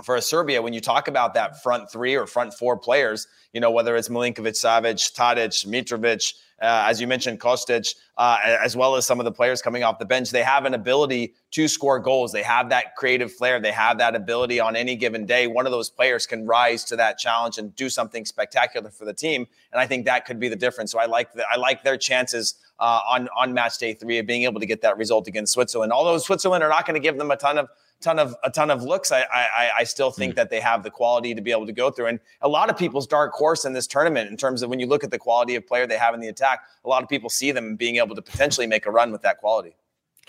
for 0.04 0.20
Serbia, 0.20 0.62
when 0.62 0.72
you 0.72 0.80
talk 0.80 1.08
about 1.08 1.34
that 1.34 1.62
front 1.62 1.90
three 1.90 2.14
or 2.14 2.26
front 2.26 2.54
four 2.54 2.76
players, 2.76 3.26
you 3.52 3.60
know, 3.60 3.70
whether 3.70 3.96
it's 3.96 4.08
Milinkovic, 4.08 4.54
Savic, 4.54 5.12
Tadic, 5.14 5.66
Mitrovic, 5.66 6.34
uh, 6.60 6.86
as 6.88 7.00
you 7.00 7.06
mentioned, 7.06 7.40
Kostic, 7.40 7.94
uh, 8.16 8.38
as 8.44 8.76
well 8.76 8.96
as 8.96 9.06
some 9.06 9.20
of 9.20 9.24
the 9.24 9.32
players 9.32 9.62
coming 9.62 9.84
off 9.84 9.98
the 9.98 10.04
bench, 10.04 10.30
they 10.30 10.42
have 10.42 10.64
an 10.64 10.74
ability 10.74 11.34
to 11.52 11.68
score 11.68 12.00
goals. 12.00 12.32
They 12.32 12.42
have 12.42 12.68
that 12.70 12.96
creative 12.96 13.32
flair. 13.32 13.60
They 13.60 13.70
have 13.72 13.98
that 13.98 14.16
ability 14.16 14.58
on 14.58 14.74
any 14.74 14.96
given 14.96 15.24
day. 15.24 15.46
One 15.46 15.66
of 15.66 15.72
those 15.72 15.88
players 15.88 16.26
can 16.26 16.46
rise 16.46 16.84
to 16.86 16.96
that 16.96 17.18
challenge 17.18 17.58
and 17.58 17.74
do 17.76 17.88
something 17.88 18.24
spectacular 18.24 18.90
for 18.90 19.04
the 19.04 19.14
team, 19.14 19.46
and 19.72 19.80
I 19.80 19.86
think 19.86 20.04
that 20.06 20.26
could 20.26 20.40
be 20.40 20.48
the 20.48 20.56
difference. 20.56 20.90
So 20.92 20.98
I 20.98 21.06
like 21.06 21.32
the, 21.32 21.44
I 21.48 21.56
like 21.56 21.84
their 21.84 21.96
chances 21.96 22.54
uh, 22.80 23.00
on 23.08 23.28
on 23.36 23.54
match 23.54 23.78
day 23.78 23.94
three 23.94 24.18
of 24.18 24.26
being 24.26 24.44
able 24.44 24.60
to 24.60 24.66
get 24.66 24.82
that 24.82 24.96
result 24.96 25.26
against 25.26 25.52
Switzerland. 25.52 25.92
Although 25.92 26.18
Switzerland 26.18 26.62
are 26.62 26.70
not 26.70 26.86
going 26.86 26.94
to 26.94 27.00
give 27.00 27.18
them 27.18 27.30
a 27.30 27.36
ton 27.36 27.58
of 27.58 27.68
ton 28.00 28.18
of 28.18 28.34
a 28.44 28.50
ton 28.50 28.70
of 28.70 28.82
looks. 28.82 29.12
I 29.12 29.22
I, 29.32 29.70
I 29.78 29.84
still 29.84 30.10
think 30.10 30.34
mm. 30.34 30.36
that 30.36 30.50
they 30.50 30.60
have 30.60 30.82
the 30.82 30.90
quality 30.90 31.34
to 31.34 31.40
be 31.40 31.50
able 31.50 31.66
to 31.66 31.72
go 31.72 31.90
through. 31.90 32.06
And 32.06 32.20
a 32.40 32.48
lot 32.48 32.70
of 32.70 32.76
people's 32.76 33.06
dark 33.06 33.32
horse 33.32 33.64
in 33.64 33.72
this 33.72 33.86
tournament, 33.86 34.30
in 34.30 34.36
terms 34.36 34.62
of 34.62 34.70
when 34.70 34.80
you 34.80 34.86
look 34.86 35.04
at 35.04 35.10
the 35.10 35.18
quality 35.18 35.54
of 35.54 35.66
player 35.66 35.86
they 35.86 35.98
have 35.98 36.14
in 36.14 36.20
the 36.20 36.28
attack, 36.28 36.62
a 36.84 36.88
lot 36.88 37.02
of 37.02 37.08
people 37.08 37.30
see 37.30 37.52
them 37.52 37.76
being 37.76 37.96
able 37.96 38.14
to 38.14 38.22
potentially 38.22 38.66
make 38.66 38.86
a 38.86 38.90
run 38.90 39.12
with 39.12 39.22
that 39.22 39.38
quality. 39.38 39.74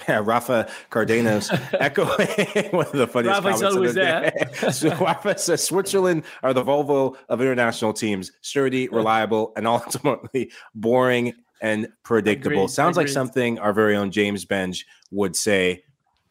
Yeah, 0.08 0.22
Rafa 0.24 0.70
Cardenas 0.90 1.52
echoing 1.74 2.08
one 2.72 2.86
of 2.86 2.94
the 2.94 3.08
funniest 3.08 3.44
Rafa's 3.44 3.62
comments 3.62 3.76
of 3.76 3.84
the 3.84 3.94
day. 3.94 4.72
so 4.72 4.96
Rafa 4.96 5.38
says 5.38 5.64
Switzerland 5.64 6.24
are 6.42 6.54
the 6.54 6.64
Volvo 6.64 7.18
of 7.28 7.42
international 7.42 7.92
teams, 7.94 8.32
sturdy, 8.42 8.88
reliable, 8.88 9.52
and 9.58 9.68
ultimately 9.68 10.52
boring 10.74 11.34
and 11.62 11.88
predictable. 12.04 12.64
Agreed, 12.66 12.70
Sounds 12.70 12.98
agreed. 12.98 13.08
like 13.08 13.14
something 13.14 13.60
our 13.60 13.74
very 13.74 13.96
own 13.96 14.12
James 14.12 14.46
Benge 14.46 14.86
would 15.12 15.36
say 15.36 15.84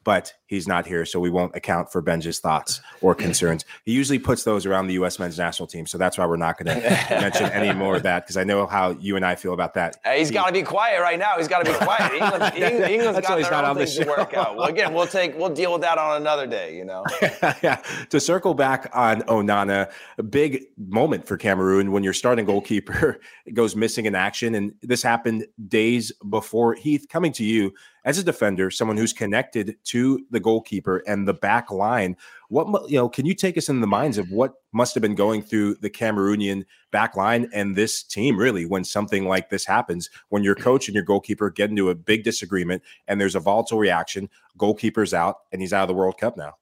but 0.08 0.32
he's 0.46 0.66
not 0.66 0.86
here, 0.86 1.04
so 1.04 1.20
we 1.20 1.28
won't 1.28 1.54
account 1.54 1.92
for 1.92 2.02
Benji's 2.02 2.38
thoughts 2.38 2.80
or 3.02 3.14
concerns. 3.26 3.66
He 3.84 3.92
usually 3.92 4.18
puts 4.18 4.42
those 4.42 4.64
around 4.64 4.86
the 4.86 4.94
U.S. 4.94 5.18
men's 5.18 5.36
national 5.36 5.66
team, 5.66 5.84
so 5.84 5.98
that's 5.98 6.16
why 6.16 6.24
we're 6.24 6.38
not 6.38 6.56
going 6.56 6.80
to 6.80 6.80
mention 7.10 7.44
any 7.50 7.78
more 7.78 7.96
of 7.96 8.04
that 8.04 8.24
because 8.24 8.38
I 8.38 8.44
know 8.44 8.66
how 8.66 8.92
you 8.92 9.16
and 9.16 9.24
I 9.26 9.34
feel 9.34 9.52
about 9.52 9.74
that. 9.74 9.98
Uh, 10.06 10.12
he's 10.12 10.30
got 10.30 10.46
to 10.46 10.52
be 10.54 10.62
quiet 10.62 11.02
right 11.02 11.18
now. 11.18 11.34
He's 11.36 11.46
got 11.46 11.62
to 11.62 11.70
be 11.70 11.76
quiet. 11.76 12.10
England, 12.22 12.54
England's 12.90 13.20
got 13.20 13.38
their 13.38 13.66
own 13.66 13.76
things 13.76 13.98
to 13.98 14.06
work 14.06 14.32
out. 14.32 14.56
Well, 14.56 14.68
again, 14.68 14.94
we'll 14.94 15.06
take 15.06 15.36
we'll 15.36 15.52
deal 15.52 15.74
with 15.74 15.82
that 15.82 15.98
on 15.98 16.18
another 16.18 16.46
day. 16.46 16.74
You 16.74 16.86
know. 16.86 17.04
yeah. 17.62 17.82
To 18.08 18.18
circle 18.18 18.54
back 18.54 18.88
on 18.94 19.20
Onana, 19.24 19.92
a 20.16 20.22
big 20.22 20.64
moment 20.78 21.26
for 21.26 21.36
Cameroon 21.36 21.92
when 21.92 22.02
your 22.02 22.14
starting 22.14 22.46
goalkeeper 22.46 23.20
goes 23.52 23.76
missing 23.76 24.06
in 24.06 24.14
action, 24.14 24.54
and 24.54 24.72
this 24.80 25.02
happened 25.02 25.46
days 25.68 26.12
before 26.30 26.72
Heath 26.72 27.08
coming 27.10 27.32
to 27.32 27.44
you 27.44 27.74
as 28.08 28.16
a 28.16 28.24
defender, 28.24 28.70
someone 28.70 28.96
who's 28.96 29.12
connected 29.12 29.76
to 29.84 30.24
the 30.30 30.40
goalkeeper 30.40 31.02
and 31.06 31.28
the 31.28 31.34
back 31.34 31.70
line. 31.70 32.16
What 32.48 32.90
you 32.90 32.96
know? 32.96 33.06
Can 33.06 33.26
you 33.26 33.34
take 33.34 33.58
us 33.58 33.68
in 33.68 33.82
the 33.82 33.86
minds 33.86 34.16
of 34.16 34.30
what 34.30 34.54
must 34.72 34.94
have 34.94 35.02
been 35.02 35.14
going 35.14 35.42
through 35.42 35.74
the 35.74 35.90
Cameroonian 35.90 36.64
back 36.90 37.16
line 37.16 37.50
and 37.52 37.76
this 37.76 38.02
team 38.02 38.38
really 38.38 38.64
when 38.64 38.82
something 38.82 39.26
like 39.26 39.50
this 39.50 39.66
happens? 39.66 40.08
When 40.30 40.42
your 40.42 40.54
coach 40.54 40.88
and 40.88 40.94
your 40.94 41.04
goalkeeper 41.04 41.50
get 41.50 41.68
into 41.68 41.90
a 41.90 41.94
big 41.94 42.24
disagreement 42.24 42.82
and 43.08 43.20
there's 43.20 43.34
a 43.34 43.40
volatile 43.40 43.78
reaction, 43.78 44.30
goalkeeper's 44.56 45.12
out 45.12 45.40
and 45.52 45.60
he's 45.60 45.74
out 45.74 45.82
of 45.82 45.88
the 45.88 45.94
World 45.94 46.16
Cup 46.16 46.38
now. 46.38 46.54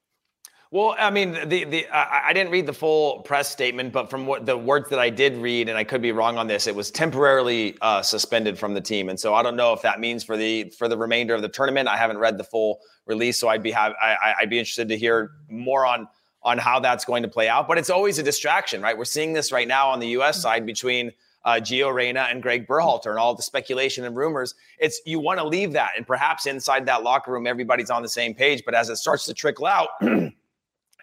Well, 0.72 0.96
I 0.98 1.11
mean, 1.11 1.48
the 1.48 1.64
the 1.64 1.87
I, 1.88 2.29
I 2.29 2.33
didn't 2.33 2.50
read 2.50 2.66
the 2.66 2.72
full 2.72 3.20
press 3.20 3.48
statement, 3.48 3.92
but 3.92 4.11
from 4.11 4.26
what 4.26 4.46
the 4.46 4.57
words 4.57 4.90
that 4.90 4.98
I 4.98 5.11
did 5.11 5.37
read, 5.37 5.68
and 5.68 5.79
I 5.79 5.85
could 5.85 6.02
be 6.02 6.11
wrong 6.11 6.38
on 6.38 6.48
this, 6.48 6.66
it 6.66 6.74
was 6.74 6.90
temporarily 6.90 7.76
uh, 7.81 8.02
suspended 8.02 8.59
from 8.59 8.74
the 8.74 8.81
team, 8.81 9.09
and 9.09 9.18
so 9.18 9.33
I 9.33 9.44
don't 9.44 9.55
know 9.55 9.72
if 9.72 9.83
that 9.83 10.00
means 10.00 10.24
for 10.24 10.37
the 10.37 10.70
for 10.70 10.88
the 10.88 10.98
remainder 10.98 11.35
of 11.35 11.42
the 11.42 11.48
tournament. 11.48 11.88
I 11.88 11.96
haven't 11.96 12.18
read 12.18 12.37
the 12.37 12.44
full 12.44 12.81
release, 13.07 13.38
so 13.38 13.48
I'd 13.48 13.62
be 13.62 13.70
have 13.70 13.94
I, 14.02 14.35
I'd 14.40 14.50
be 14.50 14.59
interested 14.59 14.88
to 14.88 14.98
hear 14.98 15.31
more 15.48 15.87
on 15.87 16.09
on 16.42 16.59
how 16.59 16.81
that's 16.81 17.05
going 17.05 17.22
to 17.22 17.29
play 17.29 17.48
out. 17.48 17.68
But 17.68 17.79
it's 17.79 17.90
always 17.90 18.18
a 18.18 18.22
distraction, 18.24 18.83
right? 18.83 18.98
We're 18.98 19.05
seeing 19.05 19.33
this 19.33 19.52
right 19.52 19.68
now 19.68 19.88
on 19.90 20.00
the 20.00 20.09
U.S. 20.09 20.42
side 20.42 20.66
between 20.66 21.12
uh, 21.44 21.55
Gio 21.55 21.94
Reyna 21.94 22.26
and 22.29 22.42
Greg 22.42 22.66
Berhalter 22.66 23.11
and 23.11 23.20
all 23.20 23.37
the 23.37 23.42
speculation 23.42 24.05
and 24.05 24.16
rumors. 24.16 24.55
It's 24.81 25.00
you 25.07 25.20
want 25.20 25.38
to 25.38 25.46
leave 25.46 25.72
that, 25.74 25.92
and 25.96 26.05
perhaps 26.05 26.46
inside 26.46 26.87
that 26.87 27.05
locker 27.05 27.31
room, 27.31 27.46
everybody's 27.46 27.90
on 27.90 28.02
the 28.02 28.09
same 28.09 28.35
page. 28.35 28.64
But 28.64 28.74
as 28.74 28.88
it 28.88 28.96
starts 28.96 29.26
to 29.26 29.33
trickle 29.33 29.66
out. 29.66 29.90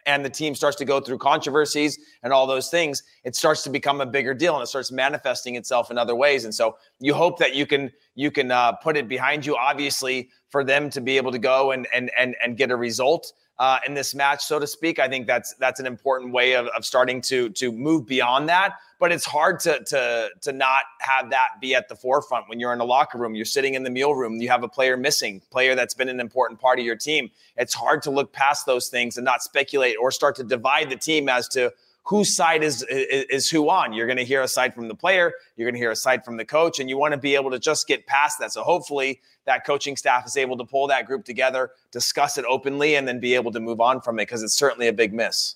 and 0.06 0.24
the 0.24 0.30
team 0.30 0.56
starts 0.56 0.78
to 0.78 0.86
go 0.86 1.00
through 1.00 1.18
controversies 1.18 2.00
and 2.24 2.34
all 2.34 2.48
those 2.48 2.70
things, 2.70 3.04
it 3.24 3.36
starts 3.36 3.64
to 3.64 3.70
become 3.70 4.02
a 4.02 4.06
bigger 4.06 4.34
deal 4.34 4.56
and 4.56 4.64
it 4.64 4.68
starts 4.68 4.92
manifesting 4.92 5.56
itself 5.56 5.92
in 5.92 5.98
other 5.98 6.16
ways. 6.16 6.46
And 6.46 6.54
so 6.54 6.78
you 7.00 7.14
hope 7.14 7.38
that 7.40 7.56
you 7.56 7.66
can 7.66 7.92
you 8.16 8.32
can 8.32 8.52
uh, 8.52 8.74
put 8.74 8.98
it 8.98 9.08
behind 9.08 9.46
you. 9.46 9.56
Obviously, 9.56 10.30
for 10.50 10.64
them 10.64 10.90
to 10.92 11.02
be 11.02 11.18
able 11.18 11.32
to 11.32 11.40
go 11.40 11.72
and 11.72 11.88
and 11.94 12.12
and 12.18 12.36
and 12.44 12.58
get 12.58 12.72
a 12.72 12.76
result 12.76 13.34
uh, 13.60 13.80
in 13.86 13.94
this 13.94 14.16
match, 14.16 14.44
so 14.44 14.60
to 14.60 14.66
speak. 14.66 15.00
I 15.00 15.08
think 15.08 15.28
that's 15.28 15.54
that's 15.56 15.80
an 15.80 15.86
important 15.86 16.34
way 16.34 16.54
of, 16.54 16.68
of 16.68 16.86
starting 16.86 17.22
to 17.22 17.50
to 17.50 17.72
move 17.72 18.06
beyond 18.06 18.50
that. 18.50 18.76
But 19.00 19.12
it's 19.12 19.26
hard 19.26 19.60
to 19.62 19.84
to 19.84 20.30
to 20.42 20.52
not 20.52 20.84
have 21.00 21.30
that 21.30 21.60
be 21.62 21.76
at 21.76 21.88
the 21.88 21.96
forefront 21.96 22.50
when 22.50 22.60
you're 22.60 22.74
in 22.74 22.80
a 22.80 22.86
locker 22.86 23.18
room. 23.18 23.36
You're 23.36 23.46
sitting 23.46 23.76
in 23.76 23.84
the 23.84 23.90
meal 23.90 24.16
room. 24.16 24.42
You 24.42 24.50
have 24.50 24.64
a 24.64 24.70
player 24.70 24.98
missing, 24.98 25.42
player 25.52 25.76
that's 25.76 25.94
been 25.94 26.10
an 26.10 26.20
important 26.20 26.60
part 26.60 26.80
of 26.80 26.86
your 26.86 26.96
team. 26.96 27.30
It's 27.58 27.74
hard 27.74 28.02
to 28.04 28.12
look 28.12 28.34
past 28.34 28.66
those 28.66 28.90
things 28.90 29.18
and 29.18 29.26
not 29.26 29.44
speculate 29.44 29.98
or 30.00 30.12
start 30.12 30.36
to 30.38 30.44
divide 30.44 30.90
the 30.90 30.98
team 30.98 31.30
as 31.30 31.48
to 31.50 31.74
whose 32.06 32.36
side 32.36 32.64
is, 32.64 32.84
is, 32.90 33.26
is 33.30 33.50
who 33.50 33.70
on. 33.70 33.94
You're 33.94 34.08
going 34.08 34.18
to 34.18 34.26
hear 34.26 34.42
a 34.42 34.48
side 34.48 34.74
from 34.74 34.88
the 34.88 34.96
player, 34.96 35.34
you're 35.56 35.66
going 35.66 35.76
to 35.76 35.80
hear 35.80 35.92
a 35.92 35.96
side 35.96 36.26
from 36.26 36.38
the 36.38 36.46
coach, 36.46 36.80
and 36.80 36.90
you 36.90 36.98
want 36.98 37.14
to 37.14 37.18
be 37.18 37.36
able 37.36 37.52
to 37.52 37.60
just 37.60 37.88
get 37.88 38.06
past 38.08 38.40
that. 38.40 38.52
So 38.52 38.64
hopefully 38.64 39.22
that 39.46 39.66
coaching 39.66 39.96
staff 39.96 40.26
is 40.26 40.38
able 40.38 40.58
to 40.58 40.66
pull 40.66 40.88
that 40.88 41.06
group 41.06 41.26
together, 41.26 41.72
discuss 41.92 42.38
it 42.38 42.46
openly, 42.48 42.96
and 42.96 43.08
then 43.08 43.20
be 43.20 43.36
able 43.36 43.52
to 43.52 43.60
move 43.60 43.82
on 43.82 44.02
from 44.02 44.20
it 44.20 44.24
because 44.24 44.44
it's 44.44 44.56
certainly 44.56 44.88
a 44.88 44.94
big 44.94 45.14
miss. 45.14 45.56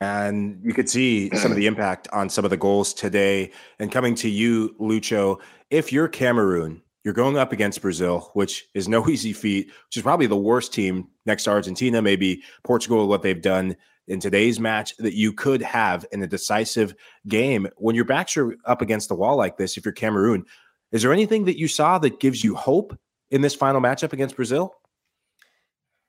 And 0.00 0.60
you 0.62 0.74
could 0.74 0.90
see 0.90 1.30
some 1.34 1.50
of 1.50 1.56
the 1.56 1.66
impact 1.66 2.08
on 2.12 2.28
some 2.28 2.44
of 2.44 2.50
the 2.50 2.56
goals 2.56 2.92
today. 2.92 3.52
And 3.78 3.90
coming 3.90 4.14
to 4.16 4.28
you, 4.28 4.74
Lucho, 4.78 5.40
if 5.70 5.92
you're 5.92 6.08
Cameroon, 6.08 6.82
you're 7.04 7.14
going 7.14 7.38
up 7.38 7.52
against 7.52 7.80
Brazil, 7.80 8.30
which 8.34 8.68
is 8.74 8.88
no 8.88 9.08
easy 9.08 9.32
feat, 9.32 9.66
which 9.66 9.96
is 9.96 10.02
probably 10.02 10.26
the 10.26 10.36
worst 10.36 10.72
team 10.72 11.08
next 11.26 11.44
to 11.44 11.50
Argentina, 11.50 12.02
maybe 12.02 12.42
Portugal, 12.64 13.06
what 13.06 13.22
they've 13.22 13.40
done 13.40 13.76
in 14.06 14.20
today's 14.20 14.60
match 14.60 14.94
that 14.98 15.14
you 15.14 15.32
could 15.32 15.62
have 15.62 16.04
in 16.12 16.22
a 16.22 16.26
decisive 16.26 16.94
game. 17.26 17.66
When 17.76 17.94
your 17.94 18.04
backs 18.04 18.36
are 18.36 18.56
up 18.66 18.82
against 18.82 19.08
the 19.08 19.14
wall 19.14 19.36
like 19.36 19.56
this, 19.56 19.78
if 19.78 19.84
you're 19.84 19.92
Cameroon, 19.92 20.44
is 20.92 21.02
there 21.02 21.12
anything 21.12 21.44
that 21.46 21.58
you 21.58 21.68
saw 21.68 21.98
that 21.98 22.20
gives 22.20 22.44
you 22.44 22.54
hope 22.54 22.98
in 23.30 23.40
this 23.40 23.54
final 23.54 23.80
matchup 23.80 24.12
against 24.12 24.36
Brazil? 24.36 24.74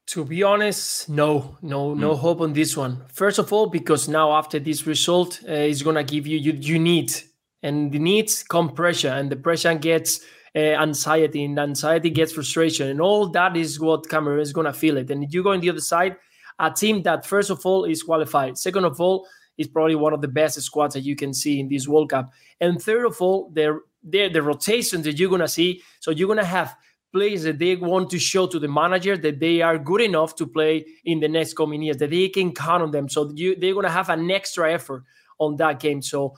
To 0.08 0.23
be 0.23 0.43
honest, 0.43 1.10
no, 1.10 1.58
no, 1.63 1.95
no 1.95 2.13
mm. 2.13 2.19
hope 2.19 2.41
on 2.41 2.54
this 2.54 2.78
one. 2.78 3.04
First 3.12 3.39
of 3.39 3.51
all, 3.51 3.65
because 3.65 4.08
now 4.08 4.34
after 4.34 4.60
this 4.60 4.86
result, 4.86 5.39
uh, 5.49 5.51
it's 5.51 5.82
gonna 5.82 6.04
give 6.04 6.28
you 6.28 6.38
you 6.38 6.54
you 6.54 6.78
need, 6.78 7.12
and 7.63 7.91
the 7.91 7.97
needs 7.97 8.43
come 8.43 8.69
pressure, 8.69 9.10
and 9.10 9.32
the 9.32 9.36
pressure 9.36 9.73
gets 9.73 10.21
uh, 10.56 10.60
anxiety, 10.60 11.43
and 11.43 11.58
anxiety 11.58 12.12
gets 12.12 12.34
frustration, 12.34 12.89
and 12.89 13.01
all 13.01 13.30
that 13.30 13.58
is 13.58 13.80
what 13.80 14.08
Cameroon 14.08 14.41
is 14.41 14.54
gonna 14.54 14.73
feel 14.73 14.97
it. 14.97 15.10
And 15.10 15.34
you 15.34 15.41
go 15.41 15.54
on 15.54 15.60
the 15.60 15.71
other 15.71 15.82
side, 15.82 16.17
a 16.60 16.69
team 16.69 17.01
that 17.01 17.25
first 17.25 17.49
of 17.49 17.65
all 17.65 17.86
is 17.86 18.04
qualified, 18.04 18.60
second 18.60 18.86
of 18.86 19.01
all 19.01 19.28
is 19.58 19.67
probably 19.67 19.95
one 19.95 20.13
of 20.13 20.21
the 20.21 20.28
best 20.28 20.62
squads 20.62 20.93
that 20.93 21.01
you 21.01 21.15
can 21.15 21.34
see 21.34 21.60
in 21.60 21.67
this 21.67 21.88
World 21.88 22.12
Cup, 22.12 22.32
and 22.62 22.80
third 22.80 23.06
of 23.06 23.19
all, 23.23 23.49
the 23.54 23.80
the 24.04 24.39
rotation 24.39 25.01
that 25.01 25.17
you're 25.17 25.32
gonna 25.32 25.47
see. 25.47 25.82
So 25.99 26.12
you're 26.12 26.28
gonna 26.28 26.45
have 26.45 26.75
that 27.15 27.60
they 27.60 27.75
want 27.75 28.10
to 28.12 28.19
show 28.19 28.47
to 28.47 28.60
the 28.60 28.67
manager 28.67 29.17
that 29.17 29.39
they 29.39 29.62
are 29.62 29.78
good 29.78 30.01
enough 30.01 30.36
to 30.36 30.45
play 30.47 30.86
in 31.04 31.19
the 31.19 31.28
next 31.28 31.56
coming 31.56 31.82
years, 31.82 31.97
that 31.97 32.10
they 32.10 32.30
can 32.30 32.54
count 32.54 32.84
on 32.84 32.91
them. 32.91 33.10
So 33.10 33.32
you, 33.34 33.56
they're 33.56 33.73
going 33.73 33.86
to 33.86 33.91
have 33.91 34.10
an 34.10 34.30
extra 34.32 34.71
effort 34.71 35.04
on 35.39 35.56
that 35.58 35.80
game. 35.80 36.01
So 36.01 36.36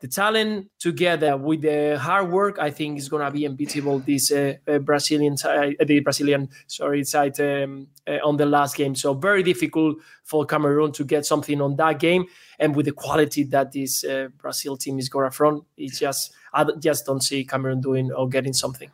the 0.00 0.06
talent 0.06 0.70
together 0.78 1.36
with 1.36 1.62
the 1.62 1.98
hard 1.98 2.30
work, 2.30 2.58
I 2.60 2.70
think 2.70 2.98
is 2.98 3.08
going 3.08 3.24
to 3.24 3.30
be 3.32 3.44
unbeatable. 3.44 3.98
This 4.00 4.30
uh, 4.30 4.54
uh, 4.66 4.78
Brazilian, 4.78 5.36
uh, 5.44 5.70
the 5.84 6.00
Brazilian, 6.00 6.50
sorry, 6.68 7.02
side 7.04 7.40
um, 7.40 7.88
uh, 8.06 8.18
on 8.24 8.36
the 8.36 8.46
last 8.46 8.76
game. 8.76 8.94
So 8.94 9.14
very 9.14 9.42
difficult 9.42 9.98
for 10.22 10.46
Cameroon 10.46 10.92
to 10.92 11.04
get 11.04 11.26
something 11.26 11.60
on 11.60 11.74
that 11.76 11.98
game, 11.98 12.26
and 12.60 12.76
with 12.76 12.86
the 12.86 12.92
quality 12.92 13.42
that 13.44 13.72
this 13.72 14.04
uh, 14.04 14.28
Brazil 14.38 14.76
team 14.76 14.98
is 14.98 15.08
going 15.08 15.28
to 15.28 15.34
front, 15.34 15.64
it's 15.76 15.98
just 15.98 16.32
I 16.52 16.64
just 16.78 17.04
don't 17.04 17.22
see 17.22 17.44
Cameroon 17.44 17.80
doing 17.80 18.12
or 18.12 18.28
getting 18.28 18.52
something. 18.52 18.90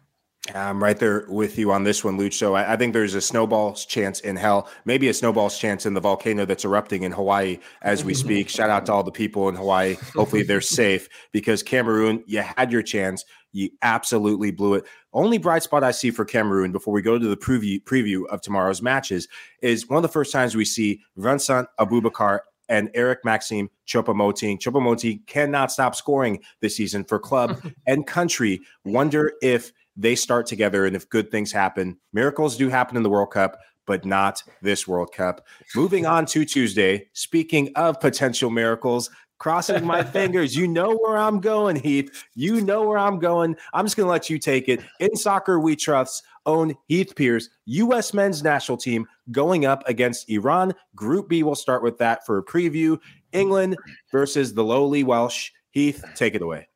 I'm 0.53 0.83
right 0.83 0.99
there 0.99 1.25
with 1.29 1.57
you 1.57 1.73
on 1.73 1.85
this 1.85 2.05
one, 2.05 2.19
Luch. 2.19 2.35
So 2.35 2.55
I, 2.55 2.75
I, 2.75 2.77
think 2.77 2.93
there's 2.93 3.15
a 3.15 3.21
snowball's 3.21 3.87
chance 3.87 4.21
in 4.21 4.37
hell, 4.37 4.69
maybe 4.85 5.09
a 5.09 5.15
snowball's 5.15 5.59
chance 5.59 5.87
in 5.87 5.95
the 5.95 6.01
volcano 6.01 6.45
that's 6.45 6.67
erupting 6.67 7.03
in 7.03 7.13
Hawaii 7.13 7.59
as 7.81 8.05
we 8.05 8.13
speak. 8.15 8.51
Shout 8.51 8.69
out 8.69 8.85
to 8.87 8.93
all 8.93 9.03
the 9.03 9.11
people 9.11 9.49
in 9.49 9.55
Hawaii. 9.55 9.97
Hopefully 10.15 10.43
they're 10.43 10.61
safe 10.61 11.09
because 11.33 11.63
Cameroon, 11.63 12.23
you 12.27 12.43
had 12.43 12.71
your 12.71 12.83
chance. 12.83 13.25
You 13.53 13.71
absolutely 13.81 14.51
blew 14.51 14.75
it. 14.75 14.85
Only 15.15 15.39
bright 15.39 15.63
spot 15.63 15.83
I 15.83 15.93
see 15.93 16.11
for 16.11 16.25
Cameroon 16.27 16.73
before 16.73 16.93
we 16.93 17.01
go 17.01 17.19
to 17.19 17.27
the 17.27 17.37
preview 17.37 17.83
preview 17.83 18.27
of 18.27 18.43
tomorrow's 18.43 18.83
matches 18.83 19.29
is 19.63 19.89
one 19.89 19.97
of 19.97 20.03
the 20.03 20.09
first 20.09 20.33
times 20.33 20.55
we 20.55 20.65
see 20.65 21.01
Vincent 21.17 21.69
Aboubakar 21.79 22.41
and 22.69 22.91
Eric 22.95 23.21
Maxime 23.25 23.71
Choupo-Moting. 23.87 24.59
Choupo-Moting 24.59 25.21
cannot 25.27 25.71
stop 25.71 25.95
scoring 25.95 26.43
this 26.61 26.77
season 26.77 27.05
for 27.05 27.19
club 27.19 27.63
and 27.87 28.07
country. 28.07 28.61
Wonder 28.85 29.33
if– 29.41 29.73
they 29.97 30.15
start 30.15 30.47
together 30.47 30.87
and 30.87 30.97
if 30.97 31.09
good 31.09 31.31
things 31.31 31.53
happen 31.53 31.97
miracles 32.13 32.57
do 32.57 32.69
happen 32.69 32.97
in 32.97 33.03
the 33.03 33.11
world 33.11 33.31
cup 33.31 33.59
but 33.87 34.05
not 34.05 34.43
this 34.63 34.89
World 34.89 35.13
Cup. 35.13 35.47
Moving 35.75 36.07
on 36.07 36.27
to 36.27 36.45
Tuesday. 36.45 37.09
Speaking 37.13 37.71
of 37.77 38.01
potential 38.01 38.51
miracles, 38.51 39.11
crossing 39.39 39.85
my 39.85 40.03
fingers. 40.17 40.57
You 40.57 40.67
know 40.67 40.97
where 40.97 41.17
I'm 41.17 41.41
going, 41.41 41.77
Heath. 41.77 42.25
You 42.35 42.61
know 42.61 42.85
where 42.85 42.99
I'm 42.99 43.19
going. 43.19 43.57
I'm 43.73 43.85
just 43.85 43.97
going 43.97 44.07
to 44.07 44.11
let 44.11 44.31
you 44.31 44.39
take 44.39 44.69
it. 44.69 44.81
In 45.01 45.15
soccer, 45.17 45.61
we 45.61 45.77
trust. 45.77 46.23
Own 46.47 46.75
Heath 46.89 47.15
Pearce, 47.17 47.49
U.S. 47.65 48.13
men's 48.13 48.43
national 48.43 48.77
team 48.77 49.07
going 49.31 49.65
up 49.65 49.83
against 49.87 50.29
Iran. 50.29 50.75
Group 50.95 51.31
B, 51.31 51.43
we'll 51.43 51.55
start 51.55 51.83
with 51.83 51.97
that 51.99 52.27
for 52.27 52.37
a 52.37 52.45
preview. 52.45 52.99
England 53.33 53.77
versus 54.13 54.53
the 54.53 54.63
lowly 54.63 55.05
Welsh. 55.05 55.51
Heath, 55.71 56.05
take 56.15 56.35
it 56.35 56.43
away. 56.43 56.69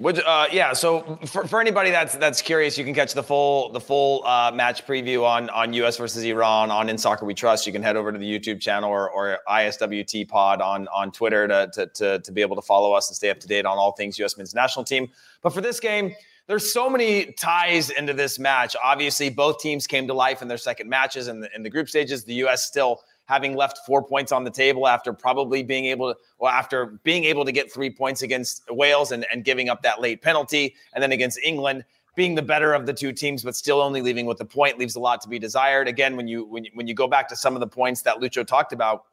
Would, 0.00 0.20
uh, 0.20 0.46
yeah. 0.52 0.74
So 0.74 1.18
for, 1.26 1.48
for 1.48 1.60
anybody 1.60 1.90
that's 1.90 2.14
that's 2.14 2.40
curious, 2.40 2.78
you 2.78 2.84
can 2.84 2.94
catch 2.94 3.14
the 3.14 3.22
full 3.22 3.72
the 3.72 3.80
full 3.80 4.24
uh, 4.24 4.52
match 4.54 4.86
preview 4.86 5.24
on 5.24 5.50
on 5.50 5.72
U.S. 5.72 5.96
versus 5.96 6.22
Iran 6.22 6.70
on 6.70 6.88
In 6.88 6.96
Soccer 6.96 7.26
We 7.26 7.34
Trust. 7.34 7.66
You 7.66 7.72
can 7.72 7.82
head 7.82 7.96
over 7.96 8.12
to 8.12 8.18
the 8.18 8.38
YouTube 8.38 8.60
channel 8.60 8.90
or, 8.90 9.10
or 9.10 9.40
ISWT 9.48 10.28
Pod 10.28 10.60
on 10.60 10.86
on 10.88 11.10
Twitter 11.10 11.48
to, 11.48 11.68
to 11.74 11.86
to 11.86 12.18
to 12.20 12.32
be 12.32 12.42
able 12.42 12.54
to 12.54 12.62
follow 12.62 12.92
us 12.92 13.08
and 13.08 13.16
stay 13.16 13.28
up 13.28 13.40
to 13.40 13.48
date 13.48 13.66
on 13.66 13.76
all 13.76 13.90
things 13.90 14.20
U.S. 14.20 14.36
men's 14.36 14.54
national 14.54 14.84
team. 14.84 15.08
But 15.42 15.52
for 15.52 15.60
this 15.60 15.80
game, 15.80 16.14
there's 16.46 16.72
so 16.72 16.88
many 16.88 17.32
ties 17.32 17.90
into 17.90 18.14
this 18.14 18.38
match. 18.38 18.76
Obviously, 18.82 19.30
both 19.30 19.58
teams 19.58 19.88
came 19.88 20.06
to 20.06 20.14
life 20.14 20.42
in 20.42 20.48
their 20.48 20.58
second 20.58 20.88
matches 20.88 21.26
the 21.26 21.48
in 21.56 21.64
the 21.64 21.70
group 21.70 21.88
stages. 21.88 22.22
The 22.22 22.34
U.S. 22.34 22.64
still 22.64 23.02
having 23.28 23.54
left 23.54 23.80
four 23.86 24.02
points 24.02 24.32
on 24.32 24.42
the 24.42 24.50
table 24.50 24.88
after 24.88 25.12
probably 25.12 25.62
being 25.62 25.84
able 25.84 26.14
to, 26.14 26.18
well, 26.38 26.50
after 26.50 26.86
being 27.04 27.24
able 27.24 27.44
to 27.44 27.52
get 27.52 27.70
three 27.70 27.90
points 27.90 28.22
against 28.22 28.62
Wales 28.70 29.12
and, 29.12 29.26
and 29.30 29.44
giving 29.44 29.68
up 29.68 29.82
that 29.82 30.00
late 30.00 30.22
penalty, 30.22 30.74
and 30.94 31.02
then 31.02 31.12
against 31.12 31.38
England, 31.44 31.84
being 32.16 32.34
the 32.34 32.42
better 32.42 32.72
of 32.72 32.86
the 32.86 32.92
two 32.92 33.12
teams, 33.12 33.44
but 33.44 33.54
still 33.54 33.82
only 33.82 34.00
leaving 34.00 34.24
with 34.24 34.40
a 34.40 34.44
point 34.44 34.78
leaves 34.78 34.96
a 34.96 35.00
lot 35.00 35.20
to 35.20 35.28
be 35.28 35.38
desired. 35.38 35.86
Again, 35.86 36.16
when 36.16 36.26
you 36.26 36.46
when 36.46 36.64
you, 36.64 36.70
when 36.74 36.86
you 36.88 36.94
go 36.94 37.06
back 37.06 37.28
to 37.28 37.36
some 37.36 37.54
of 37.54 37.60
the 37.60 37.66
points 37.66 38.02
that 38.02 38.16
Lucho 38.16 38.46
talked 38.46 38.72
about, 38.72 39.04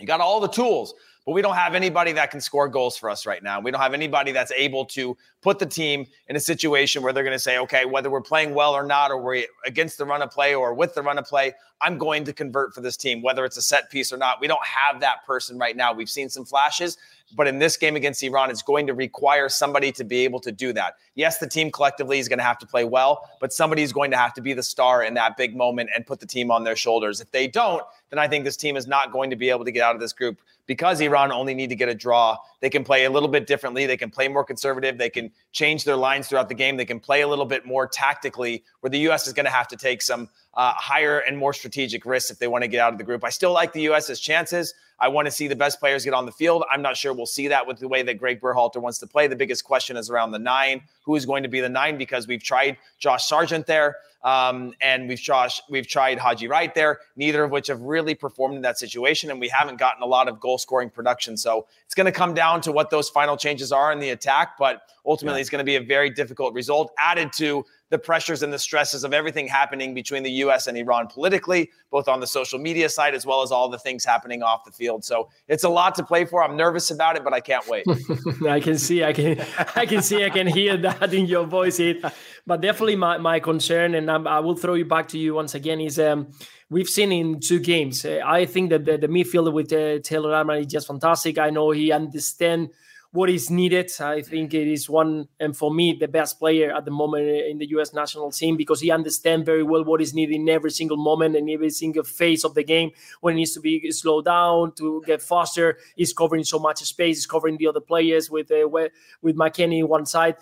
you 0.00 0.06
got 0.06 0.20
all 0.20 0.40
the 0.40 0.48
tools 0.48 0.94
but 1.24 1.32
we 1.32 1.42
don't 1.42 1.54
have 1.54 1.74
anybody 1.74 2.12
that 2.12 2.30
can 2.30 2.40
score 2.40 2.68
goals 2.68 2.96
for 2.96 3.08
us 3.08 3.26
right 3.26 3.42
now. 3.42 3.60
We 3.60 3.70
don't 3.70 3.80
have 3.80 3.94
anybody 3.94 4.32
that's 4.32 4.50
able 4.52 4.84
to 4.86 5.16
put 5.40 5.58
the 5.58 5.66
team 5.66 6.06
in 6.28 6.36
a 6.36 6.40
situation 6.40 7.02
where 7.02 7.12
they're 7.12 7.22
going 7.22 7.34
to 7.34 7.38
say, 7.38 7.58
okay, 7.58 7.84
whether 7.84 8.10
we're 8.10 8.20
playing 8.20 8.54
well 8.54 8.72
or 8.72 8.84
not, 8.84 9.10
or 9.10 9.20
we're 9.20 9.44
against 9.64 9.98
the 9.98 10.04
run 10.04 10.22
of 10.22 10.30
play 10.30 10.54
or 10.54 10.74
with 10.74 10.94
the 10.94 11.02
run 11.02 11.18
of 11.18 11.24
play, 11.24 11.52
I'm 11.80 11.98
going 11.98 12.24
to 12.24 12.32
convert 12.32 12.74
for 12.74 12.80
this 12.80 12.96
team, 12.96 13.22
whether 13.22 13.44
it's 13.44 13.56
a 13.56 13.62
set 13.62 13.90
piece 13.90 14.12
or 14.12 14.16
not. 14.16 14.40
We 14.40 14.46
don't 14.46 14.64
have 14.64 15.00
that 15.00 15.24
person 15.24 15.58
right 15.58 15.76
now. 15.76 15.92
We've 15.92 16.10
seen 16.10 16.28
some 16.28 16.44
flashes, 16.44 16.96
but 17.36 17.46
in 17.46 17.58
this 17.58 17.76
game 17.76 17.96
against 17.96 18.22
Iran, 18.22 18.50
it's 18.50 18.62
going 18.62 18.86
to 18.86 18.94
require 18.94 19.48
somebody 19.48 19.92
to 19.92 20.04
be 20.04 20.24
able 20.24 20.40
to 20.40 20.52
do 20.52 20.72
that. 20.72 20.96
Yes, 21.14 21.38
the 21.38 21.48
team 21.48 21.70
collectively 21.70 22.18
is 22.18 22.28
going 22.28 22.38
to 22.38 22.44
have 22.44 22.58
to 22.58 22.66
play 22.66 22.84
well, 22.84 23.28
but 23.40 23.52
somebody 23.52 23.82
is 23.82 23.92
going 23.92 24.10
to 24.10 24.16
have 24.16 24.34
to 24.34 24.40
be 24.40 24.52
the 24.52 24.62
star 24.62 25.02
in 25.02 25.14
that 25.14 25.36
big 25.36 25.56
moment 25.56 25.90
and 25.94 26.06
put 26.06 26.20
the 26.20 26.26
team 26.26 26.50
on 26.50 26.64
their 26.64 26.76
shoulders. 26.76 27.20
If 27.20 27.30
they 27.30 27.48
don't, 27.48 27.82
then 28.10 28.18
I 28.18 28.28
think 28.28 28.44
this 28.44 28.56
team 28.56 28.76
is 28.76 28.86
not 28.86 29.12
going 29.12 29.30
to 29.30 29.36
be 29.36 29.50
able 29.50 29.64
to 29.64 29.72
get 29.72 29.82
out 29.82 29.94
of 29.94 30.00
this 30.00 30.12
group 30.12 30.40
because 30.66 31.00
Iran 31.00 31.32
only 31.32 31.54
need 31.54 31.70
to 31.70 31.76
get 31.76 31.88
a 31.88 31.94
draw. 31.94 32.36
They 32.60 32.70
can 32.70 32.84
play 32.84 33.04
a 33.04 33.10
little 33.10 33.28
bit 33.28 33.46
differently. 33.46 33.86
They 33.86 33.96
can 33.96 34.10
play 34.10 34.28
more 34.28 34.44
conservative. 34.44 34.98
They 34.98 35.10
can 35.10 35.30
change 35.52 35.84
their 35.84 35.96
lines 35.96 36.28
throughout 36.28 36.48
the 36.48 36.54
game. 36.54 36.76
They 36.76 36.84
can 36.84 37.00
play 37.00 37.22
a 37.22 37.28
little 37.28 37.44
bit 37.44 37.66
more 37.66 37.86
tactically, 37.86 38.64
where 38.80 38.90
the 38.90 39.00
U.S. 39.00 39.26
is 39.26 39.32
going 39.32 39.46
to 39.46 39.52
have 39.52 39.68
to 39.68 39.76
take 39.76 40.02
some 40.02 40.28
uh, 40.54 40.72
higher 40.74 41.20
and 41.20 41.36
more 41.36 41.52
strategic 41.52 42.04
risks 42.04 42.30
if 42.30 42.38
they 42.38 42.46
want 42.46 42.62
to 42.62 42.68
get 42.68 42.80
out 42.80 42.92
of 42.92 42.98
the 42.98 43.04
group. 43.04 43.24
I 43.24 43.30
still 43.30 43.52
like 43.52 43.72
the 43.72 43.82
U.S.'s 43.82 44.20
chances. 44.20 44.74
I 45.02 45.08
want 45.08 45.26
to 45.26 45.32
see 45.32 45.48
the 45.48 45.56
best 45.56 45.80
players 45.80 46.04
get 46.04 46.14
on 46.14 46.26
the 46.26 46.32
field. 46.32 46.64
I'm 46.70 46.80
not 46.80 46.96
sure 46.96 47.12
we'll 47.12 47.26
see 47.26 47.48
that 47.48 47.66
with 47.66 47.80
the 47.80 47.88
way 47.88 48.02
that 48.02 48.18
Greg 48.18 48.40
Berhalter 48.40 48.80
wants 48.80 48.98
to 48.98 49.06
play. 49.06 49.26
The 49.26 49.34
biggest 49.34 49.64
question 49.64 49.96
is 49.96 50.08
around 50.08 50.30
the 50.30 50.38
nine. 50.38 50.82
Who 51.04 51.16
is 51.16 51.26
going 51.26 51.42
to 51.42 51.48
be 51.48 51.60
the 51.60 51.68
nine? 51.68 51.98
Because 51.98 52.28
we've 52.28 52.42
tried 52.42 52.76
Josh 52.98 53.26
Sargent 53.26 53.66
there, 53.66 53.96
um, 54.22 54.74
and 54.80 55.08
we've 55.08 55.18
Josh, 55.18 55.60
we've 55.68 55.88
tried 55.88 56.18
Haji 56.18 56.46
Wright 56.46 56.72
there. 56.72 57.00
Neither 57.16 57.42
of 57.42 57.50
which 57.50 57.66
have 57.66 57.80
really 57.80 58.14
performed 58.14 58.54
in 58.54 58.62
that 58.62 58.78
situation, 58.78 59.32
and 59.32 59.40
we 59.40 59.48
haven't 59.48 59.78
gotten 59.78 60.04
a 60.04 60.06
lot 60.06 60.28
of 60.28 60.38
goal 60.38 60.56
scoring 60.56 60.88
production. 60.88 61.36
So 61.36 61.66
it's 61.84 61.94
going 61.94 62.06
to 62.06 62.12
come 62.12 62.32
down 62.32 62.60
to 62.60 62.70
what 62.70 62.90
those 62.90 63.08
final 63.08 63.36
changes 63.36 63.72
are 63.72 63.90
in 63.90 63.98
the 63.98 64.10
attack. 64.10 64.56
But 64.56 64.82
ultimately, 65.04 65.38
yeah. 65.38 65.42
it's 65.42 65.50
going 65.50 65.58
to 65.58 65.64
be 65.64 65.76
a 65.76 65.82
very 65.82 66.10
difficult 66.10 66.54
result. 66.54 66.92
Added 66.98 67.32
to 67.38 67.64
the 67.92 67.98
pressures 67.98 68.42
and 68.42 68.50
the 68.50 68.58
stresses 68.58 69.04
of 69.04 69.12
everything 69.12 69.46
happening 69.46 69.92
between 69.92 70.22
the 70.22 70.30
U.S. 70.44 70.66
and 70.66 70.78
Iran 70.78 71.08
politically, 71.08 71.70
both 71.90 72.08
on 72.08 72.20
the 72.20 72.26
social 72.26 72.58
media 72.58 72.88
side 72.88 73.14
as 73.14 73.26
well 73.26 73.42
as 73.42 73.52
all 73.52 73.68
the 73.68 73.78
things 73.78 74.02
happening 74.02 74.42
off 74.42 74.64
the 74.64 74.72
field. 74.72 75.04
So 75.04 75.28
it's 75.46 75.64
a 75.64 75.68
lot 75.68 75.94
to 75.96 76.02
play 76.02 76.24
for. 76.24 76.42
I'm 76.42 76.56
nervous 76.56 76.90
about 76.90 77.16
it, 77.16 77.22
but 77.22 77.34
I 77.34 77.40
can't 77.40 77.68
wait. 77.68 77.84
I 78.48 78.60
can 78.60 78.78
see, 78.78 79.04
I 79.04 79.12
can, 79.12 79.44
I 79.76 79.84
can 79.84 80.00
see, 80.00 80.24
I 80.24 80.30
can 80.30 80.46
hear 80.46 80.78
that 80.78 81.12
in 81.12 81.26
your 81.26 81.44
voice. 81.44 81.78
It, 81.80 82.02
but 82.46 82.62
definitely 82.62 82.96
my, 82.96 83.18
my 83.18 83.38
concern, 83.38 83.94
and 83.94 84.10
I'm, 84.10 84.26
i 84.26 84.40
will 84.40 84.56
throw 84.56 84.72
you 84.72 84.86
back 84.86 85.08
to 85.08 85.18
you 85.18 85.34
once 85.34 85.54
again, 85.54 85.78
is 85.78 85.98
um, 85.98 86.32
we've 86.70 86.88
seen 86.88 87.12
in 87.12 87.40
two 87.40 87.60
games. 87.60 88.06
Uh, 88.06 88.20
I 88.24 88.46
think 88.46 88.70
that 88.70 88.86
the, 88.86 88.96
the 88.96 89.08
midfielder 89.08 89.52
with 89.52 89.70
uh, 89.70 89.98
Tyler 89.98 90.34
Adams 90.34 90.64
is 90.64 90.72
just 90.72 90.86
fantastic. 90.86 91.36
I 91.36 91.50
know 91.50 91.72
he 91.72 91.92
understands 91.92 92.70
what 93.12 93.28
is 93.28 93.50
needed. 93.50 93.92
I 94.00 94.22
think 94.22 94.54
it 94.54 94.66
is 94.66 94.88
one, 94.88 95.28
and 95.38 95.54
for 95.54 95.72
me, 95.72 95.96
the 95.98 96.08
best 96.08 96.38
player 96.38 96.74
at 96.74 96.86
the 96.86 96.90
moment 96.90 97.28
in 97.28 97.58
the 97.58 97.68
U.S. 97.70 97.92
national 97.92 98.30
team 98.32 98.56
because 98.56 98.80
he 98.80 98.90
understands 98.90 99.44
very 99.44 99.62
well 99.62 99.84
what 99.84 100.00
is 100.00 100.14
needed 100.14 100.34
in 100.34 100.48
every 100.48 100.70
single 100.70 100.96
moment 100.96 101.36
and 101.36 101.48
every 101.50 101.68
single 101.68 102.04
phase 102.04 102.42
of 102.42 102.54
the 102.54 102.64
game 102.64 102.90
when 103.20 103.34
it 103.34 103.36
needs 103.36 103.52
to 103.52 103.60
be 103.60 103.90
slowed 103.90 104.24
down 104.24 104.72
to 104.76 105.02
get 105.06 105.20
faster. 105.20 105.78
He's 105.94 106.14
covering 106.14 106.44
so 106.44 106.58
much 106.58 106.78
space. 106.78 107.18
He's 107.18 107.26
covering 107.26 107.58
the 107.58 107.66
other 107.66 107.80
players 107.80 108.30
with 108.30 108.50
uh, 108.50 108.66
with 108.68 109.36
McKennie 109.36 109.86
one 109.86 110.06
side. 110.06 110.36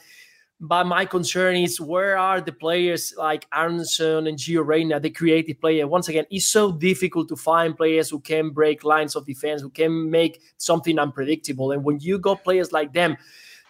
But 0.62 0.84
my 0.84 1.06
concern 1.06 1.56
is 1.56 1.80
where 1.80 2.18
are 2.18 2.42
the 2.42 2.52
players 2.52 3.14
like 3.16 3.46
Aaronson 3.54 4.26
and 4.26 4.36
Gio 4.36 4.64
Reyna, 4.64 5.00
the 5.00 5.08
creative 5.08 5.58
player? 5.58 5.86
Once 5.86 6.08
again, 6.08 6.26
it's 6.30 6.46
so 6.46 6.70
difficult 6.70 7.28
to 7.28 7.36
find 7.36 7.74
players 7.74 8.10
who 8.10 8.20
can 8.20 8.50
break 8.50 8.84
lines 8.84 9.16
of 9.16 9.24
defense, 9.24 9.62
who 9.62 9.70
can 9.70 10.10
make 10.10 10.42
something 10.58 10.98
unpredictable. 10.98 11.72
And 11.72 11.82
when 11.82 11.98
you 12.00 12.18
got 12.18 12.44
players 12.44 12.72
like 12.72 12.92
them, 12.92 13.16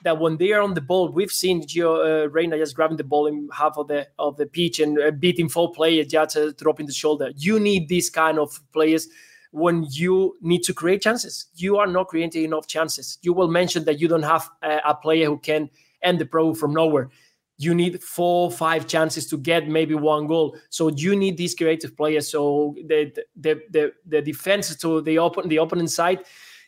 that 0.03 0.19
when 0.19 0.37
they 0.39 0.51
are 0.53 0.63
on 0.63 0.75
the 0.75 0.81
ball, 0.81 1.13
we've 1.13 1.31
seen 1.31 1.63
Gio 1.63 2.25
uh, 2.25 2.29
Reyna 2.31 2.59
just 2.59 2.75
grabbing 2.75 2.97
the 2.97 3.05
ball 3.05 3.27
in 3.27 3.49
half 3.53 3.77
of 3.77 3.87
the 3.87 4.09
of 4.19 4.37
the 4.37 4.47
pitch 4.47 4.81
and 4.81 4.99
uh, 4.99 5.13
beating 5.13 5.49
four 5.49 5.71
players 5.71 6.09
just 6.09 6.37
uh, 6.37 6.51
dropping 6.57 6.87
the 6.87 6.93
shoulder. 6.93 7.31
You 7.37 7.61
need 7.61 7.89
these 7.89 8.11
kind 8.11 8.39
of 8.39 8.61
players 8.73 9.09
when 9.53 9.87
you 9.91 10.37
need 10.41 10.63
to 10.65 10.75
create 10.75 11.03
chances. 11.03 11.47
You 11.55 11.77
are 11.77 11.87
not 11.87 12.09
creating 12.09 12.45
enough 12.45 12.67
chances. 12.67 13.19
You 13.23 13.33
will 13.33 13.49
mention 13.49 13.85
that 13.85 14.01
you 14.01 14.09
don't 14.09 14.23
have 14.23 14.49
a, 14.63 14.81
a 14.87 14.95
player 14.95 15.27
who 15.27 15.39
can 15.39 15.71
and 16.03 16.19
the 16.19 16.27
pro 16.27 16.55
from 16.55 16.73
nowhere. 16.73 17.11
You 17.59 17.75
need 17.75 18.03
four, 18.03 18.51
five 18.51 18.87
chances 18.87 19.27
to 19.29 19.37
get 19.37 19.69
maybe 19.69 19.95
one 19.95 20.27
goal. 20.27 20.57
So 20.71 20.89
you 20.89 21.15
need 21.15 21.37
these 21.37 21.55
creative 21.55 21.95
players. 21.97 22.29
So 22.29 22.75
the 22.87 23.13
the 23.37 23.61
the, 23.71 23.93
the 24.07 24.23
defense 24.23 24.75
to 24.77 25.03
the 25.03 25.19
open 25.19 25.49
the 25.49 25.59
opponent 25.59 25.91
side 25.91 26.25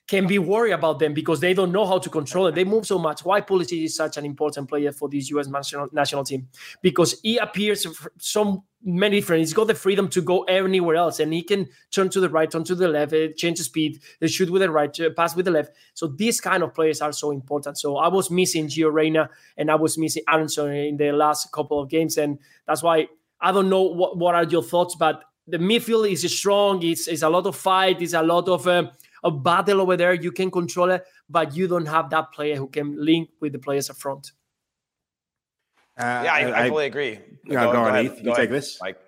can 0.08 0.26
be 0.26 0.38
worried 0.38 0.72
about 0.72 0.98
them 0.98 1.14
because 1.14 1.40
they 1.40 1.54
don't 1.54 1.72
know 1.72 1.86
how 1.86 1.98
to 1.98 2.10
control 2.10 2.46
it. 2.48 2.54
They 2.54 2.64
move 2.64 2.86
so 2.86 2.98
much. 2.98 3.24
Why 3.24 3.40
Pulisic 3.40 3.84
is 3.84 3.96
such 3.96 4.16
an 4.16 4.24
important 4.24 4.68
player 4.68 4.92
for 4.92 5.08
this 5.08 5.30
U.S. 5.30 5.46
national, 5.46 5.88
national 5.92 6.24
team? 6.24 6.48
Because 6.82 7.20
he 7.22 7.38
appears 7.38 7.86
some 8.18 8.62
many 8.84 9.20
different. 9.20 9.40
He's 9.40 9.54
got 9.54 9.68
the 9.68 9.74
freedom 9.74 10.08
to 10.08 10.20
go 10.20 10.42
anywhere 10.42 10.96
else, 10.96 11.20
and 11.20 11.32
he 11.32 11.42
can 11.42 11.68
turn 11.90 12.08
to 12.10 12.20
the 12.20 12.28
right, 12.28 12.50
turn 12.50 12.64
to 12.64 12.74
the 12.74 12.88
left, 12.88 13.12
uh, 13.12 13.28
change 13.36 13.58
the 13.58 13.64
speed, 13.64 14.00
uh, 14.20 14.26
shoot 14.26 14.50
with 14.50 14.60
the 14.62 14.70
right, 14.70 14.98
uh, 15.00 15.10
pass 15.10 15.36
with 15.36 15.44
the 15.44 15.52
left. 15.52 15.72
So 15.94 16.08
these 16.08 16.40
kind 16.40 16.62
of 16.62 16.74
players 16.74 17.00
are 17.00 17.12
so 17.12 17.30
important. 17.30 17.78
So 17.78 17.96
I 17.96 18.08
was 18.08 18.30
missing 18.30 18.66
Gio 18.66 18.92
Reyna 18.92 19.30
and 19.56 19.70
I 19.70 19.76
was 19.76 19.96
missing 19.96 20.24
Aaronson 20.28 20.72
in 20.72 20.96
the 20.96 21.12
last 21.12 21.52
couple 21.52 21.80
of 21.80 21.88
games, 21.88 22.18
and 22.18 22.38
that's 22.66 22.82
why 22.82 23.08
I 23.40 23.52
don't 23.52 23.70
know 23.70 23.82
what 23.82 24.18
what 24.18 24.34
are 24.34 24.44
your 24.44 24.62
thoughts, 24.62 24.96
but 24.96 25.22
the 25.46 25.58
midfield 25.58 26.10
is 26.10 26.30
strong. 26.36 26.82
It's, 26.82 27.08
it's 27.08 27.22
a 27.22 27.28
lot 27.28 27.46
of 27.46 27.56
fight. 27.56 28.00
It's 28.00 28.12
a 28.12 28.22
lot 28.22 28.48
of 28.48 28.66
a 29.22 29.30
battle 29.30 29.80
over 29.80 29.96
there. 29.96 30.14
You 30.14 30.32
can 30.32 30.50
control 30.50 30.90
it, 30.90 31.04
but 31.28 31.54
you 31.54 31.68
don't 31.68 31.86
have 31.86 32.10
that 32.10 32.32
player 32.32 32.56
who 32.56 32.68
can 32.68 32.96
link 33.02 33.30
with 33.40 33.52
the 33.52 33.58
players 33.58 33.90
up 33.90 33.96
front. 33.96 34.32
Uh, 35.98 36.22
yeah, 36.24 36.32
I, 36.32 36.38
I, 36.40 36.64
I, 36.64 36.68
fully 36.68 36.86
agree. 36.86 37.18
Yeah, 37.44 37.64
go, 37.64 37.66
go, 37.66 37.72
go 37.72 37.82
on, 37.84 38.04
Heath. 38.04 38.18
You 38.18 38.24
go 38.24 38.34
take 38.34 38.50
this, 38.50 38.78
Mike. 38.80 38.98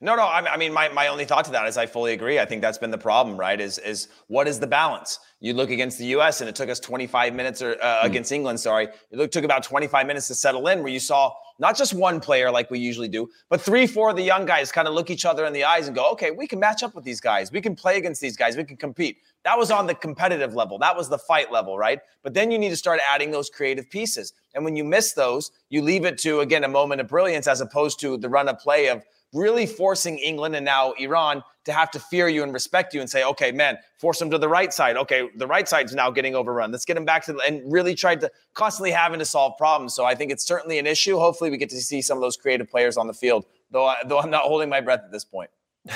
No, 0.00 0.16
no. 0.16 0.22
I, 0.22 0.54
I 0.54 0.56
mean, 0.56 0.72
my, 0.72 0.88
my 0.88 1.08
only 1.08 1.24
thought 1.24 1.44
to 1.46 1.50
that 1.52 1.66
is 1.66 1.76
I 1.76 1.86
fully 1.86 2.12
agree. 2.12 2.38
I 2.38 2.44
think 2.44 2.62
that's 2.62 2.78
been 2.78 2.90
the 2.90 2.98
problem, 2.98 3.36
right? 3.36 3.60
Is 3.60 3.78
is 3.78 4.08
what 4.26 4.48
is 4.48 4.58
the 4.58 4.66
balance? 4.66 5.18
You 5.40 5.54
look 5.54 5.70
against 5.70 5.98
the 5.98 6.06
U.S. 6.06 6.40
and 6.40 6.48
it 6.48 6.56
took 6.56 6.68
us 6.68 6.80
25 6.80 7.34
minutes, 7.34 7.62
or 7.62 7.76
uh, 7.82 8.02
mm. 8.02 8.04
against 8.04 8.32
England, 8.32 8.60
sorry, 8.60 8.88
it 9.10 9.32
took 9.32 9.44
about 9.44 9.62
25 9.62 10.06
minutes 10.06 10.28
to 10.28 10.34
settle 10.34 10.66
in. 10.68 10.82
Where 10.82 10.92
you 10.92 11.00
saw 11.00 11.32
not 11.58 11.76
just 11.76 11.94
one 11.94 12.18
player 12.18 12.50
like 12.50 12.70
we 12.70 12.78
usually 12.78 13.08
do, 13.08 13.28
but 13.48 13.60
three, 13.60 13.86
four 13.86 14.10
of 14.10 14.16
the 14.16 14.22
young 14.22 14.44
guys 14.44 14.72
kind 14.72 14.88
of 14.88 14.94
look 14.94 15.10
each 15.10 15.24
other 15.24 15.44
in 15.44 15.52
the 15.52 15.64
eyes 15.64 15.86
and 15.86 15.94
go, 15.94 16.10
okay, 16.12 16.30
we 16.30 16.46
can 16.46 16.58
match 16.58 16.82
up 16.82 16.94
with 16.94 17.04
these 17.04 17.20
guys. 17.20 17.52
We 17.52 17.60
can 17.60 17.76
play 17.76 17.96
against 17.96 18.20
these 18.20 18.36
guys. 18.36 18.56
We 18.56 18.64
can 18.64 18.76
compete. 18.76 19.18
That 19.44 19.58
was 19.58 19.70
on 19.70 19.86
the 19.86 19.94
competitive 19.94 20.54
level. 20.54 20.78
That 20.78 20.96
was 20.96 21.08
the 21.08 21.18
fight 21.18 21.52
level, 21.52 21.78
right? 21.78 22.00
But 22.22 22.34
then 22.34 22.50
you 22.50 22.58
need 22.58 22.70
to 22.70 22.76
start 22.76 23.00
adding 23.08 23.30
those 23.30 23.50
creative 23.50 23.88
pieces. 23.88 24.32
And 24.54 24.64
when 24.64 24.74
you 24.74 24.84
miss 24.84 25.12
those, 25.12 25.50
you 25.68 25.82
leave 25.82 26.04
it 26.04 26.18
to, 26.18 26.40
again, 26.40 26.64
a 26.64 26.68
moment 26.68 27.00
of 27.00 27.08
brilliance 27.08 27.46
as 27.46 27.60
opposed 27.60 28.00
to 28.00 28.16
the 28.16 28.28
run 28.28 28.48
of 28.48 28.58
play 28.58 28.88
of 28.88 29.04
really 29.34 29.66
forcing 29.66 30.18
England 30.18 30.56
and 30.56 30.64
now 30.64 30.92
Iran 30.92 31.42
to 31.64 31.72
have 31.72 31.90
to 31.90 31.98
fear 31.98 32.28
you 32.28 32.42
and 32.42 32.52
respect 32.52 32.94
you 32.94 33.00
and 33.00 33.10
say, 33.10 33.24
okay, 33.24 33.50
man, 33.50 33.76
force 33.98 34.18
them 34.18 34.30
to 34.30 34.38
the 34.38 34.48
right 34.48 34.72
side. 34.72 34.96
Okay, 34.96 35.28
the 35.36 35.46
right 35.46 35.68
side's 35.68 35.94
now 35.94 36.10
getting 36.10 36.34
overrun. 36.34 36.70
Let's 36.70 36.84
get 36.84 36.94
them 36.94 37.04
back 37.04 37.24
to 37.26 37.32
the, 37.32 37.40
and 37.46 37.60
really 37.70 37.94
tried 37.94 38.20
to 38.20 38.30
constantly 38.54 38.90
having 38.90 39.18
to 39.18 39.24
solve 39.24 39.56
problems. 39.58 39.94
So 39.94 40.04
I 40.04 40.14
think 40.14 40.30
it's 40.30 40.46
certainly 40.46 40.78
an 40.78 40.86
issue. 40.86 41.18
Hopefully, 41.18 41.50
we 41.50 41.56
get 41.56 41.70
to 41.70 41.80
see 41.80 42.00
some 42.00 42.16
of 42.16 42.22
those 42.22 42.36
creative 42.36 42.70
players 42.70 42.96
on 42.96 43.06
the 43.06 43.14
field, 43.14 43.44
though, 43.70 43.86
I, 43.86 43.96
though 44.06 44.20
I'm 44.20 44.30
not 44.30 44.42
holding 44.42 44.68
my 44.68 44.80
breath 44.80 45.00
at 45.04 45.12
this 45.12 45.24
point. 45.24 45.50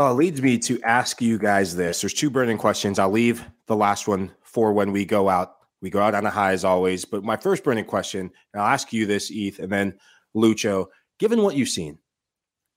Uh, 0.00 0.14
leads 0.14 0.40
me 0.40 0.56
to 0.56 0.80
ask 0.80 1.20
you 1.20 1.36
guys 1.36 1.76
this. 1.76 2.00
There's 2.00 2.14
two 2.14 2.30
burning 2.30 2.56
questions. 2.56 2.98
I'll 2.98 3.10
leave 3.10 3.44
the 3.66 3.76
last 3.76 4.08
one 4.08 4.32
for 4.40 4.72
when 4.72 4.92
we 4.92 5.04
go 5.04 5.28
out. 5.28 5.56
We 5.82 5.90
go 5.90 6.00
out 6.00 6.14
on 6.14 6.24
a 6.24 6.30
high 6.30 6.52
as 6.52 6.64
always. 6.64 7.04
But 7.04 7.22
my 7.22 7.36
first 7.36 7.62
burning 7.62 7.84
question, 7.84 8.30
I'll 8.54 8.62
ask 8.62 8.94
you 8.94 9.04
this, 9.04 9.30
Eth, 9.30 9.58
and 9.58 9.70
then 9.70 9.98
Lucho. 10.34 10.86
Given 11.18 11.42
what 11.42 11.54
you've 11.54 11.68
seen, 11.68 11.98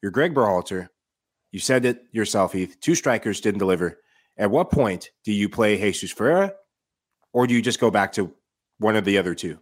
you're 0.04 0.12
Greg 0.12 0.36
Berhalter. 0.36 0.90
You 1.54 1.60
said 1.60 1.86
it 1.86 2.04
yourself, 2.12 2.52
Heath. 2.52 2.78
Two 2.82 2.94
strikers 2.94 3.40
didn't 3.40 3.60
deliver. 3.60 4.02
At 4.38 4.52
what 4.52 4.70
point 4.70 5.12
do 5.24 5.32
you 5.32 5.48
play 5.48 5.78
Jesus 5.80 6.12
Ferreira, 6.12 6.54
or 7.32 7.48
do 7.48 7.54
you 7.54 7.62
just 7.62 7.80
go 7.80 7.90
back 7.90 8.12
to 8.14 8.32
one 8.80 8.98
of 8.98 9.06
the 9.06 9.18
other 9.18 9.34
two? 9.34 9.60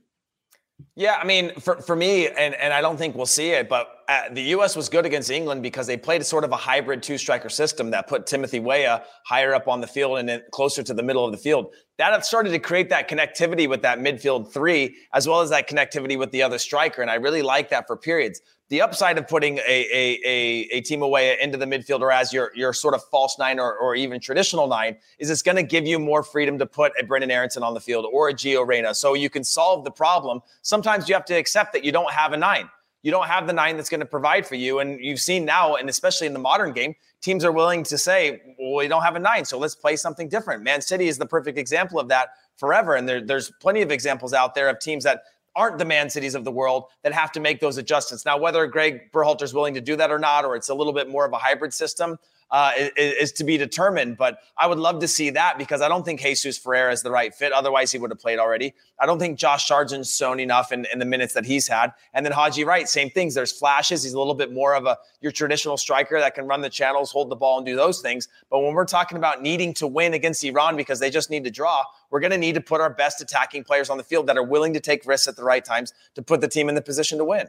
Yeah, 0.95 1.19
I 1.21 1.25
mean, 1.25 1.53
for, 1.59 1.79
for 1.81 1.95
me, 1.95 2.27
and, 2.27 2.55
and 2.55 2.73
I 2.73 2.81
don't 2.81 2.97
think 2.97 3.15
we'll 3.15 3.27
see 3.27 3.51
it, 3.51 3.69
but 3.69 3.87
uh, 4.09 4.23
the 4.31 4.41
U.S. 4.43 4.75
was 4.75 4.89
good 4.89 5.05
against 5.05 5.29
England 5.29 5.61
because 5.61 5.85
they 5.85 5.95
played 5.95 6.21
a 6.21 6.23
sort 6.23 6.43
of 6.43 6.51
a 6.51 6.55
hybrid 6.55 7.03
two 7.03 7.19
striker 7.19 7.49
system 7.49 7.91
that 7.91 8.07
put 8.07 8.25
Timothy 8.25 8.59
Weah 8.59 9.03
higher 9.27 9.53
up 9.53 9.67
on 9.67 9.79
the 9.79 9.85
field 9.85 10.17
and 10.17 10.27
then 10.27 10.41
closer 10.51 10.81
to 10.81 10.93
the 10.93 11.03
middle 11.03 11.23
of 11.23 11.31
the 11.31 11.37
field. 11.37 11.67
That 11.99 12.25
started 12.25 12.49
to 12.49 12.59
create 12.59 12.89
that 12.89 13.07
connectivity 13.07 13.69
with 13.69 13.83
that 13.83 13.99
midfield 13.99 14.51
three, 14.51 14.95
as 15.13 15.27
well 15.27 15.41
as 15.41 15.51
that 15.51 15.69
connectivity 15.69 16.17
with 16.17 16.31
the 16.31 16.41
other 16.41 16.57
striker. 16.57 17.03
And 17.03 17.11
I 17.11 17.15
really 17.15 17.43
like 17.43 17.69
that 17.69 17.85
for 17.85 17.95
periods 17.95 18.41
the 18.71 18.81
upside 18.81 19.17
of 19.17 19.27
putting 19.27 19.57
a 19.57 19.61
a 19.67 20.19
a, 20.25 20.77
a 20.77 20.81
Tim 20.81 21.01
Weah 21.01 21.35
into 21.41 21.57
the 21.57 21.65
midfielder 21.65 22.11
as 22.11 22.31
your 22.31 22.51
your 22.55 22.71
sort 22.71 22.93
of 22.93 23.03
false 23.11 23.37
nine 23.37 23.59
or, 23.59 23.75
or 23.77 23.95
even 23.95 24.19
traditional 24.21 24.65
nine 24.65 24.95
is 25.19 25.29
it's 25.29 25.41
going 25.41 25.57
to 25.57 25.63
give 25.63 25.85
you 25.85 25.99
more 25.99 26.23
freedom 26.23 26.57
to 26.57 26.65
put 26.65 26.93
a 26.97 27.03
Brenden 27.03 27.31
Aaronson 27.31 27.63
on 27.63 27.73
the 27.73 27.81
field 27.81 28.05
or 28.11 28.29
a 28.29 28.33
Gio 28.33 28.65
Reyna. 28.65 28.95
So 28.95 29.13
you 29.13 29.29
can 29.29 29.43
solve 29.43 29.83
the 29.83 29.91
problem. 29.91 30.39
Sometimes 30.61 31.09
you 31.09 31.15
have 31.15 31.25
to 31.25 31.33
accept 31.33 31.73
that 31.73 31.83
you 31.83 31.91
don't 31.91 32.11
have 32.11 32.31
a 32.31 32.37
nine. 32.37 32.69
You 33.03 33.11
don't 33.11 33.27
have 33.27 33.45
the 33.45 33.53
nine 33.53 33.75
that's 33.75 33.89
going 33.89 33.99
to 33.99 34.05
provide 34.05 34.47
for 34.47 34.55
you. 34.55 34.79
And 34.79 35.03
you've 35.03 35.19
seen 35.19 35.43
now, 35.43 35.75
and 35.75 35.89
especially 35.89 36.27
in 36.27 36.33
the 36.33 36.39
modern 36.39 36.71
game, 36.71 36.95
teams 37.19 37.43
are 37.43 37.51
willing 37.51 37.83
to 37.83 37.97
say, 37.97 38.41
well, 38.57 38.75
we 38.75 38.87
don't 38.87 39.01
have 39.01 39.15
a 39.15 39.19
nine, 39.19 39.43
so 39.43 39.57
let's 39.57 39.75
play 39.75 39.95
something 39.95 40.29
different. 40.29 40.63
Man 40.63 40.81
City 40.81 41.07
is 41.07 41.17
the 41.17 41.25
perfect 41.25 41.57
example 41.57 41.99
of 41.99 42.07
that 42.09 42.29
forever. 42.57 42.95
And 42.95 43.09
there, 43.09 43.19
there's 43.19 43.51
plenty 43.59 43.81
of 43.81 43.91
examples 43.91 44.33
out 44.33 44.55
there 44.55 44.69
of 44.69 44.79
teams 44.79 45.03
that 45.03 45.23
aren't 45.55 45.77
the 45.77 45.85
man 45.85 46.09
cities 46.09 46.35
of 46.35 46.43
the 46.43 46.51
world 46.51 46.85
that 47.03 47.13
have 47.13 47.31
to 47.33 47.39
make 47.39 47.59
those 47.59 47.77
adjustments. 47.77 48.25
Now, 48.25 48.37
whether 48.37 48.65
Greg 48.67 49.11
Berhalter 49.11 49.43
is 49.43 49.53
willing 49.53 49.73
to 49.73 49.81
do 49.81 49.95
that 49.95 50.11
or 50.11 50.19
not, 50.19 50.45
or 50.45 50.55
it's 50.55 50.69
a 50.69 50.73
little 50.73 50.93
bit 50.93 51.09
more 51.09 51.25
of 51.25 51.33
a 51.33 51.37
hybrid 51.37 51.73
system, 51.73 52.17
uh, 52.51 52.71
is, 52.75 53.13
is, 53.13 53.31
to 53.31 53.43
be 53.43 53.57
determined. 53.57 54.17
But 54.17 54.39
I 54.57 54.67
would 54.67 54.77
love 54.77 54.99
to 54.99 55.07
see 55.07 55.29
that 55.31 55.57
because 55.57 55.81
I 55.81 55.87
don't 55.87 56.03
think 56.03 56.21
Jesus 56.21 56.57
Ferreira 56.57 56.91
is 56.91 57.01
the 57.01 57.11
right 57.11 57.33
fit. 57.33 57.53
Otherwise, 57.53 57.91
he 57.91 57.97
would 57.97 58.11
have 58.11 58.19
played 58.19 58.39
already. 58.39 58.73
I 58.99 59.05
don't 59.05 59.19
think 59.19 59.39
Josh 59.39 59.67
Sargent's 59.67 60.15
shown 60.15 60.39
enough 60.39 60.71
in, 60.71 60.85
in 60.91 60.99
the 60.99 61.05
minutes 61.05 61.33
that 61.33 61.45
he's 61.45 61.67
had. 61.67 61.93
And 62.13 62.25
then 62.25 62.33
Haji 62.33 62.65
Wright, 62.65 62.87
same 62.87 63.09
things. 63.09 63.33
There's 63.33 63.51
flashes. 63.51 64.03
He's 64.03 64.13
a 64.13 64.19
little 64.19 64.33
bit 64.33 64.51
more 64.51 64.75
of 64.75 64.85
a 64.85 64.97
your 65.21 65.31
traditional 65.31 65.77
striker 65.77 66.19
that 66.19 66.35
can 66.35 66.45
run 66.45 66.61
the 66.61 66.69
channels, 66.69 67.11
hold 67.11 67.29
the 67.29 67.35
ball, 67.35 67.57
and 67.57 67.65
do 67.65 67.75
those 67.75 68.01
things. 68.01 68.27
But 68.49 68.59
when 68.59 68.73
we're 68.73 68.85
talking 68.85 69.17
about 69.17 69.41
needing 69.41 69.73
to 69.75 69.87
win 69.87 70.13
against 70.13 70.43
Iran 70.43 70.75
because 70.75 70.99
they 70.99 71.09
just 71.09 71.29
need 71.29 71.43
to 71.45 71.51
draw, 71.51 71.83
we're 72.09 72.19
going 72.19 72.31
to 72.31 72.37
need 72.37 72.55
to 72.55 72.61
put 72.61 72.81
our 72.81 72.89
best 72.89 73.21
attacking 73.21 73.63
players 73.63 73.89
on 73.89 73.97
the 73.97 74.03
field 74.03 74.27
that 74.27 74.37
are 74.37 74.43
willing 74.43 74.73
to 74.73 74.79
take 74.79 75.05
risks 75.05 75.27
at 75.27 75.35
the 75.35 75.43
right 75.43 75.63
times 75.63 75.93
to 76.15 76.21
put 76.21 76.41
the 76.41 76.47
team 76.47 76.69
in 76.69 76.75
the 76.75 76.81
position 76.81 77.17
to 77.19 77.25
win. 77.25 77.47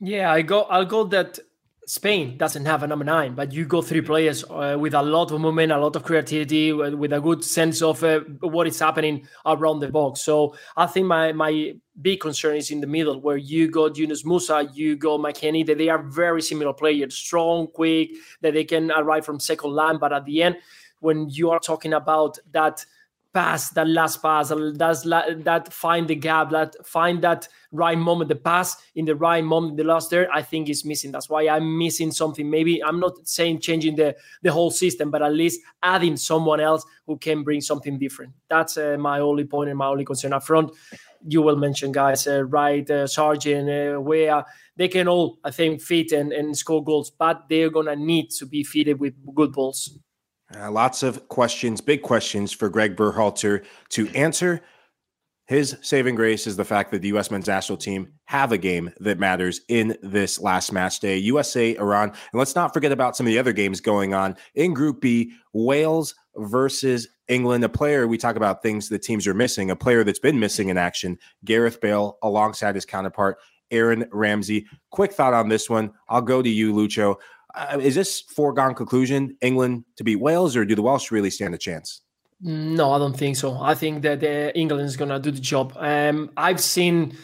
Yeah, 0.00 0.30
I 0.30 0.42
go. 0.42 0.62
I'll 0.62 0.84
go 0.84 1.04
that 1.04 1.38
Spain 1.86 2.38
doesn't 2.38 2.64
have 2.64 2.82
a 2.82 2.86
number 2.86 3.04
nine, 3.04 3.34
but 3.34 3.52
you 3.52 3.66
go 3.66 3.82
three 3.82 4.00
players 4.00 4.42
uh, 4.44 4.76
with 4.78 4.94
a 4.94 5.02
lot 5.02 5.30
of 5.30 5.40
movement, 5.40 5.70
a 5.70 5.78
lot 5.78 5.94
of 5.96 6.02
creativity, 6.02 6.72
with 6.72 7.12
a 7.12 7.20
good 7.20 7.44
sense 7.44 7.82
of 7.82 8.02
uh, 8.02 8.20
what 8.40 8.66
is 8.66 8.78
happening 8.78 9.28
around 9.44 9.80
the 9.80 9.88
box. 9.88 10.22
So 10.22 10.56
I 10.76 10.86
think 10.86 11.06
my 11.06 11.32
my 11.32 11.74
big 12.00 12.20
concern 12.20 12.56
is 12.56 12.70
in 12.70 12.80
the 12.80 12.86
middle, 12.86 13.20
where 13.20 13.36
you 13.36 13.70
got 13.70 13.98
Yunus 13.98 14.22
Musah, 14.24 14.74
you 14.74 14.96
go 14.96 15.18
McKennie, 15.18 15.66
that 15.66 15.78
they 15.78 15.90
are 15.90 16.02
very 16.02 16.40
similar 16.40 16.72
players, 16.72 17.14
strong, 17.14 17.66
quick, 17.66 18.10
that 18.40 18.54
they 18.54 18.64
can 18.64 18.90
arrive 18.90 19.26
from 19.26 19.38
second 19.38 19.72
line. 19.72 19.98
But 19.98 20.12
at 20.12 20.24
the 20.24 20.42
end, 20.42 20.56
when 21.00 21.28
you 21.28 21.50
are 21.50 21.60
talking 21.60 21.92
about 21.92 22.38
that 22.52 22.84
pass, 23.34 23.70
that 23.70 23.88
last 23.88 24.22
pass, 24.22 24.52
that's 24.76 25.02
that 25.02 25.72
find 25.72 26.08
the 26.08 26.14
gap, 26.14 26.50
that 26.50 26.74
find 26.86 27.20
that 27.22 27.48
right 27.72 27.98
moment, 27.98 28.28
the 28.28 28.36
pass 28.36 28.76
in 28.94 29.04
the 29.04 29.14
right 29.14 29.44
moment, 29.44 29.76
the 29.76 29.84
last 29.84 30.10
there, 30.10 30.32
I 30.32 30.40
think 30.40 30.70
is 30.70 30.84
missing. 30.84 31.12
That's 31.12 31.28
why 31.28 31.48
I'm 31.48 31.76
missing 31.76 32.12
something. 32.12 32.48
Maybe 32.48 32.82
I'm 32.82 33.00
not 33.00 33.28
saying 33.28 33.60
changing 33.60 33.96
the 33.96 34.16
the 34.42 34.52
whole 34.52 34.70
system, 34.70 35.10
but 35.10 35.20
at 35.22 35.32
least 35.32 35.60
adding 35.82 36.16
someone 36.16 36.60
else 36.60 36.84
who 37.06 37.18
can 37.18 37.42
bring 37.42 37.60
something 37.60 37.98
different. 37.98 38.32
That's 38.48 38.78
uh, 38.78 38.96
my 38.98 39.20
only 39.20 39.44
point 39.44 39.68
and 39.68 39.78
my 39.78 39.88
only 39.88 40.04
concern 40.04 40.32
up 40.32 40.44
front. 40.44 40.70
You 41.26 41.42
will 41.42 41.56
mention 41.56 41.92
guys, 41.92 42.26
uh, 42.26 42.44
right, 42.44 42.88
uh, 42.88 43.06
Sargent, 43.06 43.68
uh, 43.68 44.00
where 44.00 44.44
they 44.76 44.88
can 44.88 45.08
all, 45.08 45.38
I 45.44 45.50
think, 45.50 45.82
fit 45.82 46.12
and, 46.12 46.32
and 46.32 46.56
score 46.56 46.84
goals, 46.84 47.10
but 47.10 47.44
they're 47.48 47.70
gonna 47.70 47.96
need 47.96 48.30
to 48.38 48.46
be 48.46 48.62
fitted 48.62 49.00
with 49.00 49.14
good 49.34 49.52
balls. 49.52 49.98
Uh, 50.56 50.70
lots 50.70 51.02
of 51.02 51.28
questions, 51.28 51.80
big 51.80 52.02
questions 52.02 52.52
for 52.52 52.68
Greg 52.68 52.96
Berhalter 52.96 53.64
to 53.90 54.08
answer. 54.10 54.60
His 55.46 55.76
saving 55.82 56.14
grace 56.14 56.46
is 56.46 56.56
the 56.56 56.64
fact 56.64 56.90
that 56.90 57.02
the 57.02 57.08
U.S. 57.08 57.30
men's 57.30 57.46
national 57.46 57.76
team 57.76 58.12
have 58.24 58.50
a 58.50 58.58
game 58.58 58.90
that 59.00 59.18
matters 59.18 59.60
in 59.68 59.96
this 60.02 60.40
last 60.40 60.72
match 60.72 61.00
day. 61.00 61.18
USA, 61.18 61.76
Iran. 61.76 62.08
And 62.08 62.38
let's 62.38 62.54
not 62.54 62.72
forget 62.72 62.92
about 62.92 63.14
some 63.14 63.26
of 63.26 63.32
the 63.32 63.38
other 63.38 63.52
games 63.52 63.80
going 63.80 64.14
on 64.14 64.36
in 64.54 64.72
Group 64.72 65.02
B 65.02 65.32
Wales 65.52 66.14
versus 66.36 67.08
England. 67.28 67.62
A 67.62 67.68
player, 67.68 68.06
we 68.08 68.16
talk 68.16 68.36
about 68.36 68.62
things 68.62 68.88
that 68.88 69.02
teams 69.02 69.26
are 69.26 69.34
missing, 69.34 69.70
a 69.70 69.76
player 69.76 70.02
that's 70.02 70.18
been 70.18 70.40
missing 70.40 70.70
in 70.70 70.78
action, 70.78 71.18
Gareth 71.44 71.80
Bale, 71.80 72.16
alongside 72.22 72.74
his 72.74 72.86
counterpart, 72.86 73.36
Aaron 73.70 74.06
Ramsey. 74.12 74.66
Quick 74.92 75.12
thought 75.12 75.34
on 75.34 75.50
this 75.50 75.68
one. 75.68 75.92
I'll 76.08 76.22
go 76.22 76.40
to 76.40 76.48
you, 76.48 76.72
Lucho. 76.72 77.16
Uh, 77.54 77.78
is 77.80 77.94
this 77.94 78.20
foregone 78.20 78.74
conclusion, 78.74 79.36
England 79.40 79.84
to 79.96 80.04
beat 80.04 80.16
Wales, 80.16 80.56
or 80.56 80.64
do 80.64 80.74
the 80.74 80.82
Welsh 80.82 81.10
really 81.10 81.30
stand 81.30 81.54
a 81.54 81.58
chance? 81.58 82.02
No, 82.40 82.92
I 82.92 82.98
don't 82.98 83.16
think 83.16 83.36
so. 83.36 83.58
I 83.60 83.74
think 83.74 84.02
that 84.02 84.22
uh, 84.22 84.52
England 84.54 84.86
is 84.86 84.96
going 84.96 85.10
to 85.10 85.20
do 85.20 85.30
the 85.30 85.40
job. 85.40 85.72
Um, 85.76 86.30
I've 86.36 86.60
seen, 86.60 87.16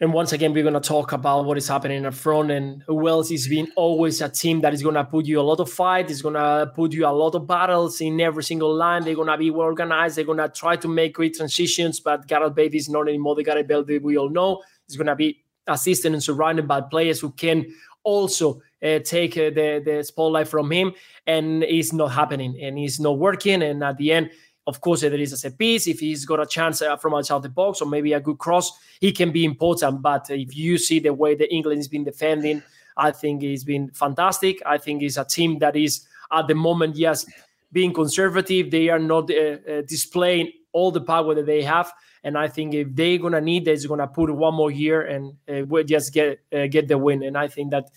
and 0.00 0.12
once 0.12 0.32
again, 0.32 0.52
we're 0.52 0.64
going 0.64 0.74
to 0.74 0.80
talk 0.80 1.12
about 1.12 1.44
what 1.44 1.56
is 1.56 1.68
happening 1.68 2.04
up 2.04 2.12
front. 2.12 2.50
And 2.50 2.82
Wales 2.88 3.30
is 3.30 3.46
being 3.46 3.68
always 3.76 4.20
a 4.20 4.28
team 4.28 4.60
that 4.62 4.74
is 4.74 4.82
going 4.82 4.96
to 4.96 5.04
put 5.04 5.26
you 5.26 5.40
a 5.40 5.42
lot 5.42 5.60
of 5.60 5.70
fight. 5.70 6.10
It's 6.10 6.22
going 6.22 6.34
to 6.34 6.70
put 6.74 6.92
you 6.92 7.06
a 7.06 7.08
lot 7.12 7.34
of 7.36 7.46
battles 7.46 8.00
in 8.00 8.20
every 8.20 8.42
single 8.42 8.74
line. 8.74 9.04
They're 9.04 9.14
going 9.14 9.28
to 9.28 9.38
be 9.38 9.50
well 9.50 9.68
organized. 9.68 10.16
They're 10.16 10.24
going 10.24 10.38
to 10.38 10.48
try 10.48 10.76
to 10.76 10.88
make 10.88 11.14
great 11.14 11.34
transitions. 11.34 12.00
But 12.00 12.26
Gareth 12.26 12.54
Bale 12.54 12.74
is 12.74 12.88
not 12.88 13.08
anymore 13.08 13.36
the 13.36 13.44
Gareth 13.44 13.68
Bale 13.68 13.84
that 13.84 14.02
we 14.02 14.18
all 14.18 14.28
know. 14.28 14.62
He's 14.86 14.96
going 14.96 15.06
to 15.06 15.16
be 15.16 15.44
assisted 15.68 16.12
and 16.12 16.22
surrounded 16.22 16.66
by 16.66 16.80
players 16.80 17.20
who 17.20 17.30
can 17.30 17.66
also 18.02 18.60
uh, 18.82 18.98
take 19.00 19.36
uh, 19.36 19.50
the 19.50 19.82
the 19.84 20.04
spotlight 20.04 20.48
from 20.48 20.70
him, 20.70 20.92
and 21.26 21.62
it's 21.64 21.92
not 21.92 22.08
happening, 22.08 22.58
and 22.60 22.78
it's 22.78 23.00
not 23.00 23.18
working. 23.18 23.62
And 23.62 23.82
at 23.82 23.96
the 23.96 24.12
end, 24.12 24.30
of 24.66 24.80
course, 24.80 25.00
there 25.00 25.14
is 25.14 25.32
a 25.32 25.36
set 25.36 25.56
piece. 25.56 25.86
If 25.86 26.00
he's 26.00 26.24
got 26.24 26.40
a 26.40 26.46
chance 26.46 26.82
uh, 26.82 26.96
from 26.96 27.14
outside 27.14 27.42
the 27.42 27.48
box 27.48 27.80
or 27.80 27.88
maybe 27.88 28.12
a 28.12 28.20
good 28.20 28.38
cross, 28.38 28.70
he 29.00 29.12
can 29.12 29.32
be 29.32 29.44
important. 29.44 30.02
But 30.02 30.28
if 30.28 30.54
you 30.54 30.76
see 30.76 31.00
the 31.00 31.14
way 31.14 31.34
the 31.34 31.52
England 31.52 31.78
has 31.78 31.88
been 31.88 32.04
defending, 32.04 32.62
I 32.96 33.10
think 33.12 33.42
it's 33.42 33.64
been 33.64 33.90
fantastic. 33.90 34.60
I 34.66 34.76
think 34.76 35.02
it's 35.02 35.16
a 35.16 35.24
team 35.24 35.58
that 35.60 35.74
is 35.74 36.06
at 36.30 36.48
the 36.48 36.54
moment, 36.54 36.96
yes, 36.96 37.24
being 37.72 37.94
conservative. 37.94 38.70
They 38.70 38.90
are 38.90 38.98
not 38.98 39.30
uh, 39.30 39.56
uh, 39.66 39.82
displaying 39.86 40.52
all 40.72 40.90
the 40.90 41.00
power 41.00 41.34
that 41.34 41.46
they 41.46 41.62
have. 41.62 41.90
And 42.24 42.36
I 42.36 42.48
think 42.48 42.74
if 42.74 42.88
they're 42.94 43.18
gonna 43.18 43.40
need, 43.40 43.64
they're 43.64 43.76
gonna 43.88 44.06
put 44.06 44.30
one 44.34 44.54
more 44.54 44.70
year 44.70 45.06
and 45.06 45.34
uh, 45.48 45.82
just 45.84 46.12
get 46.12 46.40
uh, 46.52 46.66
get 46.66 46.88
the 46.88 46.98
win. 46.98 47.22
And 47.22 47.38
I 47.38 47.48
think 47.48 47.70
that 47.70 47.88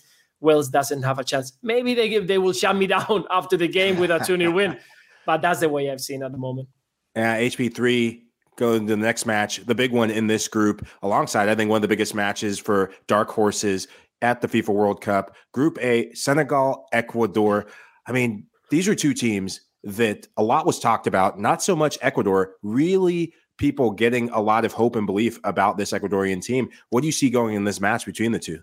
Wales 0.42 0.68
doesn't 0.68 1.02
have 1.02 1.18
a 1.18 1.24
chance. 1.24 1.52
Maybe 1.62 1.94
they 1.94 2.08
give, 2.08 2.26
they 2.26 2.38
will 2.38 2.52
shut 2.52 2.76
me 2.76 2.86
down 2.96 3.24
after 3.30 3.56
the 3.56 3.68
game 3.68 3.98
with 3.98 4.10
a 4.10 4.18
2 4.18 4.36
0 4.36 4.50
win, 4.50 4.78
but 5.24 5.40
that's 5.40 5.60
the 5.60 5.68
way 5.68 5.90
I've 5.90 6.00
seen 6.00 6.22
at 6.22 6.32
the 6.32 6.38
moment. 6.38 6.68
Yeah, 7.16 7.38
HP3 7.40 8.22
going 8.56 8.86
to 8.86 8.96
the 8.96 9.02
next 9.02 9.24
match, 9.24 9.64
the 9.64 9.74
big 9.74 9.92
one 9.92 10.10
in 10.10 10.26
this 10.26 10.48
group, 10.48 10.86
alongside 11.02 11.48
I 11.48 11.54
think 11.54 11.70
one 11.70 11.76
of 11.76 11.82
the 11.82 11.88
biggest 11.88 12.14
matches 12.14 12.58
for 12.58 12.92
dark 13.06 13.30
horses 13.30 13.88
at 14.20 14.40
the 14.40 14.48
FIFA 14.48 14.68
World 14.68 15.00
Cup. 15.00 15.34
Group 15.52 15.78
A, 15.80 16.12
Senegal, 16.14 16.86
Ecuador. 16.92 17.66
I 18.06 18.12
mean, 18.12 18.46
these 18.70 18.88
are 18.88 18.94
two 18.94 19.14
teams 19.14 19.60
that 19.84 20.28
a 20.36 20.42
lot 20.42 20.64
was 20.64 20.78
talked 20.78 21.06
about, 21.06 21.40
not 21.40 21.62
so 21.62 21.74
much 21.74 21.98
Ecuador, 22.02 22.54
really 22.62 23.34
people 23.58 23.90
getting 23.90 24.30
a 24.30 24.40
lot 24.40 24.64
of 24.64 24.72
hope 24.72 24.96
and 24.96 25.06
belief 25.06 25.38
about 25.44 25.76
this 25.76 25.92
Ecuadorian 25.92 26.42
team. 26.42 26.68
What 26.90 27.00
do 27.00 27.06
you 27.06 27.12
see 27.12 27.30
going 27.30 27.54
in 27.54 27.64
this 27.64 27.80
match 27.80 28.06
between 28.06 28.32
the 28.32 28.38
two? 28.38 28.60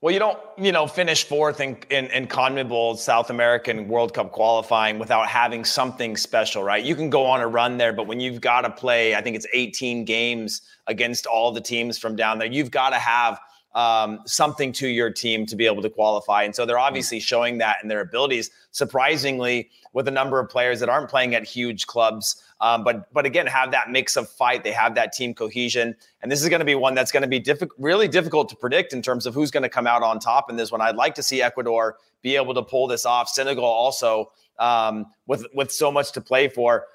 Well, 0.00 0.12
you 0.14 0.18
don't, 0.18 0.38
you 0.56 0.72
know, 0.72 0.86
finish 0.86 1.24
fourth 1.24 1.60
in, 1.60 1.76
in, 1.90 2.06
in 2.06 2.26
CONMEBOL 2.26 2.96
South 2.96 3.28
American 3.28 3.86
World 3.86 4.14
Cup 4.14 4.32
qualifying 4.32 4.98
without 4.98 5.28
having 5.28 5.64
something 5.64 6.16
special, 6.16 6.62
right? 6.62 6.82
You 6.82 6.94
can 6.94 7.10
go 7.10 7.26
on 7.26 7.40
a 7.40 7.46
run 7.46 7.76
there, 7.76 7.92
but 7.92 8.06
when 8.06 8.18
you've 8.18 8.40
got 8.40 8.62
to 8.62 8.70
play, 8.70 9.14
I 9.14 9.20
think 9.20 9.36
it's 9.36 9.46
18 9.52 10.06
games 10.06 10.62
against 10.86 11.26
all 11.26 11.52
the 11.52 11.60
teams 11.60 11.98
from 11.98 12.16
down 12.16 12.38
there, 12.38 12.48
you've 12.48 12.70
got 12.70 12.90
to 12.90 12.96
have 12.96 13.40
um, 13.74 14.20
something 14.26 14.72
to 14.72 14.88
your 14.88 15.10
team 15.10 15.46
to 15.46 15.56
be 15.56 15.66
able 15.66 15.82
to 15.82 15.90
qualify. 15.90 16.42
And 16.42 16.54
so 16.54 16.66
they're 16.66 16.78
obviously 16.78 17.20
showing 17.20 17.58
that 17.58 17.76
in 17.82 17.88
their 17.88 18.00
abilities. 18.00 18.50
Surprisingly, 18.72 19.70
with 19.92 20.06
a 20.08 20.10
number 20.10 20.38
of 20.38 20.48
players 20.48 20.80
that 20.80 20.88
aren't 20.88 21.08
playing 21.08 21.34
at 21.34 21.44
huge 21.44 21.86
clubs, 21.86 22.42
um, 22.60 22.84
but 22.84 23.12
but 23.12 23.26
again, 23.26 23.46
have 23.46 23.70
that 23.70 23.90
mix 23.90 24.16
of 24.16 24.28
fight. 24.28 24.64
They 24.64 24.72
have 24.72 24.94
that 24.94 25.12
team 25.12 25.34
cohesion, 25.34 25.96
and 26.22 26.30
this 26.30 26.42
is 26.42 26.48
going 26.48 26.60
to 26.60 26.66
be 26.66 26.74
one 26.74 26.94
that's 26.94 27.12
going 27.12 27.22
to 27.22 27.28
be 27.28 27.38
difficult, 27.38 27.78
really 27.80 28.08
difficult 28.08 28.48
to 28.50 28.56
predict 28.56 28.92
in 28.92 29.02
terms 29.02 29.26
of 29.26 29.34
who's 29.34 29.50
going 29.50 29.62
to 29.62 29.68
come 29.68 29.86
out 29.86 30.02
on 30.02 30.18
top 30.18 30.50
in 30.50 30.56
this 30.56 30.70
one. 30.70 30.80
I'd 30.80 30.96
like 30.96 31.14
to 31.16 31.22
see 31.22 31.42
Ecuador 31.42 31.96
be 32.22 32.36
able 32.36 32.54
to 32.54 32.62
pull 32.62 32.86
this 32.86 33.06
off. 33.06 33.28
Senegal 33.28 33.64
also 33.64 34.30
um, 34.58 35.06
with 35.26 35.46
with 35.54 35.72
so 35.72 35.90
much 35.90 36.12
to 36.12 36.20
play 36.20 36.48
for. 36.48 36.86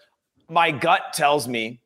My 0.47 0.71
gut 0.71 1.13
tells 1.13 1.47
me 1.47 1.81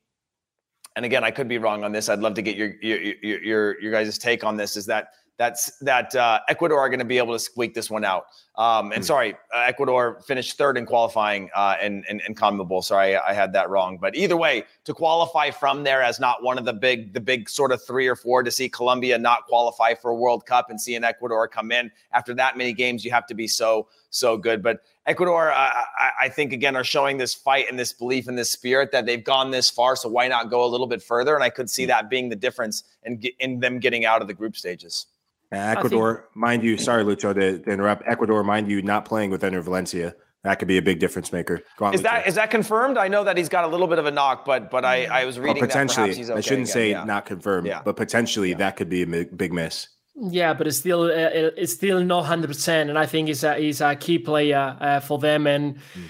and 1.00 1.06
again, 1.06 1.24
I 1.24 1.32
could 1.32 1.48
be 1.48 1.60
wrong 1.60 1.86
on 1.86 1.94
this. 1.94 2.10
I'd 2.10 2.20
love 2.20 2.34
to 2.34 2.42
get 2.42 2.58
your 2.58 2.74
your 2.82 3.00
your 3.00 3.42
your, 3.42 3.82
your 3.82 3.92
guys' 3.94 4.18
take 4.18 4.44
on 4.44 4.58
this. 4.58 4.76
Is 4.76 4.86
that 4.88 5.14
that's 5.38 5.78
that 5.78 6.14
uh, 6.14 6.42
Ecuador 6.50 6.78
are 6.78 6.90
going 6.90 7.00
to 7.00 7.06
be 7.06 7.18
able 7.18 7.32
to 7.32 7.40
squeak 7.40 7.74
this 7.74 7.90
one 7.90 8.04
out. 8.04 8.26
Um, 8.58 8.92
and 8.92 9.02
mm. 9.02 9.08
sorry, 9.08 9.36
uh, 9.56 9.60
Ecuador 9.60 10.20
finished 10.28 10.58
third 10.58 10.78
in 10.78 10.86
qualifying 10.86 11.50
uh, 11.56 11.78
in, 11.82 12.04
in 12.10 12.20
in 12.28 12.36
CONMEBOL. 12.36 12.84
Sorry, 12.84 13.16
I 13.16 13.32
had 13.32 13.54
that 13.54 13.70
wrong. 13.70 13.98
But 13.98 14.18
either 14.18 14.36
way, 14.36 14.66
to 14.84 14.94
qualify 14.94 15.52
from 15.52 15.86
there 15.86 16.04
as 16.04 16.20
not 16.20 16.44
one 16.44 16.58
of 16.58 16.66
the 16.66 16.74
big 16.74 17.14
the 17.14 17.22
big 17.22 17.50
sort 17.50 17.72
of 17.72 17.82
three 17.82 18.06
or 18.06 18.18
four 18.18 18.44
to 18.44 18.52
see 18.52 18.68
Colombia 18.68 19.18
not 19.18 19.46
qualify 19.46 19.94
for 19.94 20.12
a 20.12 20.16
World 20.16 20.46
Cup 20.46 20.70
and 20.70 20.82
see 20.82 20.96
an 20.96 21.06
Ecuador 21.06 21.48
come 21.48 21.72
in 21.72 21.90
after 22.12 22.34
that 22.34 22.58
many 22.58 22.74
games, 22.74 23.06
you 23.06 23.12
have 23.12 23.26
to 23.28 23.34
be 23.34 23.48
so 23.48 23.88
so 24.10 24.38
good. 24.38 24.62
But 24.64 24.82
Ecuador, 25.06 25.52
uh, 25.52 25.56
I, 25.56 26.12
I 26.22 26.30
think 26.30 26.54
again 26.54 26.76
are 26.76 26.84
showing 26.84 27.18
this 27.18 27.34
fight 27.34 27.66
and 27.70 27.78
this 27.78 27.94
belief 27.94 28.28
and 28.28 28.38
this 28.38 28.52
spirit 28.52 28.92
that 28.92 29.06
they've 29.06 29.24
gone 29.24 29.52
this 29.52 29.70
far. 29.70 29.96
So 29.96 30.10
why 30.10 30.28
not 30.28 30.50
go 30.50 30.64
a 30.64 30.68
little 30.68 30.88
bit 30.88 31.02
further? 31.02 31.36
And 31.36 31.44
I 31.44 31.50
could 31.50 31.70
see 31.70 31.86
mm. 31.86 31.88
that 31.88 32.10
being 32.10 32.30
the 32.30 32.36
difference 32.36 32.84
in 33.04 33.22
in 33.40 33.60
them 33.60 33.80
getting 33.80 34.06
out 34.06 34.22
of 34.22 34.28
the 34.28 34.34
group 34.34 34.56
stages. 34.56 35.08
Ecuador, 35.52 36.16
think- 36.16 36.36
mind 36.36 36.64
you, 36.64 36.78
sorry, 36.78 37.04
Lucho, 37.04 37.34
to, 37.34 37.60
to, 37.60 37.72
interrupt. 37.72 38.04
Ecuador, 38.08 38.44
mind 38.44 38.70
you, 38.70 38.82
not 38.82 39.06
playing 39.06 39.32
with 39.32 39.42
Enner 39.42 39.64
Valencia. 39.64 40.16
That 40.44 40.60
could 40.60 40.68
be 40.68 40.78
a 40.78 40.82
big 40.82 41.00
difference 41.00 41.34
maker. 41.34 41.62
On, 41.80 41.94
is 41.94 42.02
Lucho. 42.02 42.04
that 42.04 42.28
is 42.28 42.36
that 42.36 42.52
confirmed? 42.52 42.98
I 42.98 43.08
know 43.08 43.24
that 43.24 43.36
he's 43.36 43.50
got 43.50 43.64
a 43.64 43.68
little 43.68 43.88
bit 43.88 44.00
of 44.00 44.06
a 44.06 44.12
knock, 44.12 44.46
but 44.46 44.70
but 44.70 44.86
I 44.86 45.06
I 45.06 45.26
was 45.26 45.40
reading 45.40 45.62
potentially. 45.62 46.12
Okay 46.12 46.34
I 46.34 46.42
shouldn't 46.42 46.62
again. 46.62 46.66
say 46.68 46.90
yeah. 46.92 47.04
not 47.04 47.26
confirmed, 47.26 47.68
yeah. 47.68 47.82
but 47.84 47.96
potentially 47.96 48.52
yeah. 48.52 48.58
that 48.58 48.78
could 48.78 48.90
be 48.90 49.02
a 49.02 49.08
big 49.08 49.52
miss. 49.52 49.88
Yeah, 50.16 50.54
but 50.54 50.68
it's 50.68 50.78
still 50.78 51.04
uh, 51.04 51.52
it's 51.58 51.74
still 51.74 52.04
not 52.04 52.26
hundred 52.26 52.48
percent, 52.48 52.90
and 52.90 53.00
I 53.00 53.06
think 53.06 53.28
he's 53.28 53.44
a 53.44 53.56
he's 53.56 53.82
a 53.82 53.96
key 53.96 54.20
player 54.20 54.78
uh, 54.80 55.00
for 55.00 55.18
them, 55.18 55.48
and 55.48 55.76
mm. 55.76 56.10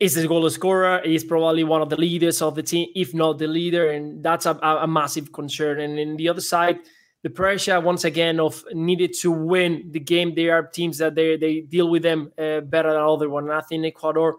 is 0.00 0.14
the 0.14 0.26
goal 0.26 0.48
scorer. 0.48 1.02
He's 1.04 1.24
probably 1.24 1.64
one 1.64 1.82
of 1.82 1.90
the 1.90 1.96
leaders 1.96 2.40
of 2.40 2.54
the 2.54 2.62
team, 2.62 2.88
if 2.94 3.12
not 3.12 3.38
the 3.38 3.48
leader, 3.48 3.90
and 3.90 4.24
that's 4.24 4.46
a, 4.46 4.54
a 4.54 4.86
massive 4.86 5.32
concern. 5.32 5.80
And 5.80 5.98
in 5.98 6.16
the 6.16 6.28
other 6.28 6.40
side 6.40 6.78
the 7.22 7.30
pressure 7.30 7.80
once 7.80 8.04
again 8.04 8.40
of 8.40 8.64
needed 8.72 9.14
to 9.20 9.30
win 9.30 9.90
the 9.92 10.00
game. 10.00 10.34
There 10.34 10.54
are 10.54 10.66
teams 10.66 10.98
that 10.98 11.14
they 11.14 11.36
they 11.36 11.60
deal 11.60 11.88
with 11.88 12.02
them 12.02 12.32
uh, 12.36 12.60
better 12.60 12.92
than 12.92 13.00
other 13.00 13.30
one. 13.30 13.50
I 13.50 13.60
think 13.60 13.86
Ecuador 13.86 14.36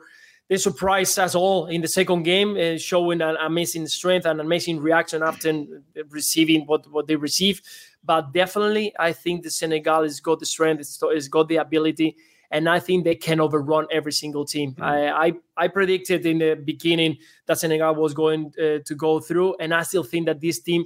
they 0.50 0.58
surprised 0.58 1.18
us 1.18 1.36
all 1.36 1.68
in 1.68 1.82
the 1.82 1.88
second 1.88 2.24
game, 2.24 2.58
uh, 2.58 2.78
showing 2.78 3.22
an 3.22 3.38
amazing 3.38 3.88
strength 3.88 4.26
and 4.26 4.42
amazing 4.42 4.82
reaction 4.82 5.24
after 5.24 5.64
receiving 6.10 6.66
what 6.66 6.86
what 6.92 7.08
they 7.08 7.16
receive. 7.16 7.62
But 8.04 8.34
definitely, 8.34 8.94
I 9.00 9.14
think 9.14 9.44
the 9.44 9.50
Senegal 9.50 10.04
has 10.04 10.20
got 10.20 10.40
the 10.40 10.46
strength, 10.46 10.82
it's 10.82 11.28
got 11.28 11.48
the 11.48 11.58
ability. 11.58 12.16
And 12.52 12.70
I 12.70 12.80
think 12.80 13.04
they 13.04 13.16
can 13.16 13.40
overrun 13.40 13.88
every 13.90 14.12
single 14.12 14.46
team. 14.46 14.74
Mm-hmm. 14.74 14.84
I, 14.84 15.10
I, 15.10 15.34
I 15.58 15.68
predicted 15.70 16.26
in 16.26 16.38
the 16.38 16.54
beginning 16.54 17.18
that 17.48 17.58
Senegal 17.58 17.96
was 17.96 18.14
going 18.14 18.54
uh, 18.60 18.80
to 18.86 18.96
go 18.96 19.20
through, 19.20 19.56
and 19.60 19.74
I 19.74 19.82
still 19.84 20.04
think 20.04 20.28
that 20.28 20.40
this 20.40 20.60
team 20.60 20.86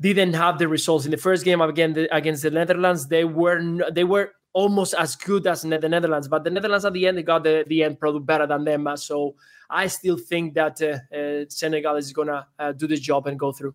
didn't 0.00 0.34
have 0.34 0.58
the 0.58 0.68
results 0.68 1.04
in 1.04 1.10
the 1.10 1.16
first 1.16 1.44
game 1.44 1.60
again 1.60 2.06
against 2.10 2.42
the 2.42 2.50
Netherlands. 2.50 3.08
They 3.08 3.24
were 3.24 3.60
they 3.90 4.04
were 4.04 4.32
almost 4.52 4.94
as 4.94 5.16
good 5.16 5.46
as 5.46 5.62
the 5.62 5.88
Netherlands, 5.88 6.28
but 6.28 6.44
the 6.44 6.50
Netherlands 6.50 6.84
at 6.84 6.92
the 6.92 7.06
end 7.06 7.18
they 7.18 7.22
got 7.22 7.44
the, 7.44 7.64
the 7.68 7.82
end 7.84 7.98
product 7.98 8.24
better 8.24 8.46
than 8.46 8.64
them. 8.64 8.88
So 8.96 9.34
I 9.68 9.88
still 9.88 10.16
think 10.16 10.54
that 10.54 10.80
uh, 10.80 11.16
uh, 11.16 11.44
Senegal 11.48 11.96
is 11.96 12.12
gonna 12.12 12.46
uh, 12.58 12.72
do 12.72 12.86
the 12.86 12.96
job 12.96 13.26
and 13.26 13.38
go 13.38 13.52
through. 13.52 13.74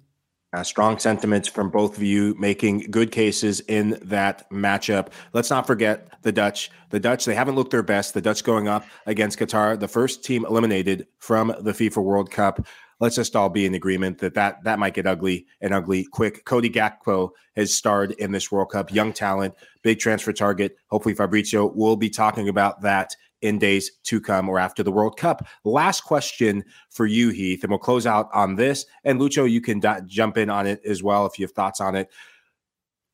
Uh, 0.54 0.64
strong 0.64 1.00
sentiments 1.00 1.48
from 1.48 1.70
both 1.70 1.98
of 1.98 2.04
you, 2.04 2.36
making 2.38 2.80
good 2.92 3.12
cases 3.12 3.60
in 3.62 3.98
that 4.04 4.48
matchup. 4.52 5.08
Let's 5.34 5.50
not 5.50 5.66
forget 5.66 6.08
the 6.22 6.32
Dutch. 6.32 6.70
The 6.92 7.00
Dutch, 7.00 7.26
they 7.26 7.34
haven't 7.34 7.56
looked 7.56 7.72
their 7.72 7.82
best. 7.82 8.14
The 8.14 8.22
Dutch 8.22 8.44
going 8.44 8.68
up 8.68 8.86
against 9.08 9.40
Qatar, 9.40 9.80
the 9.80 9.88
first 9.88 10.24
team 10.24 10.46
eliminated 10.46 11.08
from 11.18 11.48
the 11.60 11.72
FIFA 11.72 12.04
World 12.04 12.30
Cup 12.30 12.66
let's 13.04 13.18
just 13.18 13.36
all 13.36 13.50
be 13.50 13.66
in 13.66 13.76
agreement 13.76 14.20
that 14.20 14.34
that, 14.36 14.64
that 14.64 14.80
might 14.80 14.94
get 14.94 15.06
ugly 15.06 15.46
and 15.60 15.74
ugly 15.74 16.06
quick. 16.06 16.46
Cody 16.46 16.70
Gakpo 16.70 17.32
has 17.56 17.74
starred 17.74 18.12
in 18.14 18.32
this 18.32 18.50
World 18.50 18.72
Cup, 18.72 18.94
young 18.94 19.12
talent, 19.12 19.56
big 19.82 20.00
transfer 20.00 20.32
target. 20.32 20.78
Hopefully, 20.88 21.14
Fabrizio 21.14 21.68
will 21.68 21.98
be 21.98 22.10
talking 22.10 22.48
about 22.48 22.82
that 22.82 23.14
in 23.44 23.60
days 23.60 23.92
to 24.04 24.22
come 24.22 24.48
or 24.50 24.58
after 24.58 24.82
the 24.82 24.92
World 24.92 25.18
Cup. 25.18 25.46
Last 25.66 26.02
question 26.02 26.64
for 26.90 27.06
you, 27.06 27.30
Heath, 27.30 27.62
and 27.64 27.70
we'll 27.70 27.78
close 27.78 28.08
out 28.08 28.30
on 28.34 28.56
this. 28.56 28.86
And 29.04 29.20
Lucho, 29.20 29.50
you 29.50 29.62
can 29.62 29.80
d- 29.80 29.90
jump 30.08 30.38
in 30.38 30.50
on 30.50 30.66
it 30.66 30.82
as 30.86 31.04
well 31.04 31.26
if 31.26 31.38
you 31.38 31.44
have 31.46 31.52
thoughts 31.52 31.82
on 31.82 31.94
it. 31.94 32.10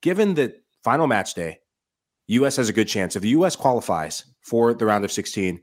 Given 0.02 0.36
that 0.36 0.64
final 0.84 1.08
match 1.08 1.34
day, 1.34 1.60
U.S. 2.28 2.56
has 2.58 2.70
a 2.70 2.74
good 2.74 2.88
chance. 2.88 3.16
If 3.16 3.24
the 3.24 3.30
U.S. 3.30 3.56
qualifies 3.56 4.24
for 4.42 4.76
the 4.76 4.86
round 4.86 5.04
of 5.04 5.12
16, 5.12 5.60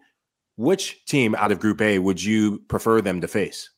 which 0.56 1.04
team 1.06 1.36
out 1.36 1.52
of 1.52 1.60
Group 1.60 1.80
A 1.80 2.00
would 2.00 2.22
you 2.22 2.58
prefer 2.68 3.00
them 3.00 3.20
to 3.20 3.28
face? 3.28 3.70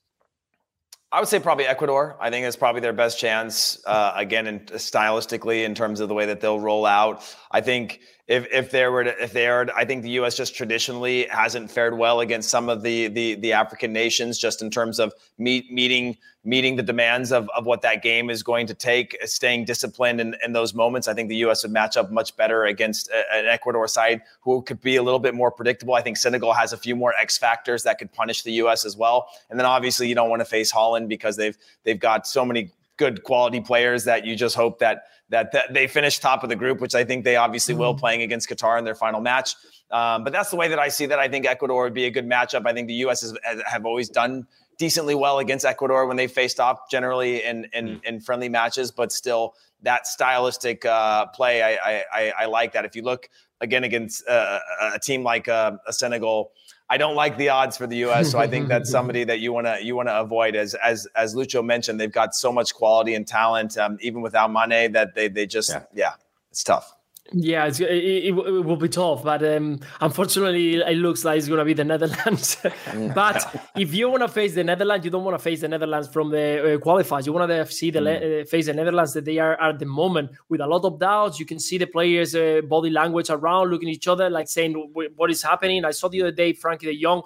I 1.12 1.20
would 1.20 1.28
say 1.28 1.38
probably 1.38 1.66
Ecuador. 1.66 2.16
I 2.20 2.30
think 2.30 2.46
it's 2.46 2.56
probably 2.56 2.80
their 2.80 2.92
best 2.94 3.18
chance. 3.18 3.82
Uh, 3.86 4.12
again, 4.14 4.46
in, 4.46 4.60
stylistically, 4.60 5.64
in 5.64 5.74
terms 5.74 6.00
of 6.00 6.08
the 6.08 6.14
way 6.14 6.26
that 6.26 6.40
they'll 6.40 6.60
roll 6.60 6.86
out, 6.86 7.34
I 7.50 7.60
think 7.60 8.00
if 8.28 8.46
if 8.52 8.70
there 8.70 8.92
were 8.92 9.04
to, 9.04 9.22
if 9.22 9.32
they 9.32 9.48
are, 9.48 9.66
I 9.74 9.86
think 9.86 10.02
the 10.02 10.10
U.S. 10.10 10.36
just 10.36 10.54
traditionally 10.54 11.26
hasn't 11.30 11.70
fared 11.70 11.96
well 11.96 12.20
against 12.20 12.50
some 12.50 12.68
of 12.68 12.82
the 12.82 13.08
the 13.08 13.36
the 13.36 13.54
African 13.54 13.90
nations, 13.90 14.38
just 14.38 14.60
in 14.60 14.70
terms 14.70 15.00
of 15.00 15.14
meet, 15.38 15.72
meeting 15.72 16.18
meeting 16.44 16.76
the 16.76 16.82
demands 16.82 17.32
of 17.32 17.48
of 17.56 17.64
what 17.64 17.80
that 17.82 18.02
game 18.02 18.28
is 18.28 18.42
going 18.42 18.66
to 18.66 18.74
take, 18.74 19.16
staying 19.24 19.64
disciplined 19.64 20.20
in, 20.20 20.36
in 20.44 20.52
those 20.52 20.74
moments. 20.74 21.08
I 21.08 21.14
think 21.14 21.30
the 21.30 21.36
U.S. 21.36 21.62
would 21.62 21.72
match 21.72 21.96
up 21.96 22.12
much 22.12 22.36
better 22.36 22.66
against 22.66 23.08
a, 23.08 23.24
an 23.34 23.46
Ecuador 23.46 23.88
side 23.88 24.20
who 24.42 24.60
could 24.60 24.82
be 24.82 24.96
a 24.96 25.02
little 25.02 25.20
bit 25.20 25.34
more 25.34 25.50
predictable. 25.50 25.94
I 25.94 26.02
think 26.02 26.18
Senegal 26.18 26.52
has 26.52 26.74
a 26.74 26.76
few 26.76 26.94
more 26.94 27.14
X 27.18 27.38
factors 27.38 27.82
that 27.84 27.98
could 27.98 28.12
punish 28.12 28.42
the 28.42 28.52
U.S. 28.52 28.84
as 28.84 28.94
well. 28.94 29.30
And 29.48 29.58
then 29.58 29.64
obviously 29.64 30.06
you 30.06 30.14
don't 30.14 30.28
want 30.28 30.40
to 30.40 30.46
face 30.46 30.70
Holland 30.70 31.08
because 31.08 31.36
they've 31.36 31.56
they've 31.84 31.98
got 31.98 32.26
so 32.26 32.44
many 32.44 32.72
good 32.98 33.22
quality 33.22 33.60
players 33.60 34.04
that 34.04 34.26
you 34.26 34.36
just 34.36 34.54
hope 34.54 34.80
that 34.80 35.04
that, 35.30 35.52
that 35.52 35.74
they 35.74 35.86
finish 35.86 36.18
top 36.18 36.42
of 36.42 36.48
the 36.48 36.56
group, 36.56 36.80
which 36.80 36.94
I 36.94 37.04
think 37.04 37.24
they 37.24 37.36
obviously 37.36 37.74
mm-hmm. 37.74 37.82
will 37.82 37.94
playing 37.94 38.22
against 38.22 38.48
Qatar 38.48 38.78
in 38.78 38.84
their 38.84 38.94
final 38.94 39.20
match. 39.20 39.54
Um, 39.90 40.24
but 40.24 40.32
that's 40.32 40.50
the 40.50 40.56
way 40.56 40.68
that 40.68 40.78
I 40.78 40.88
see 40.88 41.06
that. 41.06 41.18
I 41.18 41.28
think 41.28 41.46
Ecuador 41.46 41.84
would 41.84 41.94
be 41.94 42.04
a 42.04 42.10
good 42.10 42.28
matchup. 42.28 42.66
I 42.66 42.72
think 42.72 42.88
the 42.88 42.94
U.S. 42.94 43.22
Has, 43.22 43.34
have 43.66 43.86
always 43.86 44.08
done 44.08 44.46
decently 44.78 45.14
well 45.14 45.38
against 45.38 45.64
Ecuador 45.64 46.06
when 46.06 46.16
they 46.16 46.26
faced 46.26 46.60
off, 46.60 46.90
generally 46.90 47.42
in 47.44 47.66
in, 47.72 47.86
mm-hmm. 47.86 48.04
in 48.04 48.20
friendly 48.20 48.48
matches. 48.48 48.90
But 48.90 49.12
still, 49.12 49.54
that 49.82 50.06
stylistic 50.06 50.84
uh, 50.84 51.26
play, 51.26 51.62
I, 51.62 52.04
I, 52.12 52.32
I 52.40 52.44
like 52.46 52.72
that. 52.72 52.84
If 52.84 52.96
you 52.96 53.02
look 53.02 53.28
again 53.60 53.84
against 53.84 54.26
uh, 54.28 54.60
a 54.94 54.98
team 54.98 55.22
like 55.22 55.48
uh, 55.48 55.72
a 55.86 55.92
Senegal 55.92 56.52
I 56.90 56.96
don't 56.96 57.14
like 57.14 57.36
the 57.36 57.50
odds 57.50 57.76
for 57.76 57.86
the 57.86 57.96
U.S. 57.98 58.30
So 58.30 58.38
I 58.38 58.46
think 58.46 58.68
that's 58.68 58.90
somebody 58.98 59.24
that 59.24 59.40
you 59.40 59.52
want 59.52 59.66
to 59.66 59.78
you 59.82 59.94
want 59.94 60.08
to 60.08 60.18
avoid. 60.18 60.56
As 60.56 60.74
as 60.74 61.06
as 61.14 61.34
Lucho 61.34 61.64
mentioned, 61.64 62.00
they've 62.00 62.10
got 62.10 62.34
so 62.34 62.50
much 62.50 62.74
quality 62.74 63.14
and 63.14 63.26
talent, 63.26 63.76
um, 63.76 63.98
even 64.00 64.22
without 64.22 64.50
Mane, 64.50 64.92
that 64.92 65.14
they 65.14 65.28
they 65.28 65.46
just 65.46 65.70
yeah, 65.70 65.82
yeah 65.94 66.12
it's 66.50 66.64
tough. 66.64 66.94
Yeah, 67.32 67.66
it, 67.66 67.78
it, 67.80 68.24
it, 68.28 68.32
will 68.32 68.76
be 68.76 68.88
tough, 68.88 69.22
but 69.22 69.44
um, 69.44 69.80
unfortunately, 70.00 70.76
it 70.76 70.96
looks 70.96 71.26
like 71.26 71.36
it's 71.36 71.46
going 71.46 71.58
to 71.58 71.64
be 71.64 71.74
the 71.74 71.84
Netherlands. 71.84 72.56
but 73.14 73.68
if 73.76 73.92
you 73.92 74.08
want 74.08 74.22
to 74.22 74.28
face 74.28 74.54
the 74.54 74.64
Netherlands, 74.64 75.04
you 75.04 75.10
don't 75.10 75.24
want 75.24 75.34
to 75.34 75.42
face 75.42 75.60
the 75.60 75.68
Netherlands 75.68 76.08
from 76.08 76.30
the 76.30 76.76
uh, 76.76 76.78
qualifiers. 76.78 77.26
You 77.26 77.34
want 77.34 77.50
to 77.50 77.66
see 77.70 77.90
the 77.90 78.00
mm. 78.00 78.42
uh, 78.42 78.44
face 78.46 78.64
the 78.64 78.72
Netherlands 78.72 79.12
that 79.12 79.26
they 79.26 79.38
are 79.38 79.60
at 79.60 79.78
the 79.78 79.84
moment 79.84 80.30
with 80.48 80.62
a 80.62 80.66
lot 80.66 80.86
of 80.86 80.98
doubts. 80.98 81.38
You 81.38 81.44
can 81.44 81.58
see 81.58 81.76
the 81.76 81.86
players' 81.86 82.34
uh, 82.34 82.62
body 82.66 82.88
language 82.88 83.28
around, 83.28 83.68
looking 83.68 83.90
at 83.90 83.96
each 83.96 84.08
other, 84.08 84.30
like 84.30 84.48
saying, 84.48 84.72
"What 85.14 85.30
is 85.30 85.42
happening?" 85.42 85.84
I 85.84 85.90
saw 85.90 86.08
the 86.08 86.22
other 86.22 86.32
day 86.32 86.54
Frenkie 86.54 86.86
De 86.86 86.98
Jong 86.98 87.22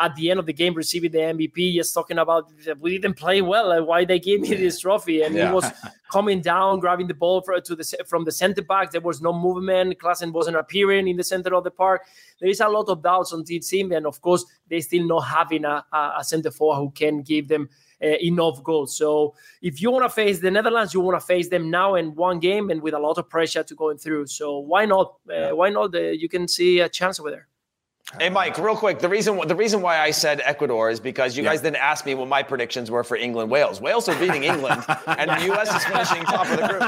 at 0.00 0.14
the 0.16 0.30
end 0.30 0.40
of 0.40 0.46
the 0.46 0.52
game 0.52 0.74
receiving 0.74 1.12
the 1.12 1.18
MVP, 1.18 1.74
just 1.74 1.92
talking 1.92 2.18
about 2.18 2.50
we 2.80 2.98
didn't 2.98 3.16
play 3.16 3.42
well. 3.42 3.68
Like, 3.68 3.86
why 3.86 4.04
they 4.04 4.18
gave 4.18 4.40
me 4.40 4.48
this 4.54 4.80
trophy? 4.80 5.22
And 5.22 5.34
yeah. 5.34 5.48
he 5.48 5.54
was 5.54 5.70
coming 6.10 6.40
down, 6.40 6.80
grabbing 6.80 7.06
the 7.06 7.14
ball 7.14 7.42
for, 7.42 7.60
to 7.60 7.76
the 7.76 8.04
from 8.06 8.24
the 8.24 8.32
center 8.32 8.62
back. 8.62 8.90
There 8.90 9.00
was 9.00 9.20
no 9.20 9.32
movement. 9.32 9.98
Klaassen 9.98 10.32
wasn't 10.32 10.56
appearing 10.56 11.06
in 11.06 11.16
the 11.16 11.24
center 11.24 11.54
of 11.54 11.64
the 11.64 11.70
park. 11.70 12.02
There 12.40 12.48
is 12.48 12.60
a 12.60 12.68
lot 12.68 12.88
of 12.88 13.02
doubts 13.02 13.32
on 13.32 13.44
this 13.46 13.68
team, 13.68 13.92
and 13.92 14.06
of 14.06 14.20
course, 14.20 14.44
they 14.68 14.80
still 14.80 15.06
not 15.06 15.20
having 15.20 15.64
a, 15.64 15.84
a 15.92 16.24
center 16.24 16.50
forward 16.50 16.78
who 16.78 16.90
can 16.90 17.22
give 17.22 17.48
them. 17.48 17.68
Uh, 18.02 18.16
enough 18.22 18.64
goals. 18.64 18.96
So 18.96 19.34
if 19.60 19.82
you 19.82 19.90
want 19.90 20.06
to 20.06 20.08
face 20.08 20.38
the 20.38 20.50
Netherlands, 20.50 20.94
you 20.94 21.00
want 21.00 21.20
to 21.20 21.26
face 21.26 21.50
them 21.50 21.68
now 21.68 21.96
in 21.96 22.14
one 22.14 22.38
game 22.38 22.70
and 22.70 22.80
with 22.80 22.94
a 22.94 22.98
lot 22.98 23.18
of 23.18 23.28
pressure 23.28 23.62
to 23.62 23.74
going 23.74 23.98
through. 23.98 24.28
So 24.28 24.58
why 24.58 24.86
not? 24.86 25.16
Uh, 25.30 25.50
why 25.50 25.68
not? 25.68 25.94
Uh, 25.94 25.98
you 25.98 26.26
can 26.26 26.48
see 26.48 26.80
a 26.80 26.88
chance 26.88 27.20
over 27.20 27.30
there. 27.30 27.49
Hey, 28.18 28.28
Mike, 28.28 28.58
real 28.58 28.74
quick. 28.74 28.98
The 28.98 29.08
reason 29.08 29.40
the 29.46 29.54
reason 29.54 29.82
why 29.82 30.00
I 30.00 30.10
said 30.10 30.42
Ecuador 30.44 30.90
is 30.90 30.98
because 30.98 31.36
you 31.36 31.44
yeah. 31.44 31.50
guys 31.50 31.60
didn't 31.60 31.76
ask 31.76 32.04
me 32.04 32.14
what 32.14 32.26
my 32.26 32.42
predictions 32.42 32.90
were 32.90 33.04
for 33.04 33.16
England 33.16 33.52
Wales. 33.52 33.80
Wales 33.80 34.08
are 34.08 34.18
beating 34.18 34.42
England, 34.42 34.84
and 35.06 35.30
the 35.30 35.44
U.S. 35.46 35.72
is 35.72 35.84
finishing 35.84 36.24
top 36.24 36.46
of 36.50 36.58
the 36.58 36.66
group. 36.66 36.82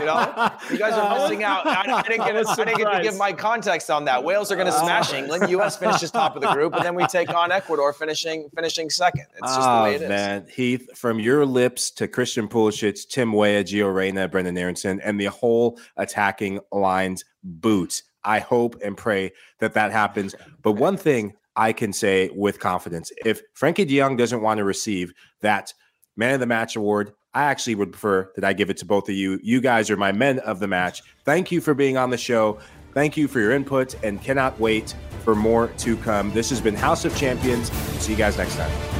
You 0.00 0.06
know, 0.06 0.50
you 0.70 0.78
guys 0.78 0.92
are 0.92 1.18
missing 1.18 1.42
out. 1.44 1.66
I, 1.66 1.92
I 1.92 2.02
didn't 2.02 2.24
get 2.24 2.46
I 2.46 2.54
didn't 2.54 2.78
get 2.78 2.92
to 2.92 3.02
give 3.02 3.16
my 3.16 3.32
context 3.32 3.90
on 3.90 4.04
that. 4.04 4.22
Wales 4.22 4.52
are 4.52 4.56
going 4.56 4.68
to 4.68 4.72
smash 4.72 5.12
oh. 5.12 5.16
England. 5.16 5.50
U.S. 5.50 5.76
finishes 5.76 6.12
top 6.12 6.36
of 6.36 6.42
the 6.42 6.52
group, 6.52 6.74
and 6.74 6.84
then 6.84 6.94
we 6.94 7.06
take 7.06 7.34
on 7.34 7.50
Ecuador, 7.50 7.92
finishing 7.92 8.48
finishing 8.54 8.88
second. 8.88 9.26
It's 9.32 9.40
just 9.40 9.58
oh, 9.58 9.62
the 9.62 9.68
ah, 9.68 9.84
way 9.84 9.94
it 9.96 10.02
is. 10.02 10.08
Man, 10.08 10.46
Heath, 10.54 10.96
from 10.96 11.18
your 11.18 11.44
lips 11.44 11.90
to 11.92 12.06
Christian 12.06 12.46
Pulisic, 12.46 13.08
Tim 13.08 13.32
Weah, 13.32 13.64
Gio 13.64 13.92
Reyna, 13.92 14.28
Brenden 14.28 14.56
Aaronson, 14.56 15.00
and 15.00 15.20
the 15.20 15.26
whole 15.26 15.80
attacking 15.96 16.60
lines 16.70 17.24
boots 17.42 18.04
I 18.24 18.38
hope 18.40 18.76
and 18.82 18.96
pray 18.96 19.32
that 19.58 19.74
that 19.74 19.92
happens. 19.92 20.34
But 20.62 20.72
one 20.72 20.96
thing 20.96 21.34
I 21.56 21.72
can 21.72 21.92
say 21.92 22.30
with 22.34 22.60
confidence 22.60 23.12
if 23.24 23.42
Frenkie 23.54 23.86
de 23.86 23.98
Jong 23.98 24.16
doesn't 24.16 24.40
want 24.40 24.58
to 24.58 24.64
receive 24.64 25.12
that 25.40 25.72
man 26.16 26.34
of 26.34 26.40
the 26.40 26.46
match 26.46 26.76
award, 26.76 27.12
I 27.34 27.44
actually 27.44 27.74
would 27.76 27.92
prefer 27.92 28.30
that 28.34 28.44
I 28.44 28.52
give 28.52 28.70
it 28.70 28.76
to 28.78 28.86
both 28.86 29.08
of 29.08 29.14
you. 29.14 29.38
You 29.42 29.60
guys 29.60 29.90
are 29.90 29.96
my 29.96 30.12
men 30.12 30.38
of 30.40 30.60
the 30.60 30.68
match. 30.68 31.02
Thank 31.24 31.50
you 31.50 31.60
for 31.60 31.74
being 31.74 31.96
on 31.96 32.10
the 32.10 32.18
show. 32.18 32.58
Thank 32.92 33.16
you 33.16 33.26
for 33.26 33.40
your 33.40 33.52
input 33.52 33.94
and 34.04 34.20
cannot 34.22 34.58
wait 34.60 34.94
for 35.24 35.34
more 35.34 35.68
to 35.78 35.96
come. 35.98 36.30
This 36.32 36.50
has 36.50 36.60
been 36.60 36.74
House 36.74 37.04
of 37.04 37.16
Champions. 37.16 37.72
See 38.02 38.12
you 38.12 38.18
guys 38.18 38.36
next 38.36 38.56
time. 38.56 38.91